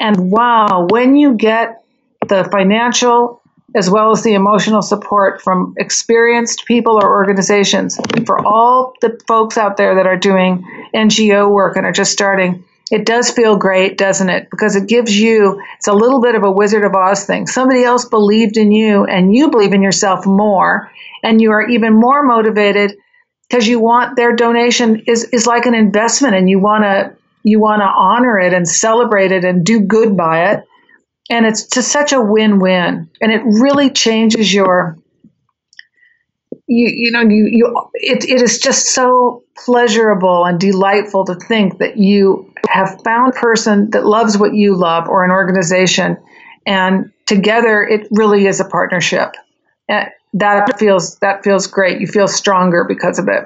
And 0.00 0.30
wow, 0.30 0.86
when 0.90 1.14
you 1.14 1.34
get 1.34 1.84
the 2.26 2.44
financial 2.50 3.42
as 3.76 3.90
well 3.90 4.12
as 4.12 4.22
the 4.22 4.34
emotional 4.34 4.82
support 4.82 5.42
from 5.42 5.74
experienced 5.78 6.64
people 6.64 6.94
or 6.94 7.12
organizations. 7.12 7.98
For 8.24 8.38
all 8.46 8.94
the 9.00 9.20
folks 9.26 9.58
out 9.58 9.76
there 9.76 9.96
that 9.96 10.06
are 10.06 10.16
doing 10.16 10.64
NGO 10.94 11.50
work 11.50 11.76
and 11.76 11.84
are 11.84 11.92
just 11.92 12.12
starting, 12.12 12.64
it 12.90 13.06
does 13.06 13.30
feel 13.30 13.56
great, 13.56 13.96
doesn't 13.96 14.28
it? 14.28 14.48
Because 14.50 14.76
it 14.76 14.88
gives 14.88 15.18
you, 15.18 15.60
it's 15.76 15.88
a 15.88 15.92
little 15.94 16.20
bit 16.20 16.34
of 16.34 16.44
a 16.44 16.50
Wizard 16.50 16.84
of 16.84 16.94
Oz 16.94 17.24
thing. 17.24 17.46
Somebody 17.46 17.82
else 17.82 18.04
believed 18.04 18.56
in 18.56 18.72
you 18.72 19.04
and 19.04 19.34
you 19.34 19.50
believe 19.50 19.72
in 19.72 19.82
yourself 19.82 20.26
more, 20.26 20.90
and 21.22 21.40
you 21.40 21.50
are 21.50 21.66
even 21.68 21.94
more 21.94 22.22
motivated 22.22 22.96
because 23.48 23.66
you 23.66 23.80
want 23.80 24.16
their 24.16 24.34
donation 24.34 25.02
is, 25.06 25.24
is 25.24 25.46
like 25.46 25.66
an 25.66 25.74
investment 25.74 26.34
and 26.34 26.48
you 26.48 26.58
want 26.58 26.84
to 26.84 27.16
you 27.46 27.60
want 27.60 27.80
to 27.80 27.86
honor 27.86 28.38
it 28.38 28.54
and 28.54 28.66
celebrate 28.66 29.30
it 29.30 29.44
and 29.44 29.66
do 29.66 29.80
good 29.80 30.16
by 30.16 30.52
it 30.52 30.64
and 31.30 31.46
it's 31.46 31.66
just 31.66 31.92
such 31.92 32.12
a 32.12 32.20
win-win 32.20 33.08
and 33.20 33.32
it 33.32 33.42
really 33.44 33.90
changes 33.90 34.52
your 34.52 34.98
you, 36.66 36.88
you 36.88 37.10
know 37.10 37.20
you, 37.20 37.46
you 37.50 37.90
it, 37.94 38.24
it 38.24 38.40
is 38.40 38.58
just 38.58 38.86
so 38.86 39.44
pleasurable 39.56 40.44
and 40.46 40.58
delightful 40.58 41.24
to 41.26 41.34
think 41.34 41.78
that 41.78 41.98
you 41.98 42.52
have 42.68 43.00
found 43.04 43.32
a 43.32 43.36
person 43.38 43.90
that 43.90 44.04
loves 44.04 44.38
what 44.38 44.54
you 44.54 44.76
love 44.76 45.08
or 45.08 45.24
an 45.24 45.30
organization 45.30 46.16
and 46.66 47.10
together 47.26 47.82
it 47.82 48.06
really 48.10 48.46
is 48.46 48.60
a 48.60 48.64
partnership 48.64 49.32
and 49.88 50.08
that 50.32 50.78
feels 50.78 51.18
that 51.18 51.42
feels 51.44 51.66
great 51.66 52.00
you 52.00 52.06
feel 52.06 52.28
stronger 52.28 52.84
because 52.88 53.18
of 53.18 53.28
it 53.28 53.44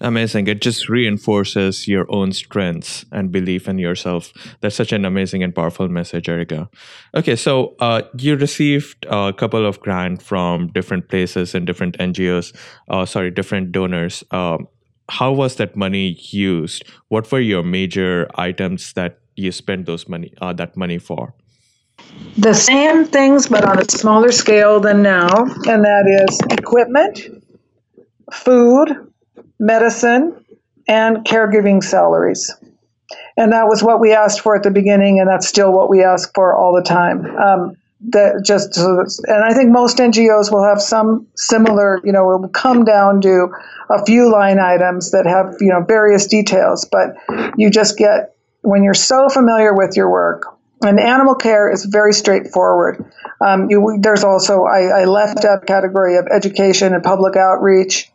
Amazing. 0.00 0.46
It 0.46 0.60
just 0.60 0.88
reinforces 0.88 1.88
your 1.88 2.06
own 2.08 2.32
strengths 2.32 3.04
and 3.10 3.32
belief 3.32 3.68
in 3.68 3.78
yourself. 3.78 4.32
That's 4.60 4.76
such 4.76 4.92
an 4.92 5.04
amazing 5.04 5.42
and 5.42 5.54
powerful 5.54 5.88
message, 5.88 6.28
Erika. 6.28 6.70
Okay, 7.16 7.34
so 7.34 7.74
uh, 7.80 8.02
you 8.16 8.36
received 8.36 9.06
a 9.10 9.32
couple 9.32 9.66
of 9.66 9.80
grants 9.80 10.24
from 10.24 10.68
different 10.68 11.08
places 11.08 11.54
and 11.54 11.66
different 11.66 11.98
NGOs, 11.98 12.54
uh, 12.88 13.06
sorry, 13.06 13.30
different 13.30 13.72
donors. 13.72 14.22
Um, 14.30 14.68
how 15.08 15.32
was 15.32 15.56
that 15.56 15.76
money 15.76 16.18
used? 16.30 16.84
What 17.08 17.30
were 17.32 17.40
your 17.40 17.62
major 17.62 18.28
items 18.34 18.92
that 18.92 19.18
you 19.36 19.52
spent 19.52 19.86
those 19.86 20.08
money 20.08 20.32
uh, 20.40 20.52
that 20.54 20.76
money 20.76 20.98
for? 20.98 21.34
The 22.36 22.54
same 22.54 23.04
things, 23.04 23.48
but 23.48 23.64
on 23.64 23.78
a 23.78 23.84
smaller 23.90 24.30
scale 24.32 24.80
than 24.80 25.02
now, 25.02 25.28
and 25.66 25.84
that 25.84 26.26
is 26.28 26.38
equipment, 26.50 27.20
food, 28.32 28.88
medicine, 29.58 30.44
and 30.86 31.18
caregiving 31.24 31.82
salaries. 31.82 32.54
And 33.36 33.52
that 33.52 33.66
was 33.66 33.82
what 33.82 34.00
we 34.00 34.12
asked 34.12 34.40
for 34.40 34.56
at 34.56 34.62
the 34.62 34.70
beginning, 34.70 35.20
and 35.20 35.28
that's 35.28 35.48
still 35.48 35.72
what 35.72 35.90
we 35.90 36.02
ask 36.02 36.32
for 36.34 36.54
all 36.54 36.74
the 36.74 36.82
time. 36.82 37.24
Um, 37.36 37.76
that 38.00 38.42
just 38.44 38.76
and 38.76 39.44
I 39.44 39.52
think 39.54 39.70
most 39.70 39.98
NGOs 39.98 40.52
will 40.52 40.64
have 40.64 40.80
some 40.80 41.26
similar, 41.34 42.00
you 42.04 42.12
know, 42.12 42.24
will 42.24 42.48
come 42.48 42.84
down 42.84 43.20
to 43.22 43.48
a 43.90 44.04
few 44.04 44.30
line 44.30 44.60
items 44.60 45.10
that 45.10 45.26
have 45.26 45.56
you 45.60 45.68
know 45.68 45.84
various 45.86 46.26
details, 46.26 46.86
but 46.90 47.16
you 47.56 47.70
just 47.70 47.98
get 47.98 48.36
when 48.62 48.84
you're 48.84 48.94
so 48.94 49.28
familiar 49.28 49.74
with 49.74 49.96
your 49.96 50.10
work. 50.10 50.44
And 50.82 51.00
animal 51.00 51.34
care 51.34 51.72
is 51.72 51.86
very 51.86 52.12
straightforward. 52.12 53.04
Um, 53.44 53.68
you, 53.68 53.98
there's 54.00 54.22
also 54.22 54.62
I, 54.62 55.00
I, 55.00 55.04
left 55.06 55.44
out 55.44 55.66
category 55.66 56.16
of 56.16 56.28
education 56.32 56.94
and 56.94 57.02
public 57.02 57.36
outreach. 57.36 58.12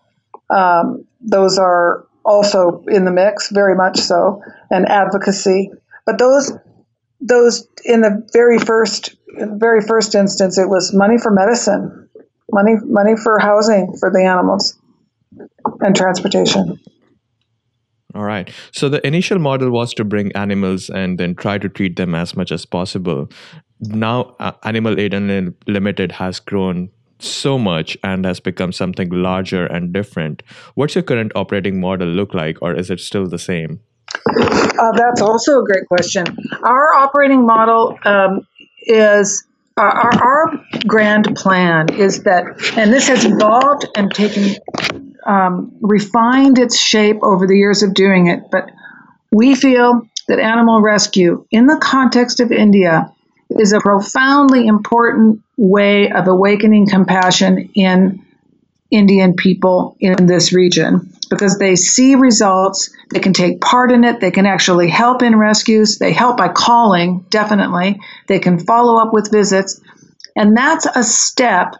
Um, 0.49 1.05
those 1.19 1.57
are 1.57 2.07
also 2.23 2.83
in 2.87 3.03
the 3.03 3.11
mix, 3.11 3.49
very 3.49 3.75
much 3.75 3.99
so, 3.99 4.41
and 4.71 4.87
advocacy. 4.87 5.71
But 6.05 6.19
those 6.19 6.53
those 7.19 7.67
in 7.83 8.01
the 8.01 8.25
very 8.31 8.59
first 8.59 9.15
very 9.33 9.81
first 9.81 10.15
instance, 10.15 10.57
it 10.57 10.69
was 10.69 10.93
money 10.93 11.17
for 11.17 11.31
medicine, 11.31 12.09
money 12.51 12.75
money 12.83 13.15
for 13.15 13.39
housing 13.39 13.95
for 13.99 14.11
the 14.11 14.23
animals, 14.23 14.79
and 15.81 15.95
transportation. 15.95 16.79
All 18.15 18.23
right. 18.23 18.51
So 18.71 18.89
the 18.89 19.05
initial 19.05 19.39
model 19.39 19.71
was 19.71 19.93
to 19.95 20.03
bring 20.03 20.31
animals 20.33 20.89
and 20.89 21.17
then 21.17 21.33
try 21.33 21.57
to 21.57 21.67
treat 21.67 21.95
them 21.95 22.13
as 22.13 22.35
much 22.35 22.51
as 22.51 22.63
possible. 22.65 23.27
Now, 23.79 24.35
uh, 24.39 24.51
Animal 24.63 24.99
Aid 24.99 25.15
Unlimited 25.15 26.11
has 26.13 26.39
grown 26.39 26.89
so 27.19 27.57
much 27.57 27.97
and 28.03 28.25
has 28.25 28.39
become 28.39 28.71
something 28.71 29.09
larger 29.09 29.65
and 29.65 29.91
different. 29.91 30.43
What's 30.75 30.93
your 30.93 31.03
current 31.03 31.31
operating 31.35 31.79
model 31.79 32.07
look 32.07 32.33
like, 32.33 32.57
or 32.61 32.75
is 32.75 32.91
it 32.91 32.99
still 32.99 33.27
the 33.27 33.39
same? 33.39 33.79
Uh, 34.13 34.91
that's 34.95 35.21
also 35.21 35.59
a 35.59 35.63
great 35.63 35.87
question. 35.87 36.25
Our 36.63 36.93
operating 36.95 37.45
model 37.45 37.97
um, 38.05 38.47
is 38.85 39.45
uh, 39.77 39.81
our, 39.81 40.23
our, 40.23 40.65
grand 40.85 41.35
plan 41.35 41.93
is 41.93 42.23
that, 42.23 42.43
and 42.77 42.93
this 42.93 43.07
has 43.07 43.25
evolved 43.25 43.85
and 43.95 44.13
taken, 44.13 44.55
um, 45.25 45.71
refined 45.81 46.59
its 46.59 46.77
shape 46.77 47.17
over 47.23 47.47
the 47.47 47.57
years 47.57 47.81
of 47.81 47.93
doing 47.93 48.27
it, 48.27 48.51
but 48.51 48.69
we 49.31 49.55
feel 49.55 50.07
that 50.27 50.39
animal 50.39 50.81
rescue, 50.81 51.45
in 51.51 51.65
the 51.65 51.77
context 51.77 52.39
of 52.39 52.51
India, 52.51 53.11
is 53.49 53.73
a 53.73 53.79
profoundly 53.79 54.67
important 54.67 55.41
way 55.57 56.11
of 56.11 56.27
awakening 56.27 56.87
compassion 56.87 57.69
in 57.75 58.23
Indian 58.91 59.33
people 59.33 59.95
in 59.99 60.27
this 60.27 60.53
region 60.53 61.12
because 61.33 61.57
they 61.57 61.75
see 61.75 62.15
results, 62.15 62.89
they 63.09 63.19
can 63.19 63.33
take 63.33 63.59
part 63.59 63.91
in 63.91 64.03
it, 64.03 64.19
they 64.19 64.31
can 64.31 64.45
actually 64.45 64.89
help 64.89 65.23
in 65.23 65.35
rescues, 65.35 65.97
they 65.97 66.13
help 66.13 66.37
by 66.37 66.47
calling, 66.47 67.25
definitely, 67.29 67.99
they 68.27 68.39
can 68.39 68.59
follow 68.59 69.01
up 69.01 69.13
with 69.13 69.31
visits. 69.31 69.81
And 70.35 70.55
that's 70.55 70.85
a 70.85 71.03
step 71.03 71.75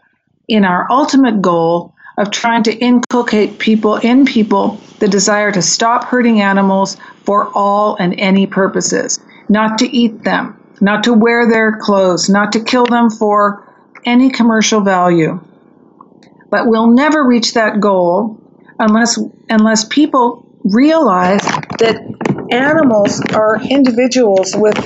in 0.47 0.65
our 0.65 0.87
ultimate 0.91 1.41
goal 1.41 1.93
of 2.17 2.31
trying 2.31 2.63
to 2.63 2.75
inculcate 2.75 3.59
people 3.59 3.97
in 3.97 4.25
people 4.25 4.79
the 4.99 5.07
desire 5.07 5.51
to 5.51 5.61
stop 5.61 6.05
hurting 6.05 6.41
animals 6.41 6.97
for 7.25 7.49
all 7.55 7.95
and 7.97 8.19
any 8.19 8.47
purposes, 8.47 9.19
not 9.49 9.77
to 9.79 9.87
eat 9.95 10.23
them, 10.23 10.59
not 10.81 11.03
to 11.03 11.13
wear 11.13 11.49
their 11.49 11.77
clothes, 11.79 12.29
not 12.29 12.51
to 12.53 12.63
kill 12.63 12.85
them 12.85 13.09
for 13.09 13.67
any 14.05 14.29
commercial 14.29 14.81
value. 14.81 15.39
But 16.51 16.67
we'll 16.67 16.93
never 16.93 17.25
reach 17.25 17.53
that 17.53 17.79
goal 17.79 18.39
unless 18.83 19.17
unless 19.49 19.85
people 19.85 20.45
realize 20.63 21.41
that 21.79 22.01
animals 22.51 23.21
are 23.33 23.61
individuals 23.69 24.53
with 24.55 24.77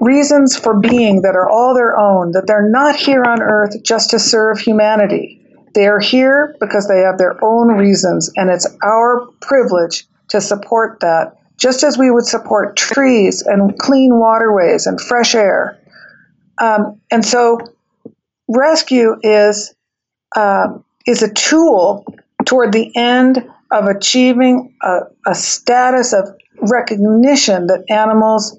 reasons 0.00 0.56
for 0.56 0.78
being 0.78 1.22
that 1.22 1.34
are 1.34 1.48
all 1.48 1.74
their 1.74 1.98
own, 1.98 2.32
that 2.32 2.46
they're 2.46 2.70
not 2.70 2.96
here 2.96 3.24
on 3.24 3.40
earth 3.40 3.82
just 3.82 4.10
to 4.10 4.18
serve 4.18 4.58
humanity. 4.58 5.40
They 5.74 5.86
are 5.86 5.98
here 5.98 6.54
because 6.60 6.86
they 6.86 7.00
have 7.00 7.18
their 7.18 7.42
own 7.42 7.68
reasons, 7.68 8.30
and 8.36 8.50
it's 8.50 8.66
our 8.82 9.26
privilege 9.40 10.06
to 10.28 10.40
support 10.40 11.00
that, 11.00 11.36
just 11.58 11.82
as 11.82 11.98
we 11.98 12.10
would 12.10 12.26
support 12.26 12.76
trees 12.76 13.42
and 13.42 13.76
clean 13.78 14.18
waterways 14.18 14.86
and 14.86 15.00
fresh 15.00 15.34
air. 15.34 15.78
Um, 16.58 17.00
and 17.10 17.24
so, 17.24 17.58
rescue 18.48 19.16
is 19.22 19.74
um, 20.36 20.84
is 21.06 21.22
a 21.22 21.32
tool 21.32 22.04
toward 22.44 22.72
the 22.72 22.94
end 22.96 23.48
of 23.70 23.86
achieving 23.86 24.74
a, 24.82 25.00
a 25.26 25.34
status 25.34 26.12
of 26.12 26.28
recognition 26.60 27.66
that 27.66 27.84
animals 27.90 28.58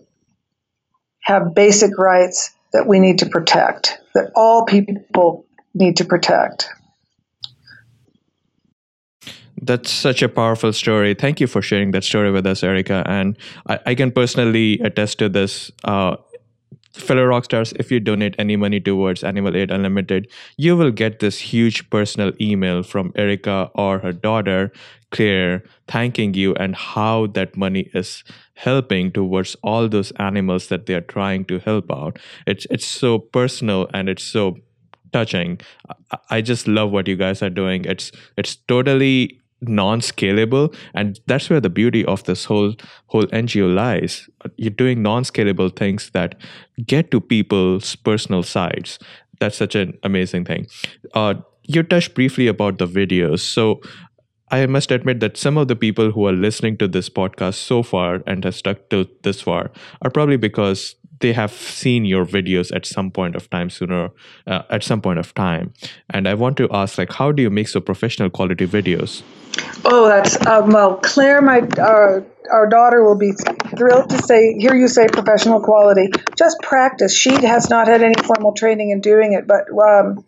have 1.21 1.55
basic 1.55 1.97
rights 1.97 2.51
that 2.73 2.87
we 2.87 2.99
need 2.99 3.19
to 3.19 3.25
protect, 3.25 3.97
that 4.13 4.31
all 4.35 4.65
people 4.65 5.45
need 5.73 5.97
to 5.97 6.05
protect. 6.05 6.67
That's 9.61 9.89
such 9.89 10.21
a 10.21 10.29
powerful 10.29 10.73
story. 10.73 11.13
Thank 11.13 11.39
you 11.39 11.47
for 11.47 11.61
sharing 11.61 11.91
that 11.91 12.03
story 12.03 12.29
with 12.29 12.45
us, 12.45 12.63
Erika. 12.63 13.03
And 13.07 13.37
I, 13.67 13.79
I 13.85 13.95
can 13.95 14.11
personally 14.11 14.79
attest 14.81 15.17
to 15.19 15.29
this. 15.29 15.71
Uh, 15.83 16.17
fellow 16.95 17.25
rock 17.25 17.45
stars, 17.45 17.73
if 17.73 17.91
you 17.91 17.99
donate 17.99 18.35
any 18.39 18.55
money 18.55 18.79
towards 18.79 19.23
Animal 19.23 19.55
Aid 19.55 19.71
Unlimited, 19.71 20.27
you 20.57 20.75
will 20.77 20.91
get 20.91 21.19
this 21.19 21.39
huge 21.39 21.89
personal 21.89 22.31
email 22.39 22.83
from 22.83 23.11
Erika 23.15 23.69
or 23.75 23.99
her 23.99 24.13
daughter, 24.13 24.71
Claire, 25.11 25.63
thanking 25.87 26.33
you 26.33 26.55
and 26.55 26.75
how 26.75 27.27
that 27.27 27.55
money 27.55 27.89
is 27.93 28.23
helping 28.55 29.11
towards 29.11 29.55
all 29.63 29.87
those 29.87 30.11
animals 30.13 30.67
that 30.67 30.85
they 30.85 30.93
are 30.93 31.01
trying 31.01 31.45
to 31.45 31.59
help 31.59 31.91
out. 31.91 32.17
It's 32.47 32.65
it's 32.69 32.85
so 32.85 33.19
personal 33.19 33.89
and 33.93 34.09
it's 34.09 34.23
so 34.23 34.57
touching. 35.13 35.59
I, 36.11 36.17
I 36.29 36.41
just 36.41 36.67
love 36.67 36.91
what 36.91 37.07
you 37.07 37.15
guys 37.15 37.41
are 37.41 37.49
doing. 37.49 37.85
It's 37.85 38.11
it's 38.37 38.55
totally 38.55 39.39
non-scalable 39.61 40.75
and 40.93 41.19
that's 41.27 41.49
where 41.49 41.61
the 41.61 41.69
beauty 41.69 42.05
of 42.05 42.23
this 42.25 42.45
whole 42.45 42.75
whole 43.07 43.25
ngo 43.27 43.73
lies. 43.73 44.29
You're 44.57 44.71
doing 44.71 45.01
non-scalable 45.01 45.75
things 45.75 46.11
that 46.11 46.35
get 46.85 47.11
to 47.11 47.21
people's 47.21 47.95
personal 47.95 48.43
sides. 48.43 48.99
That's 49.39 49.57
such 49.57 49.75
an 49.75 49.97
amazing 50.03 50.45
thing. 50.45 50.67
Uh, 51.13 51.35
you 51.63 51.83
touched 51.83 52.13
briefly 52.13 52.47
about 52.47 52.77
the 52.77 52.87
videos. 52.87 53.39
So 53.39 53.81
I 54.51 54.65
must 54.67 54.91
admit 54.91 55.19
that 55.21 55.37
some 55.37 55.57
of 55.57 55.67
the 55.67 55.75
people 55.75 56.11
who 56.11 56.27
are 56.27 56.31
listening 56.31 56.77
to 56.77 56.87
this 56.87 57.09
podcast 57.09 57.55
so 57.55 57.81
far 57.81 58.21
and 58.27 58.43
have 58.43 58.55
stuck 58.55 58.89
to 58.89 59.07
this 59.23 59.41
far 59.41 59.71
are 60.03 60.11
probably 60.11 60.37
because 60.37 60.95
they 61.21 61.33
have 61.33 61.51
seen 61.51 62.05
your 62.05 62.25
videos 62.25 62.75
at 62.75 62.85
some 62.85 63.09
point 63.09 63.35
of 63.35 63.49
time 63.49 63.69
sooner 63.69 64.09
uh, 64.47 64.61
at 64.69 64.83
some 64.83 65.01
point 65.01 65.17
of 65.17 65.33
time. 65.33 65.73
And 66.09 66.27
i 66.27 66.33
want 66.33 66.57
to 66.57 66.69
ask 66.71 66.97
like 66.97 67.11
how 67.13 67.31
do 67.31 67.41
you 67.41 67.49
make 67.49 67.67
so 67.67 67.79
professional 67.79 68.29
quality 68.29 68.67
videos 68.67 69.23
oh 69.85 70.07
that's 70.07 70.45
um, 70.45 70.71
well 70.71 70.97
claire 70.97 71.41
my 71.41 71.59
uh, 71.59 72.21
our 72.51 72.67
daughter 72.67 73.03
will 73.03 73.17
be 73.17 73.31
thrilled 73.77 74.09
to 74.09 74.21
say 74.21 74.55
hear 74.59 74.75
you 74.75 74.87
say 74.87 75.07
professional 75.07 75.61
quality. 75.61 76.09
Just 76.37 76.57
practice. 76.61 77.15
She 77.15 77.33
has 77.45 77.69
not 77.69 77.87
had 77.87 78.01
any 78.01 78.15
formal 78.23 78.53
training 78.53 78.91
in 78.91 79.01
doing 79.01 79.33
it 79.33 79.47
but 79.47 79.65
um, 79.81 80.25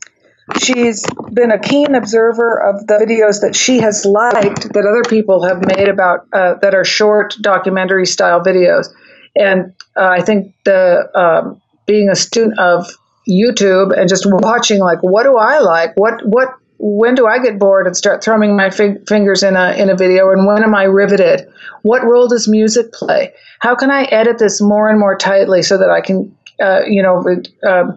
she's 0.59 1.05
been 1.33 1.51
a 1.51 1.59
keen 1.59 1.95
observer 1.95 2.57
of 2.57 2.87
the 2.87 2.93
videos 2.95 3.41
that 3.41 3.55
she 3.55 3.79
has 3.79 4.05
liked 4.05 4.73
that 4.73 4.85
other 4.85 5.03
people 5.09 5.43
have 5.43 5.63
made 5.75 5.89
about 5.89 6.27
uh, 6.33 6.55
that 6.61 6.73
are 6.73 6.85
short 6.85 7.35
documentary 7.41 8.05
style 8.05 8.41
videos. 8.41 8.87
And 9.35 9.73
uh, 9.95 10.07
I 10.07 10.21
think 10.21 10.53
the 10.63 11.09
um, 11.13 11.61
being 11.85 12.09
a 12.09 12.15
student 12.15 12.57
of 12.59 12.87
YouTube 13.27 13.97
and 13.97 14.07
just 14.07 14.25
watching 14.25 14.79
like 14.79 14.99
what 15.01 15.23
do 15.23 15.37
I 15.37 15.59
like? 15.59 15.91
What 15.95 16.25
what 16.25 16.49
when 16.79 17.15
do 17.15 17.25
I 17.27 17.39
get 17.39 17.59
bored 17.59 17.87
and 17.87 17.95
start 17.95 18.23
throwing 18.23 18.55
my 18.55 18.69
fig- 18.69 19.07
fingers 19.07 19.43
in 19.43 19.55
a 19.55 19.71
in 19.71 19.89
a 19.89 19.95
video 19.95 20.29
and 20.31 20.45
when 20.45 20.63
am 20.63 20.75
I 20.75 20.83
riveted? 20.83 21.47
What 21.81 22.03
role 22.03 22.27
does 22.27 22.47
music 22.47 22.91
play? 22.93 23.33
How 23.59 23.75
can 23.75 23.89
I 23.91 24.03
edit 24.03 24.37
this 24.37 24.61
more 24.61 24.89
and 24.89 24.99
more 24.99 25.17
tightly 25.17 25.63
so 25.63 25.77
that 25.77 25.89
I 25.89 26.01
can 26.01 26.35
uh, 26.61 26.81
you 26.87 27.01
know 27.01 27.25
uh, 27.67 27.91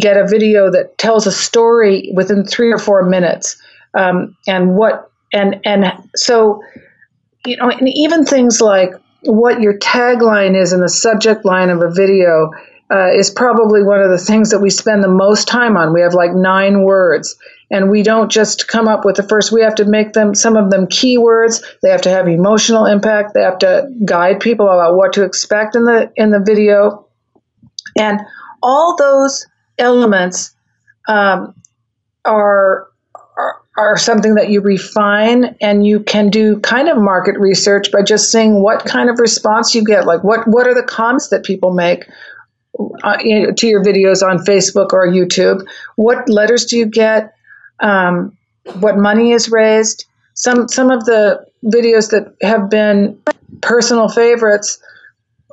get 0.00 0.16
a 0.16 0.26
video 0.26 0.70
that 0.70 0.98
tells 0.98 1.26
a 1.26 1.32
story 1.32 2.12
within 2.14 2.44
three 2.44 2.72
or 2.72 2.78
four 2.78 3.08
minutes? 3.08 3.56
Um, 3.94 4.36
and 4.46 4.76
what 4.76 5.10
and 5.32 5.60
and 5.64 5.92
so 6.16 6.62
you 7.44 7.56
know 7.56 7.70
and 7.70 7.88
even 7.88 8.24
things 8.24 8.60
like 8.60 8.90
what 9.22 9.60
your 9.60 9.78
tagline 9.78 10.60
is 10.60 10.72
and 10.72 10.82
the 10.82 10.88
subject 10.88 11.44
line 11.44 11.70
of 11.70 11.80
a 11.80 11.90
video 11.90 12.50
uh, 12.90 13.10
is 13.12 13.30
probably 13.30 13.82
one 13.82 14.00
of 14.00 14.10
the 14.10 14.18
things 14.18 14.50
that 14.50 14.60
we 14.60 14.70
spend 14.70 15.02
the 15.02 15.08
most 15.08 15.48
time 15.48 15.76
on. 15.76 15.92
We 15.92 16.00
have 16.00 16.14
like 16.14 16.32
nine 16.32 16.82
words, 16.82 17.36
and 17.70 17.90
we 17.90 18.02
don't 18.02 18.30
just 18.30 18.68
come 18.68 18.86
up 18.86 19.04
with 19.04 19.16
the 19.16 19.22
first. 19.22 19.50
We 19.50 19.62
have 19.62 19.74
to 19.76 19.84
make 19.84 20.12
them 20.12 20.34
some 20.34 20.56
of 20.56 20.70
them 20.70 20.86
keywords. 20.86 21.64
They 21.82 21.90
have 21.90 22.02
to 22.02 22.10
have 22.10 22.28
emotional 22.28 22.86
impact. 22.86 23.34
They 23.34 23.42
have 23.42 23.58
to 23.58 23.88
guide 24.04 24.40
people 24.40 24.68
about 24.68 24.96
what 24.96 25.12
to 25.14 25.24
expect 25.24 25.74
in 25.74 25.84
the 25.84 26.12
in 26.16 26.30
the 26.30 26.40
video, 26.40 27.08
and 27.96 28.20
all 28.62 28.96
those 28.96 29.46
elements 29.78 30.54
um, 31.08 31.54
are, 32.24 32.88
are 33.36 33.56
are 33.76 33.96
something 33.98 34.36
that 34.36 34.48
you 34.48 34.60
refine 34.60 35.56
and 35.60 35.86
you 35.86 36.00
can 36.00 36.30
do 36.30 36.58
kind 36.60 36.88
of 36.88 36.96
market 36.96 37.38
research 37.38 37.92
by 37.92 38.00
just 38.02 38.32
seeing 38.32 38.62
what 38.62 38.84
kind 38.86 39.10
of 39.10 39.18
response 39.18 39.74
you 39.74 39.84
get 39.84 40.06
like 40.06 40.24
what 40.24 40.48
what 40.48 40.66
are 40.66 40.74
the 40.74 40.82
comments 40.82 41.28
that 41.28 41.44
people 41.44 41.74
make 41.74 42.06
uh, 43.04 43.16
to 43.56 43.66
your 43.66 43.82
videos 43.82 44.22
on 44.22 44.38
facebook 44.38 44.92
or 44.92 45.06
youtube 45.06 45.66
what 45.96 46.28
letters 46.28 46.64
do 46.66 46.76
you 46.76 46.86
get 46.86 47.34
um, 47.80 48.36
what 48.80 48.96
money 48.96 49.32
is 49.32 49.50
raised 49.50 50.06
some 50.34 50.68
some 50.68 50.90
of 50.90 51.04
the 51.04 51.44
videos 51.64 52.10
that 52.10 52.34
have 52.42 52.70
been 52.70 53.18
personal 53.62 54.08
favorites 54.08 54.78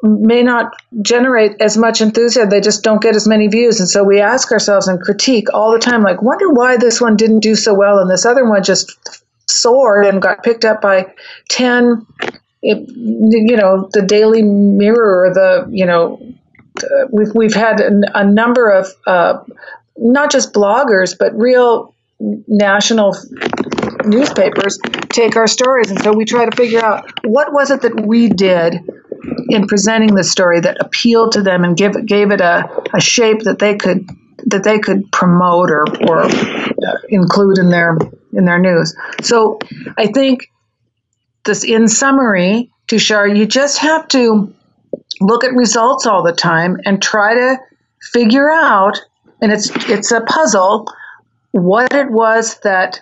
may 0.03 0.43
not 0.43 0.73
generate 1.01 1.59
as 1.61 1.77
much 1.77 2.01
enthusiasm. 2.01 2.49
They 2.49 2.59
just 2.59 2.83
don't 2.83 3.01
get 3.01 3.15
as 3.15 3.25
many 3.25 3.47
views. 3.47 3.79
And 3.79 3.89
so 3.89 4.03
we 4.03 4.19
ask 4.19 4.51
ourselves 4.51 4.87
and 4.87 5.01
critique 5.01 5.47
all 5.53 5.71
the 5.71 5.79
time, 5.79 6.03
like, 6.03 6.21
wonder 6.21 6.49
why 6.49 6.75
this 6.75 6.99
one 6.99 7.15
didn't 7.15 7.39
do 7.39 7.55
so 7.55 7.73
well 7.73 7.97
and 7.99 8.09
this 8.09 8.25
other 8.25 8.47
one 8.47 8.63
just 8.63 9.23
soared 9.47 10.05
and 10.05 10.21
got 10.21 10.43
picked 10.43 10.65
up 10.65 10.81
by 10.81 11.05
10, 11.49 12.05
it, 12.63 12.89
you 12.89 13.55
know, 13.55 13.89
the 13.93 14.01
Daily 14.01 14.41
Mirror, 14.41 15.33
the, 15.33 15.67
you 15.71 15.85
know, 15.85 16.19
uh, 16.83 17.07
we've, 17.11 17.33
we've 17.33 17.53
had 17.53 17.79
a, 17.79 17.91
a 18.13 18.25
number 18.25 18.69
of 18.69 18.87
uh, 19.07 19.39
not 19.97 20.31
just 20.31 20.53
bloggers, 20.53 21.17
but 21.17 21.33
real 21.37 21.93
national 22.47 23.15
newspapers 24.05 24.79
take 25.09 25.35
our 25.35 25.47
stories. 25.47 25.89
And 25.91 25.99
so 26.01 26.13
we 26.13 26.25
try 26.25 26.45
to 26.45 26.55
figure 26.55 26.83
out 26.83 27.09
what 27.23 27.53
was 27.53 27.71
it 27.71 27.81
that 27.81 28.05
we 28.05 28.29
did 28.29 28.75
in 29.49 29.67
presenting 29.67 30.15
the 30.15 30.23
story 30.23 30.59
that 30.61 30.77
appealed 30.79 31.31
to 31.33 31.41
them 31.41 31.63
and 31.63 31.75
give 31.77 31.93
gave 32.05 32.31
it 32.31 32.41
a, 32.41 32.69
a 32.93 33.01
shape 33.01 33.41
that 33.41 33.59
they 33.59 33.75
could 33.75 34.07
that 34.47 34.63
they 34.63 34.79
could 34.79 35.09
promote 35.11 35.69
or, 35.69 35.85
or 36.07 36.23
uh, 36.23 36.97
include 37.09 37.57
in 37.57 37.69
their 37.69 37.97
in 38.33 38.45
their 38.45 38.59
news. 38.59 38.95
So 39.21 39.59
I 39.97 40.07
think 40.07 40.51
this 41.45 41.63
in 41.63 41.87
summary, 41.87 42.71
Tushar, 42.87 43.35
you 43.35 43.45
just 43.45 43.79
have 43.79 44.07
to 44.09 44.53
look 45.23 45.43
at 45.43 45.53
results 45.53 46.05
all 46.05 46.23
the 46.23 46.33
time 46.33 46.77
and 46.85 47.01
try 47.01 47.33
to 47.33 47.57
figure 48.11 48.51
out 48.51 48.99
and 49.41 49.51
it's 49.51 49.69
it's 49.89 50.11
a 50.11 50.21
puzzle 50.21 50.87
what 51.51 51.93
it 51.93 52.11
was 52.11 52.59
that 52.59 53.01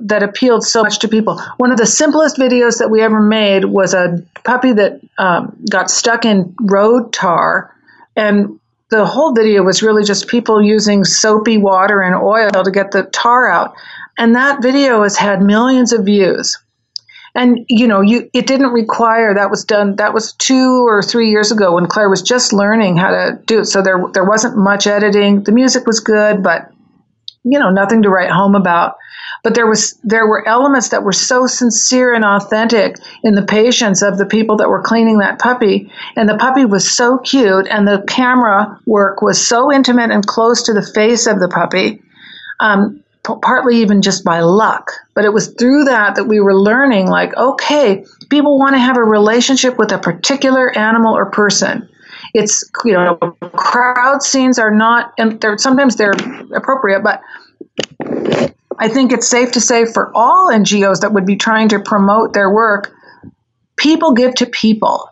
that 0.00 0.22
appealed 0.22 0.64
so 0.64 0.82
much 0.82 0.98
to 1.00 1.08
people. 1.08 1.38
One 1.58 1.70
of 1.70 1.76
the 1.76 1.86
simplest 1.86 2.38
videos 2.38 2.78
that 2.78 2.90
we 2.90 3.02
ever 3.02 3.20
made 3.20 3.66
was 3.66 3.92
a 3.92 4.24
puppy 4.42 4.72
that 4.72 5.00
um, 5.18 5.56
got 5.70 5.90
stuck 5.90 6.24
in 6.24 6.54
road 6.62 7.12
tar, 7.12 7.74
and 8.16 8.58
the 8.90 9.04
whole 9.04 9.34
video 9.34 9.62
was 9.62 9.82
really 9.82 10.02
just 10.02 10.28
people 10.28 10.62
using 10.62 11.04
soapy 11.04 11.58
water 11.58 12.00
and 12.00 12.14
oil 12.14 12.50
to 12.50 12.70
get 12.70 12.92
the 12.92 13.04
tar 13.04 13.50
out. 13.50 13.74
And 14.18 14.34
that 14.34 14.62
video 14.62 15.02
has 15.02 15.16
had 15.16 15.42
millions 15.42 15.92
of 15.92 16.04
views. 16.04 16.58
And 17.34 17.64
you 17.68 17.86
know, 17.86 18.02
you 18.02 18.28
it 18.34 18.46
didn't 18.46 18.72
require 18.72 19.34
that 19.34 19.50
was 19.50 19.64
done. 19.64 19.96
That 19.96 20.12
was 20.12 20.34
two 20.34 20.86
or 20.86 21.02
three 21.02 21.30
years 21.30 21.50
ago 21.50 21.74
when 21.74 21.86
Claire 21.86 22.10
was 22.10 22.22
just 22.22 22.52
learning 22.52 22.96
how 22.96 23.10
to 23.10 23.40
do 23.46 23.60
it. 23.60 23.66
So 23.66 23.82
there 23.82 24.04
there 24.12 24.24
wasn't 24.24 24.56
much 24.56 24.86
editing. 24.86 25.42
The 25.44 25.52
music 25.52 25.86
was 25.86 26.00
good, 26.00 26.42
but 26.42 26.70
you 27.44 27.58
know, 27.58 27.70
nothing 27.70 28.02
to 28.02 28.10
write 28.10 28.30
home 28.30 28.54
about 28.54 28.96
but 29.42 29.54
there 29.54 29.66
was 29.66 29.98
there 30.04 30.26
were 30.26 30.46
elements 30.46 30.90
that 30.90 31.02
were 31.02 31.12
so 31.12 31.46
sincere 31.46 32.12
and 32.14 32.24
authentic 32.24 32.96
in 33.22 33.34
the 33.34 33.44
patience 33.44 34.02
of 34.02 34.18
the 34.18 34.26
people 34.26 34.56
that 34.56 34.68
were 34.68 34.82
cleaning 34.82 35.18
that 35.18 35.38
puppy 35.38 35.90
and 36.16 36.28
the 36.28 36.36
puppy 36.36 36.64
was 36.64 36.90
so 36.90 37.18
cute 37.18 37.66
and 37.68 37.86
the 37.86 38.04
camera 38.08 38.78
work 38.86 39.22
was 39.22 39.44
so 39.44 39.72
intimate 39.72 40.10
and 40.10 40.26
close 40.26 40.62
to 40.62 40.72
the 40.72 40.82
face 40.82 41.26
of 41.26 41.40
the 41.40 41.48
puppy 41.48 42.00
um, 42.60 43.01
p- 43.26 43.34
partly 43.42 43.76
even 43.76 44.02
just 44.02 44.24
by 44.24 44.40
luck 44.40 44.92
but 45.14 45.24
it 45.24 45.32
was 45.32 45.54
through 45.58 45.84
that 45.84 46.14
that 46.16 46.24
we 46.24 46.40
were 46.40 46.54
learning 46.54 47.06
like 47.06 47.36
okay 47.36 48.04
people 48.32 48.58
want 48.58 48.74
to 48.74 48.78
have 48.78 48.96
a 48.96 49.04
relationship 49.04 49.76
with 49.78 49.92
a 49.92 49.98
particular 49.98 50.76
animal 50.76 51.14
or 51.14 51.30
person. 51.30 51.86
It's 52.32 52.64
you 52.82 52.94
know 52.94 53.16
crowd 53.54 54.22
scenes 54.22 54.58
are 54.58 54.74
not 54.74 55.12
and 55.18 55.38
they're 55.38 55.58
sometimes 55.58 55.96
they're 55.96 56.14
appropriate 56.54 57.02
but 57.02 57.20
I 58.78 58.88
think 58.88 59.12
it's 59.12 59.28
safe 59.28 59.52
to 59.52 59.60
say 59.60 59.84
for 59.84 60.10
all 60.16 60.50
NGOs 60.50 61.00
that 61.00 61.12
would 61.12 61.26
be 61.26 61.36
trying 61.36 61.68
to 61.68 61.78
promote 61.78 62.32
their 62.32 62.50
work, 62.50 62.92
people 63.76 64.14
give 64.14 64.34
to 64.36 64.46
people 64.46 65.10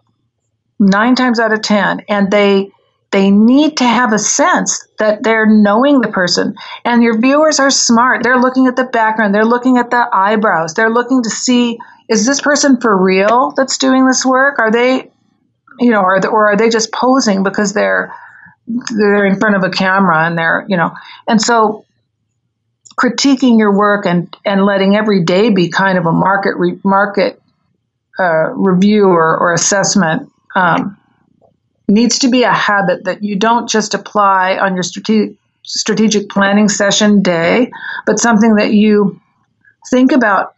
nine 0.79 1.15
times 1.15 1.39
out 1.39 1.53
of 1.53 1.61
ten, 1.61 2.03
and 2.09 2.31
they 2.31 2.71
they 3.13 3.31
need 3.31 3.77
to 3.79 3.85
have 3.85 4.13
a 4.13 4.19
sense 4.19 4.87
that 4.99 5.23
they're 5.23 5.47
knowing 5.47 6.01
the 6.01 6.09
person. 6.09 6.55
And 6.85 7.03
your 7.03 7.19
viewers 7.19 7.59
are 7.59 7.71
smart. 7.71 8.23
They're 8.23 8.39
looking 8.39 8.67
at 8.67 8.77
the 8.77 8.85
background. 8.85 9.35
They're 9.35 9.45
looking 9.45 9.79
at 9.79 9.91
the 9.91 10.09
eyebrows. 10.13 10.75
They're 10.75 10.91
looking 10.91 11.23
to 11.25 11.31
see 11.31 11.79
is 12.09 12.27
this 12.27 12.41
person 12.41 12.81
for 12.81 13.01
real 13.01 13.53
that's 13.57 13.79
doing 13.79 14.05
this 14.05 14.27
work? 14.27 14.59
Are 14.59 14.73
they, 14.73 15.11
you 15.79 15.91
know, 15.91 16.01
are 16.01 16.21
they, 16.21 16.27
or 16.27 16.51
are 16.51 16.57
they 16.57 16.69
just 16.69 16.93
posing 16.93 17.45
because 17.45 17.73
they're 17.73 18.13
they're 18.67 19.27
in 19.27 19.39
front 19.39 19.57
of 19.57 19.63
a 19.63 19.71
camera 19.71 20.27
and 20.27 20.37
they're, 20.37 20.65
you 20.69 20.77
know, 20.77 20.93
and 21.27 21.41
so 21.41 21.85
critiquing 23.01 23.59
your 23.59 23.77
work 23.77 24.07
and, 24.07 24.37
and 24.45 24.65
letting 24.65 24.97
every 24.97 25.25
day 25.25 25.51
be 25.51 25.71
kind 25.71 25.99
of 25.99 26.07
a 26.07 26.13
market 26.13 26.57
re, 26.57 26.79
market 26.85 27.41
uh, 28.19 28.51
review 28.53 29.07
or, 29.07 29.39
or 29.39 29.55
assessment 29.55 30.31
um, 30.55 30.97
needs 31.91 32.21
to 32.21 32.29
be 32.29 32.43
a 32.43 32.53
habit 32.53 33.05
that 33.05 33.23
you 33.23 33.37
don't 33.37 33.69
just 33.69 33.95
apply 33.95 34.59
on 34.59 34.75
your 34.75 34.83
strategic 34.83 35.37
strategic 35.63 36.29
planning 36.29 36.69
session 36.69 37.23
day, 37.23 37.71
but 38.07 38.19
something 38.19 38.57
that 38.57 38.73
you 38.73 39.21
think 39.91 40.11
about 40.11 40.55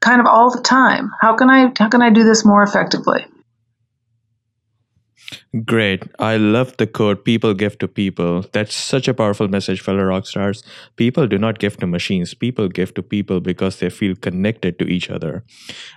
kind 0.00 0.20
of 0.20 0.26
all 0.26 0.50
the 0.50 0.62
time. 0.62 1.10
How 1.20 1.36
can 1.36 1.50
I 1.50 1.72
how 1.78 1.88
can 1.88 2.02
I 2.02 2.10
do 2.10 2.24
this 2.24 2.44
more 2.44 2.62
effectively? 2.62 3.26
Great. 5.64 6.04
I 6.18 6.36
love 6.36 6.76
the 6.78 6.86
quote, 6.86 7.24
people 7.24 7.54
give 7.54 7.78
to 7.78 7.88
people. 7.88 8.44
That's 8.52 8.74
such 8.74 9.08
a 9.08 9.14
powerful 9.14 9.48
message, 9.48 9.80
fellow 9.80 10.04
rock 10.04 10.26
stars. 10.26 10.62
People 10.96 11.26
do 11.26 11.38
not 11.38 11.58
give 11.58 11.76
to 11.78 11.86
machines. 11.86 12.34
People 12.34 12.68
give 12.68 12.94
to 12.94 13.02
people 13.02 13.40
because 13.40 13.78
they 13.78 13.90
feel 13.90 14.14
connected 14.14 14.78
to 14.78 14.86
each 14.86 15.10
other. 15.10 15.44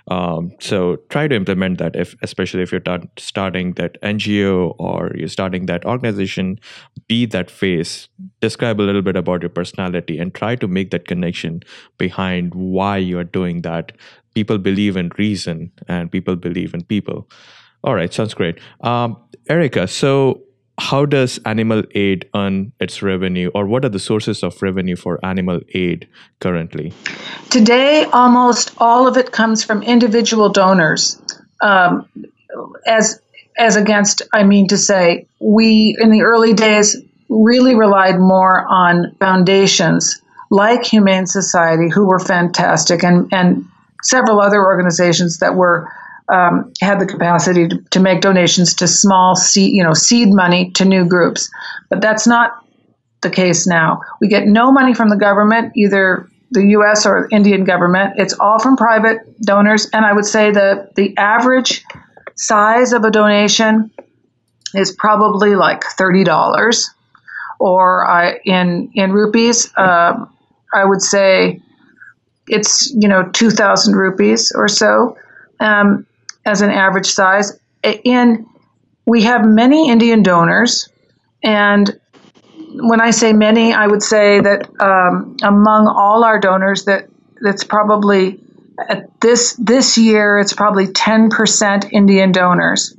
Um, 0.08 0.52
so 0.60 0.96
try 1.10 1.28
to 1.28 1.34
implement 1.34 1.78
that, 1.78 1.96
if 1.96 2.14
especially 2.22 2.62
if 2.62 2.72
you're 2.72 2.80
t- 2.80 3.08
starting 3.18 3.74
that 3.74 4.00
NGO 4.02 4.74
or 4.78 5.12
you're 5.16 5.28
starting 5.28 5.66
that 5.66 5.84
organization, 5.84 6.58
be 7.08 7.26
that 7.26 7.50
face. 7.50 8.08
Describe 8.40 8.80
a 8.80 8.82
little 8.88 9.02
bit 9.02 9.16
about 9.16 9.42
your 9.42 9.50
personality 9.50 10.18
and 10.18 10.34
try 10.34 10.56
to 10.56 10.68
make 10.68 10.90
that 10.90 11.06
connection 11.08 11.62
behind 11.98 12.54
why 12.54 12.96
you're 12.98 13.24
doing 13.24 13.62
that. 13.62 13.92
People 14.34 14.58
believe 14.58 14.96
in 14.96 15.10
reason 15.18 15.72
and 15.88 16.10
people 16.10 16.36
believe 16.36 16.74
in 16.74 16.84
people. 16.84 17.28
All 17.84 17.94
right, 17.94 18.12
sounds 18.12 18.34
great. 18.34 18.58
Um, 18.80 19.16
Erika, 19.48 19.88
so 19.88 20.42
how 20.78 21.04
does 21.04 21.38
Animal 21.44 21.82
Aid 21.94 22.28
earn 22.34 22.72
its 22.80 23.02
revenue, 23.02 23.50
or 23.54 23.66
what 23.66 23.84
are 23.84 23.88
the 23.88 23.98
sources 23.98 24.42
of 24.42 24.60
revenue 24.62 24.96
for 24.96 25.24
Animal 25.24 25.60
Aid 25.74 26.08
currently? 26.40 26.92
Today, 27.50 28.04
almost 28.12 28.72
all 28.78 29.06
of 29.06 29.16
it 29.16 29.32
comes 29.32 29.62
from 29.64 29.82
individual 29.82 30.48
donors. 30.48 31.20
Um, 31.60 32.08
as 32.86 33.20
as 33.58 33.76
against, 33.76 34.22
I 34.32 34.44
mean 34.44 34.68
to 34.68 34.78
say, 34.78 35.26
we 35.40 35.96
in 36.00 36.10
the 36.10 36.22
early 36.22 36.54
days 36.54 36.96
really 37.28 37.74
relied 37.74 38.18
more 38.18 38.66
on 38.68 39.14
foundations 39.20 40.20
like 40.50 40.84
Humane 40.84 41.26
Society, 41.26 41.90
who 41.90 42.06
were 42.06 42.18
fantastic, 42.18 43.04
and 43.04 43.28
and 43.32 43.66
several 44.02 44.40
other 44.40 44.64
organizations 44.64 45.38
that 45.38 45.54
were 45.54 45.92
um, 46.28 46.72
had 46.80 47.00
the 47.00 47.06
capacity 47.06 47.68
to, 47.68 47.78
to 47.90 48.00
make 48.00 48.20
donations 48.20 48.74
to 48.74 48.86
small 48.86 49.36
seed, 49.36 49.74
you 49.74 49.82
know, 49.82 49.94
seed 49.94 50.28
money 50.32 50.70
to 50.72 50.84
new 50.84 51.04
groups. 51.04 51.50
But 51.88 52.00
that's 52.00 52.26
not 52.26 52.52
the 53.22 53.30
case 53.30 53.66
now. 53.66 54.00
We 54.20 54.28
get 54.28 54.46
no 54.46 54.72
money 54.72 54.94
from 54.94 55.08
the 55.08 55.16
government, 55.16 55.72
either 55.76 56.28
the 56.50 56.66
U.S. 56.68 57.06
or 57.06 57.28
Indian 57.30 57.64
government. 57.64 58.14
It's 58.16 58.34
all 58.34 58.58
from 58.58 58.76
private 58.76 59.18
donors, 59.42 59.88
and 59.92 60.04
I 60.04 60.12
would 60.12 60.26
say 60.26 60.50
that 60.50 60.94
the 60.94 61.16
average 61.16 61.84
size 62.36 62.92
of 62.92 63.04
a 63.04 63.10
donation 63.10 63.90
is 64.74 64.92
probably 64.92 65.54
like 65.54 65.82
thirty 65.84 66.24
dollars, 66.24 66.90
or 67.58 68.08
uh, 68.08 68.34
in 68.44 68.90
in 68.94 69.12
rupees, 69.12 69.72
uh, 69.76 70.14
I 70.74 70.84
would 70.84 71.02
say 71.02 71.60
it's 72.48 72.90
you 72.92 73.08
know 73.08 73.28
two 73.32 73.50
thousand 73.50 73.94
rupees 73.94 74.52
or 74.54 74.68
so. 74.68 75.16
Um, 75.60 76.06
as 76.44 76.60
an 76.60 76.70
average 76.70 77.06
size. 77.06 77.58
In 77.82 78.46
we 79.06 79.22
have 79.22 79.44
many 79.44 79.90
Indian 79.90 80.22
donors, 80.22 80.88
and 81.42 81.98
when 82.74 83.00
I 83.00 83.10
say 83.10 83.32
many, 83.32 83.72
I 83.72 83.86
would 83.86 84.02
say 84.02 84.40
that 84.40 84.68
um, 84.80 85.36
among 85.42 85.88
all 85.88 86.24
our 86.24 86.38
donors, 86.38 86.84
that 86.84 87.08
that's 87.40 87.64
probably 87.64 88.40
at 88.88 89.20
this 89.20 89.54
this 89.54 89.98
year 89.98 90.38
it's 90.38 90.52
probably 90.52 90.86
ten 90.86 91.28
percent 91.28 91.92
Indian 91.92 92.32
donors. 92.32 92.96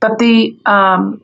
But 0.00 0.18
the 0.18 0.56
um, 0.66 1.20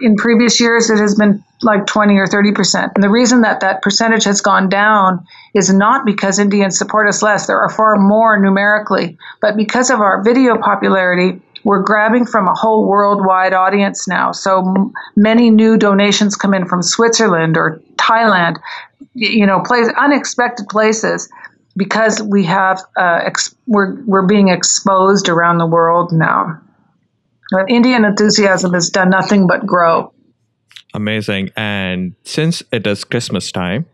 in 0.00 0.16
previous 0.16 0.60
years 0.60 0.90
it 0.90 0.98
has 0.98 1.14
been 1.14 1.44
like 1.64 1.86
20 1.86 2.14
or 2.16 2.26
30 2.26 2.52
percent. 2.52 2.92
And 2.94 3.02
the 3.02 3.10
reason 3.10 3.40
that 3.40 3.60
that 3.60 3.82
percentage 3.82 4.24
has 4.24 4.40
gone 4.40 4.68
down 4.68 5.26
is 5.54 5.72
not 5.72 6.06
because 6.06 6.38
Indians 6.38 6.78
support 6.78 7.08
us 7.08 7.22
less. 7.22 7.46
There 7.46 7.58
are 7.58 7.70
far 7.70 7.96
more 7.96 8.38
numerically, 8.38 9.16
but 9.40 9.56
because 9.56 9.90
of 9.90 10.00
our 10.00 10.22
video 10.22 10.58
popularity, 10.58 11.40
we're 11.64 11.82
grabbing 11.82 12.26
from 12.26 12.46
a 12.46 12.54
whole 12.54 12.86
worldwide 12.86 13.54
audience 13.54 14.06
now. 14.06 14.32
So 14.32 14.92
many 15.16 15.50
new 15.50 15.78
donations 15.78 16.36
come 16.36 16.52
in 16.54 16.66
from 16.66 16.82
Switzerland 16.82 17.56
or 17.56 17.80
Thailand, 17.96 18.58
you 19.14 19.46
know, 19.46 19.60
place 19.60 19.88
unexpected 19.96 20.68
places 20.68 21.28
because 21.76 22.22
we 22.22 22.44
have 22.44 22.80
uh, 22.96 23.20
ex- 23.24 23.54
we're 23.66 24.00
we're 24.04 24.26
being 24.26 24.48
exposed 24.48 25.28
around 25.28 25.58
the 25.58 25.66
world 25.66 26.12
now. 26.12 26.60
Indian 27.68 28.04
enthusiasm 28.04 28.72
has 28.74 28.90
done 28.90 29.10
nothing 29.10 29.46
but 29.46 29.66
grow. 29.66 30.13
Amazing. 30.94 31.50
And 31.56 32.14
since 32.22 32.62
it 32.72 32.86
is 32.86 33.04
Christmas 33.04 33.50
time, 33.50 33.86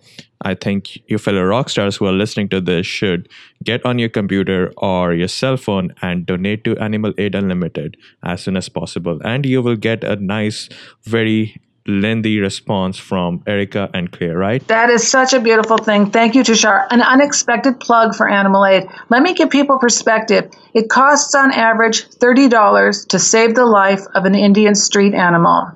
I 0.43 0.55
think 0.55 0.99
you 1.09 1.19
fellow 1.19 1.43
rock 1.43 1.69
stars 1.69 1.97
who 1.97 2.07
are 2.07 2.13
listening 2.13 2.49
to 2.51 2.61
this 2.61 2.87
should 2.87 3.29
get 3.65 3.85
on 3.85 3.99
your 3.99 4.09
computer 4.09 4.73
or 4.79 5.13
your 5.13 5.29
cell 5.29 5.57
phone 5.57 5.95
and 6.03 6.25
donate 6.25 6.65
to 6.65 6.77
Animal 6.79 7.13
Aid 7.19 7.35
Unlimited 7.35 7.97
as 8.23 8.43
soon 8.43 8.57
as 8.57 8.69
possible. 8.69 9.21
And 9.25 9.45
you 9.45 9.61
will 9.61 9.77
get 9.77 10.05
a 10.05 10.17
nice, 10.17 10.69
very 11.03 11.61
lengthy 11.87 12.39
response 12.39 12.99
from 12.99 13.43
Erika 13.47 13.91
and 13.95 14.13
Claire, 14.13 14.37
right? 14.37 14.67
That 14.69 14.91
is 14.91 15.07
such 15.07 15.33
a 15.33 15.41
beautiful 15.41 15.79
thing. 15.79 16.11
Thank 16.11 16.35
you, 16.35 16.43
Tushar. 16.43 16.87
An 16.91 17.03
unexpected 17.03 17.81
plug 17.81 18.15
for 18.15 18.29
Animal 18.29 18.65
Aid. 18.65 18.89
Let 19.09 19.23
me 19.23 19.35
give 19.35 19.51
people 19.51 19.79
perspective. 19.79 20.51
It 20.75 20.89
costs 20.89 21.35
on 21.35 21.53
average 21.53 22.09
$30 22.09 23.09
to 23.09 23.19
save 23.19 23.55
the 23.55 23.67
life 23.67 24.03
of 24.15 24.25
an 24.25 24.35
Indian 24.35 24.75
street 24.75 25.15
animal. 25.15 25.73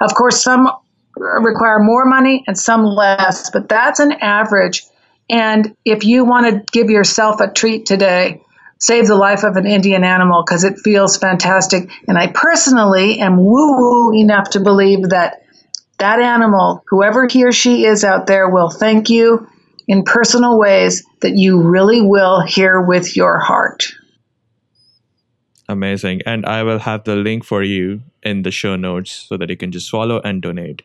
Of 0.00 0.14
course, 0.14 0.42
some 0.42 0.70
require 1.16 1.78
more 1.78 2.04
money 2.04 2.44
and 2.46 2.58
some 2.58 2.84
less, 2.84 3.50
but 3.50 3.68
that's 3.68 4.00
an 4.00 4.12
average. 4.12 4.84
And 5.30 5.76
if 5.84 6.04
you 6.04 6.24
want 6.24 6.46
to 6.46 6.72
give 6.72 6.90
yourself 6.90 7.40
a 7.40 7.50
treat 7.50 7.86
today, 7.86 8.42
save 8.78 9.06
the 9.06 9.16
life 9.16 9.44
of 9.44 9.56
an 9.56 9.66
Indian 9.66 10.04
animal 10.04 10.42
because 10.44 10.64
it 10.64 10.78
feels 10.80 11.16
fantastic. 11.16 11.88
And 12.08 12.18
I 12.18 12.26
personally 12.28 13.20
am 13.20 13.36
woo 13.38 13.78
woo 13.78 14.14
enough 14.14 14.50
to 14.50 14.60
believe 14.60 15.10
that 15.10 15.42
that 15.98 16.20
animal, 16.20 16.82
whoever 16.88 17.26
he 17.26 17.44
or 17.44 17.52
she 17.52 17.86
is 17.86 18.04
out 18.04 18.26
there, 18.26 18.48
will 18.48 18.68
thank 18.68 19.08
you 19.08 19.48
in 19.86 20.02
personal 20.02 20.58
ways 20.58 21.04
that 21.20 21.36
you 21.36 21.62
really 21.62 22.00
will 22.00 22.40
hear 22.42 22.80
with 22.80 23.16
your 23.16 23.38
heart. 23.38 23.84
Amazing. 25.68 26.20
And 26.26 26.44
I 26.44 26.62
will 26.62 26.78
have 26.78 27.04
the 27.04 27.16
link 27.16 27.44
for 27.44 27.62
you 27.62 28.02
in 28.22 28.42
the 28.42 28.50
show 28.50 28.76
notes 28.76 29.26
so 29.28 29.36
that 29.36 29.48
you 29.48 29.56
can 29.56 29.72
just 29.72 29.90
follow 29.90 30.20
and 30.20 30.42
donate. 30.42 30.82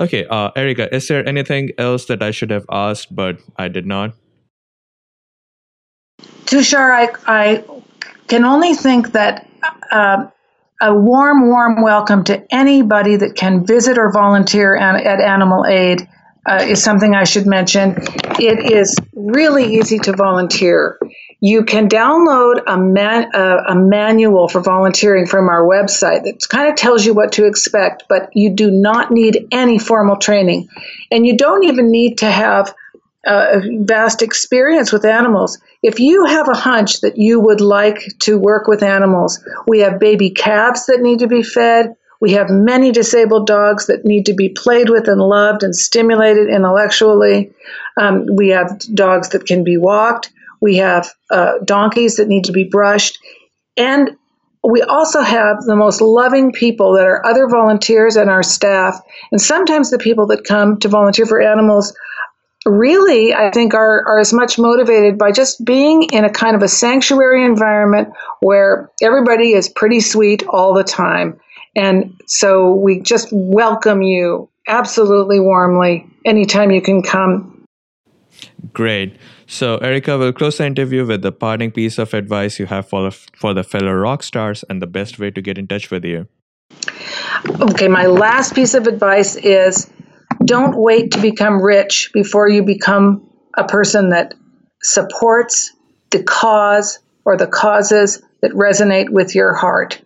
Okay, 0.00 0.26
uh, 0.26 0.50
Erika, 0.54 0.92
is 0.94 1.08
there 1.08 1.26
anything 1.28 1.70
else 1.78 2.06
that 2.06 2.22
I 2.22 2.30
should 2.30 2.50
have 2.50 2.66
asked 2.70 3.14
but 3.14 3.38
I 3.56 3.68
did 3.68 3.86
not? 3.86 4.14
Tushar, 6.46 6.90
I, 6.90 7.08
I 7.26 7.64
can 8.28 8.44
only 8.44 8.74
think 8.74 9.12
that 9.12 9.48
uh, 9.90 10.26
a 10.80 10.94
warm, 10.94 11.48
warm 11.48 11.82
welcome 11.82 12.22
to 12.24 12.46
anybody 12.54 13.16
that 13.16 13.34
can 13.34 13.66
visit 13.66 13.98
or 13.98 14.12
volunteer 14.12 14.76
at, 14.76 15.04
at 15.04 15.20
Animal 15.20 15.66
Aid 15.66 16.08
uh, 16.48 16.62
is 16.62 16.82
something 16.82 17.14
I 17.14 17.24
should 17.24 17.46
mention. 17.46 17.96
It 18.38 18.72
is 18.72 18.96
really 19.14 19.74
easy 19.76 19.98
to 19.98 20.12
volunteer. 20.12 20.98
You 21.40 21.64
can 21.64 21.88
download 21.88 22.62
a, 22.66 22.76
man, 22.76 23.30
uh, 23.32 23.62
a 23.68 23.74
manual 23.76 24.48
for 24.48 24.60
volunteering 24.60 25.26
from 25.26 25.48
our 25.48 25.62
website 25.62 26.24
that 26.24 26.44
kind 26.48 26.68
of 26.68 26.74
tells 26.74 27.06
you 27.06 27.14
what 27.14 27.32
to 27.32 27.46
expect, 27.46 28.04
but 28.08 28.30
you 28.34 28.50
do 28.50 28.70
not 28.70 29.12
need 29.12 29.46
any 29.52 29.78
formal 29.78 30.16
training. 30.16 30.68
And 31.12 31.24
you 31.24 31.36
don't 31.36 31.64
even 31.64 31.92
need 31.92 32.18
to 32.18 32.30
have 32.30 32.74
uh, 33.24 33.60
vast 33.80 34.22
experience 34.22 34.92
with 34.92 35.04
animals. 35.04 35.58
If 35.82 36.00
you 36.00 36.24
have 36.24 36.48
a 36.48 36.56
hunch 36.56 37.02
that 37.02 37.18
you 37.18 37.38
would 37.38 37.60
like 37.60 38.00
to 38.20 38.38
work 38.38 38.66
with 38.66 38.82
animals, 38.82 39.38
we 39.66 39.80
have 39.80 40.00
baby 40.00 40.30
calves 40.30 40.86
that 40.86 41.02
need 41.02 41.20
to 41.20 41.28
be 41.28 41.42
fed. 41.42 41.94
We 42.20 42.32
have 42.32 42.50
many 42.50 42.90
disabled 42.90 43.46
dogs 43.46 43.86
that 43.86 44.04
need 44.04 44.26
to 44.26 44.34
be 44.34 44.48
played 44.48 44.90
with 44.90 45.06
and 45.06 45.20
loved 45.20 45.62
and 45.62 45.74
stimulated 45.74 46.48
intellectually. 46.48 47.52
Um, 47.96 48.26
we 48.34 48.48
have 48.48 48.80
dogs 48.92 49.28
that 49.30 49.46
can 49.46 49.62
be 49.62 49.76
walked. 49.76 50.30
We 50.60 50.76
have 50.76 51.08
uh, 51.30 51.54
donkeys 51.64 52.16
that 52.16 52.28
need 52.28 52.44
to 52.44 52.52
be 52.52 52.64
brushed. 52.64 53.18
And 53.76 54.16
we 54.64 54.82
also 54.82 55.22
have 55.22 55.62
the 55.62 55.76
most 55.76 56.00
loving 56.00 56.52
people 56.52 56.92
that 56.94 57.06
are 57.06 57.24
other 57.24 57.48
volunteers 57.48 58.16
and 58.16 58.28
our 58.28 58.42
staff. 58.42 59.00
And 59.30 59.40
sometimes 59.40 59.90
the 59.90 59.98
people 59.98 60.26
that 60.26 60.44
come 60.44 60.78
to 60.80 60.88
volunteer 60.88 61.26
for 61.26 61.40
animals 61.40 61.94
really, 62.66 63.32
I 63.32 63.50
think, 63.50 63.72
are, 63.72 64.06
are 64.06 64.18
as 64.18 64.32
much 64.32 64.58
motivated 64.58 65.16
by 65.16 65.32
just 65.32 65.64
being 65.64 66.04
in 66.12 66.24
a 66.24 66.30
kind 66.30 66.56
of 66.56 66.62
a 66.62 66.68
sanctuary 66.68 67.44
environment 67.44 68.08
where 68.40 68.90
everybody 69.00 69.52
is 69.52 69.68
pretty 69.68 70.00
sweet 70.00 70.42
all 70.48 70.74
the 70.74 70.84
time. 70.84 71.38
And 71.76 72.20
so 72.26 72.74
we 72.74 73.00
just 73.00 73.28
welcome 73.30 74.02
you 74.02 74.48
absolutely 74.66 75.40
warmly 75.40 76.06
anytime 76.24 76.70
you 76.70 76.82
can 76.82 77.02
come. 77.02 77.64
Great. 78.72 79.16
So, 79.50 79.78
Erika, 79.78 80.18
we'll 80.18 80.34
close 80.34 80.58
the 80.58 80.66
interview 80.66 81.06
with 81.06 81.22
the 81.22 81.32
parting 81.32 81.70
piece 81.70 81.96
of 81.96 82.12
advice 82.12 82.58
you 82.58 82.66
have 82.66 82.86
for, 82.86 83.10
for 83.10 83.54
the 83.54 83.64
fellow 83.64 83.92
rock 83.92 84.22
stars 84.22 84.62
and 84.68 84.82
the 84.82 84.86
best 84.86 85.18
way 85.18 85.30
to 85.30 85.40
get 85.40 85.56
in 85.56 85.66
touch 85.66 85.90
with 85.90 86.04
you. 86.04 86.28
Okay, 87.58 87.88
my 87.88 88.04
last 88.04 88.54
piece 88.54 88.74
of 88.74 88.86
advice 88.86 89.36
is 89.36 89.90
don't 90.44 90.76
wait 90.76 91.12
to 91.12 91.22
become 91.22 91.62
rich 91.62 92.10
before 92.12 92.50
you 92.50 92.62
become 92.62 93.26
a 93.56 93.64
person 93.64 94.10
that 94.10 94.34
supports 94.82 95.72
the 96.10 96.22
cause 96.22 96.98
or 97.24 97.38
the 97.38 97.46
causes 97.46 98.22
that 98.42 98.52
resonate 98.52 99.08
with 99.08 99.34
your 99.34 99.54
heart. 99.54 99.98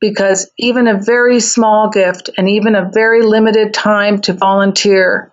Because 0.00 0.50
even 0.58 0.88
a 0.88 0.98
very 0.98 1.38
small 1.40 1.90
gift 1.90 2.30
and 2.38 2.48
even 2.48 2.74
a 2.74 2.90
very 2.94 3.22
limited 3.22 3.74
time 3.74 4.22
to 4.22 4.32
volunteer 4.32 5.32